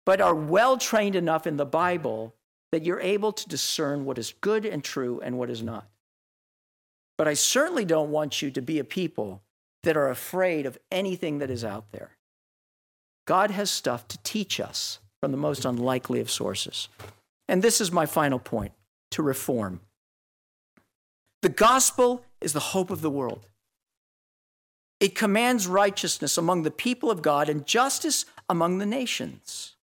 but 0.06 0.22
are 0.22 0.34
well 0.34 0.78
trained 0.78 1.16
enough 1.16 1.46
in 1.46 1.58
the 1.58 1.66
Bible 1.66 2.34
that 2.72 2.86
you're 2.86 3.02
able 3.02 3.32
to 3.32 3.50
discern 3.50 4.06
what 4.06 4.18
is 4.18 4.34
good 4.42 4.66
and 4.66 4.84
true 4.84 5.20
and 5.24 5.38
what 5.38 5.50
is 5.50 5.62
not. 5.62 5.88
But 7.18 7.28
I 7.28 7.34
certainly 7.34 7.86
don't 7.86 8.12
want 8.12 8.42
you 8.42 8.50
to 8.52 8.62
be 8.62 8.80
a 8.80 8.84
people 8.84 9.42
that 9.84 9.98
are 9.98 10.10
afraid 10.10 10.66
of 10.66 10.78
anything 10.92 11.40
that 11.40 11.50
is 11.50 11.64
out 11.64 11.92
there. 11.92 12.12
God 13.26 13.52
has 13.52 13.70
stuff 13.70 14.08
to 14.08 14.18
teach 14.24 14.60
us 14.60 15.00
from 15.22 15.32
the 15.32 15.38
most 15.38 15.66
unlikely 15.66 16.20
of 16.20 16.32
sources. 16.32 16.88
And 17.50 17.64
this 17.64 17.82
is 17.82 17.92
my 17.92 18.06
final 18.06 18.38
point 18.38 18.74
to 19.10 19.24
reform. 19.24 19.82
The 21.42 21.50
gospel 21.50 22.24
is 22.40 22.54
the 22.54 22.60
hope 22.60 22.92
of 22.92 23.02
the 23.02 23.10
world. 23.10 23.48
It 25.00 25.16
commands 25.16 25.66
righteousness 25.66 26.38
among 26.38 26.62
the 26.62 26.70
people 26.70 27.10
of 27.10 27.24
God 27.24 27.50
and 27.50 27.66
justice 27.66 28.26
among 28.48 28.78
the 28.78 28.86
nations. 28.86 29.76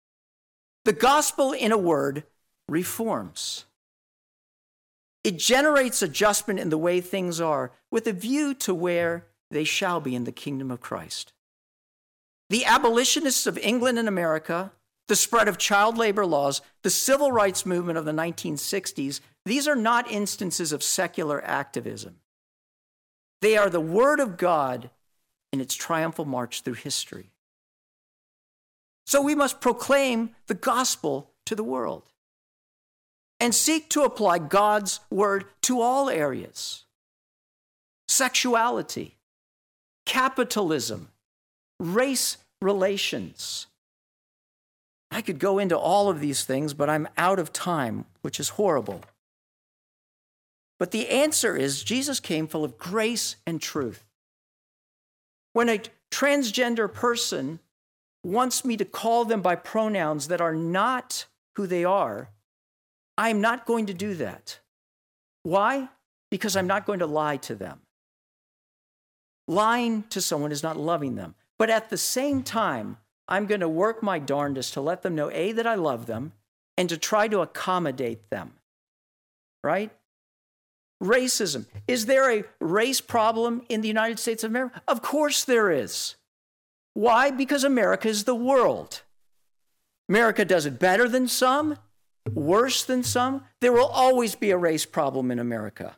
The 0.84 0.92
gospel, 0.92 1.52
in 1.52 1.72
a 1.72 1.76
word, 1.76 2.22
reforms. 2.68 3.64
It 5.24 5.36
generates 5.36 6.02
adjustment 6.02 6.60
in 6.60 6.68
the 6.68 6.78
way 6.78 7.00
things 7.00 7.40
are 7.40 7.72
with 7.90 8.06
a 8.06 8.12
view 8.12 8.54
to 8.54 8.72
where 8.72 9.26
they 9.50 9.64
shall 9.64 10.00
be 10.00 10.14
in 10.14 10.22
the 10.22 10.30
kingdom 10.30 10.70
of 10.70 10.80
Christ. 10.80 11.32
The 12.48 12.64
abolitionists 12.64 13.48
of 13.48 13.58
England 13.58 13.98
and 13.98 14.06
America, 14.06 14.70
the 15.08 15.16
spread 15.16 15.48
of 15.48 15.58
child 15.58 15.96
labor 15.96 16.26
laws, 16.26 16.60
the 16.82 16.90
civil 16.90 17.30
rights 17.30 17.64
movement 17.64 17.98
of 17.98 18.04
the 18.04 18.12
1960s, 18.12 19.20
these 19.44 19.68
are 19.68 19.76
not 19.76 20.10
instances 20.10 20.72
of 20.72 20.82
secular 20.82 21.42
activism. 21.44 22.16
They 23.40 23.56
are 23.56 23.70
the 23.70 23.80
Word 23.80 24.18
of 24.18 24.36
God 24.36 24.90
in 25.52 25.60
its 25.60 25.74
triumphal 25.74 26.24
march 26.24 26.62
through 26.62 26.74
history. 26.74 27.30
So 29.06 29.22
we 29.22 29.34
must 29.34 29.60
proclaim 29.60 30.30
the 30.48 30.54
gospel 30.54 31.30
to 31.46 31.54
the 31.54 31.62
world 31.62 32.02
and 33.38 33.54
seek 33.54 33.88
to 33.90 34.02
apply 34.02 34.38
God's 34.38 35.00
word 35.10 35.44
to 35.62 35.80
all 35.80 36.10
areas 36.10 36.84
sexuality, 38.08 39.16
capitalism, 40.04 41.08
race 41.78 42.38
relations. 42.60 43.66
I 45.10 45.22
could 45.22 45.38
go 45.38 45.58
into 45.58 45.76
all 45.76 46.08
of 46.08 46.20
these 46.20 46.44
things, 46.44 46.74
but 46.74 46.90
I'm 46.90 47.08
out 47.16 47.38
of 47.38 47.52
time, 47.52 48.06
which 48.22 48.40
is 48.40 48.50
horrible. 48.50 49.02
But 50.78 50.90
the 50.90 51.08
answer 51.08 51.56
is 51.56 51.84
Jesus 51.84 52.20
came 52.20 52.46
full 52.46 52.64
of 52.64 52.78
grace 52.78 53.36
and 53.46 53.60
truth. 53.60 54.04
When 55.52 55.68
a 55.68 55.80
transgender 56.10 56.92
person 56.92 57.60
wants 58.22 58.64
me 58.64 58.76
to 58.76 58.84
call 58.84 59.24
them 59.24 59.40
by 59.40 59.54
pronouns 59.54 60.28
that 60.28 60.40
are 60.40 60.54
not 60.54 61.26
who 61.54 61.66
they 61.66 61.84
are, 61.84 62.28
I'm 63.16 63.40
not 63.40 63.64
going 63.64 63.86
to 63.86 63.94
do 63.94 64.14
that. 64.16 64.58
Why? 65.42 65.88
Because 66.30 66.56
I'm 66.56 66.66
not 66.66 66.84
going 66.84 66.98
to 66.98 67.06
lie 67.06 67.38
to 67.38 67.54
them. 67.54 67.80
Lying 69.48 70.02
to 70.10 70.20
someone 70.20 70.52
is 70.52 70.62
not 70.62 70.76
loving 70.76 71.14
them. 71.14 71.34
But 71.56 71.70
at 71.70 71.88
the 71.88 71.96
same 71.96 72.42
time, 72.42 72.98
I'm 73.28 73.46
going 73.46 73.60
to 73.60 73.68
work 73.68 74.02
my 74.02 74.18
darndest 74.18 74.74
to 74.74 74.80
let 74.80 75.02
them 75.02 75.14
know 75.14 75.30
A, 75.30 75.52
that 75.52 75.66
I 75.66 75.74
love 75.74 76.06
them, 76.06 76.32
and 76.76 76.88
to 76.88 76.96
try 76.96 77.28
to 77.28 77.40
accommodate 77.40 78.30
them. 78.30 78.54
Right? 79.64 79.90
Racism. 81.02 81.66
Is 81.88 82.06
there 82.06 82.30
a 82.30 82.44
race 82.60 83.00
problem 83.00 83.62
in 83.68 83.80
the 83.80 83.88
United 83.88 84.18
States 84.18 84.44
of 84.44 84.50
America? 84.50 84.80
Of 84.86 85.02
course 85.02 85.44
there 85.44 85.70
is. 85.70 86.16
Why? 86.94 87.30
Because 87.30 87.64
America 87.64 88.08
is 88.08 88.24
the 88.24 88.34
world. 88.34 89.02
America 90.08 90.44
does 90.44 90.66
it 90.66 90.78
better 90.78 91.08
than 91.08 91.26
some, 91.26 91.78
worse 92.32 92.84
than 92.84 93.02
some. 93.02 93.44
There 93.60 93.72
will 93.72 93.86
always 93.86 94.34
be 94.34 94.50
a 94.50 94.56
race 94.56 94.86
problem 94.86 95.30
in 95.30 95.38
America. 95.38 95.96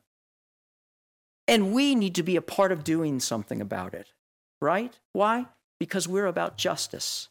And 1.46 1.72
we 1.72 1.94
need 1.94 2.14
to 2.16 2.22
be 2.22 2.36
a 2.36 2.42
part 2.42 2.72
of 2.72 2.84
doing 2.84 3.20
something 3.20 3.60
about 3.60 3.94
it, 3.94 4.12
right? 4.60 4.98
Why? 5.12 5.46
Because 5.78 6.08
we're 6.08 6.26
about 6.26 6.58
justice. 6.58 7.28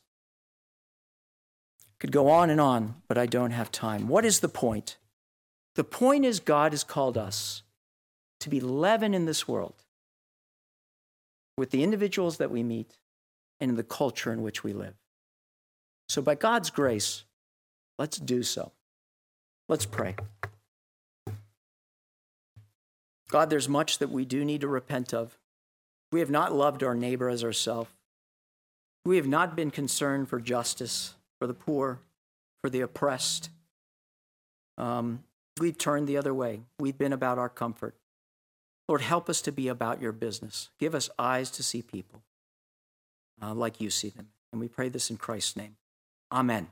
Could 2.00 2.12
go 2.12 2.30
on 2.30 2.50
and 2.50 2.62
on, 2.62 2.96
but 3.08 3.18
I 3.18 3.26
don't 3.26 3.52
have 3.52 3.72
time. 3.72 4.08
What 4.08 4.26
is 4.26 4.40
the 4.40 4.50
point? 4.50 4.98
The 5.76 5.84
point 5.84 6.26
is, 6.26 6.40
God 6.40 6.74
has 6.74 6.84
called 6.84 7.18
us 7.18 7.64
to 8.40 8.50
be 8.50 8.60
leaven 8.60 9.14
in 9.14 9.26
this 9.26 9.48
world 9.48 9.84
with 11.58 11.72
the 11.72 11.84
individuals 11.84 12.38
that 12.38 12.52
we 12.52 12.64
meet 12.64 12.98
and 13.60 13.72
in 13.72 13.78
the 13.78 13.84
culture 13.84 14.32
in 14.32 14.42
which 14.42 14.64
we 14.64 14.74
live. 14.74 14.94
So, 16.08 16.22
by 16.22 16.36
God's 16.36 16.70
grace, 16.70 17.26
let's 17.98 18.18
do 18.18 18.44
so. 18.44 18.72
Let's 19.68 19.86
pray. 19.86 20.16
God, 23.30 23.50
there's 23.50 23.68
much 23.68 23.98
that 23.98 24.10
we 24.10 24.24
do 24.24 24.46
need 24.46 24.62
to 24.62 24.68
repent 24.68 25.14
of. 25.14 25.38
We 26.12 26.22
have 26.22 26.30
not 26.30 26.54
loved 26.54 26.84
our 26.84 26.96
neighbor 26.96 27.28
as 27.28 27.44
ourselves. 27.44 27.90
We 29.08 29.16
have 29.16 29.28
not 29.28 29.56
been 29.56 29.72
concerned 29.72 30.28
for 30.28 30.42
justice, 30.42 31.16
for 31.40 31.48
the 31.48 31.54
poor, 31.54 32.02
for 32.62 32.70
the 32.70 32.82
oppressed. 32.82 33.50
Um, 34.78 35.24
We've 35.60 35.78
turned 35.78 36.08
the 36.08 36.18
other 36.18 36.34
way. 36.34 36.62
We've 36.78 36.98
been 36.98 37.14
about 37.14 37.38
our 37.38 37.48
comfort. 37.48 37.96
Lord, 38.90 39.02
help 39.02 39.30
us 39.30 39.42
to 39.44 39.52
be 39.54 39.70
about 39.70 40.02
your 40.02 40.12
business. 40.12 40.70
Give 40.78 40.94
us 40.94 41.10
eyes 41.18 41.50
to 41.52 41.64
see 41.64 41.82
people 41.82 42.22
uh, 43.42 43.54
like 43.54 43.80
you 43.80 43.90
see 43.90 44.10
them. 44.10 44.28
And 44.52 44.60
we 44.60 44.68
pray 44.68 44.90
this 44.90 45.10
in 45.10 45.16
Christ's 45.16 45.56
name. 45.56 45.78
Amen. 46.30 46.68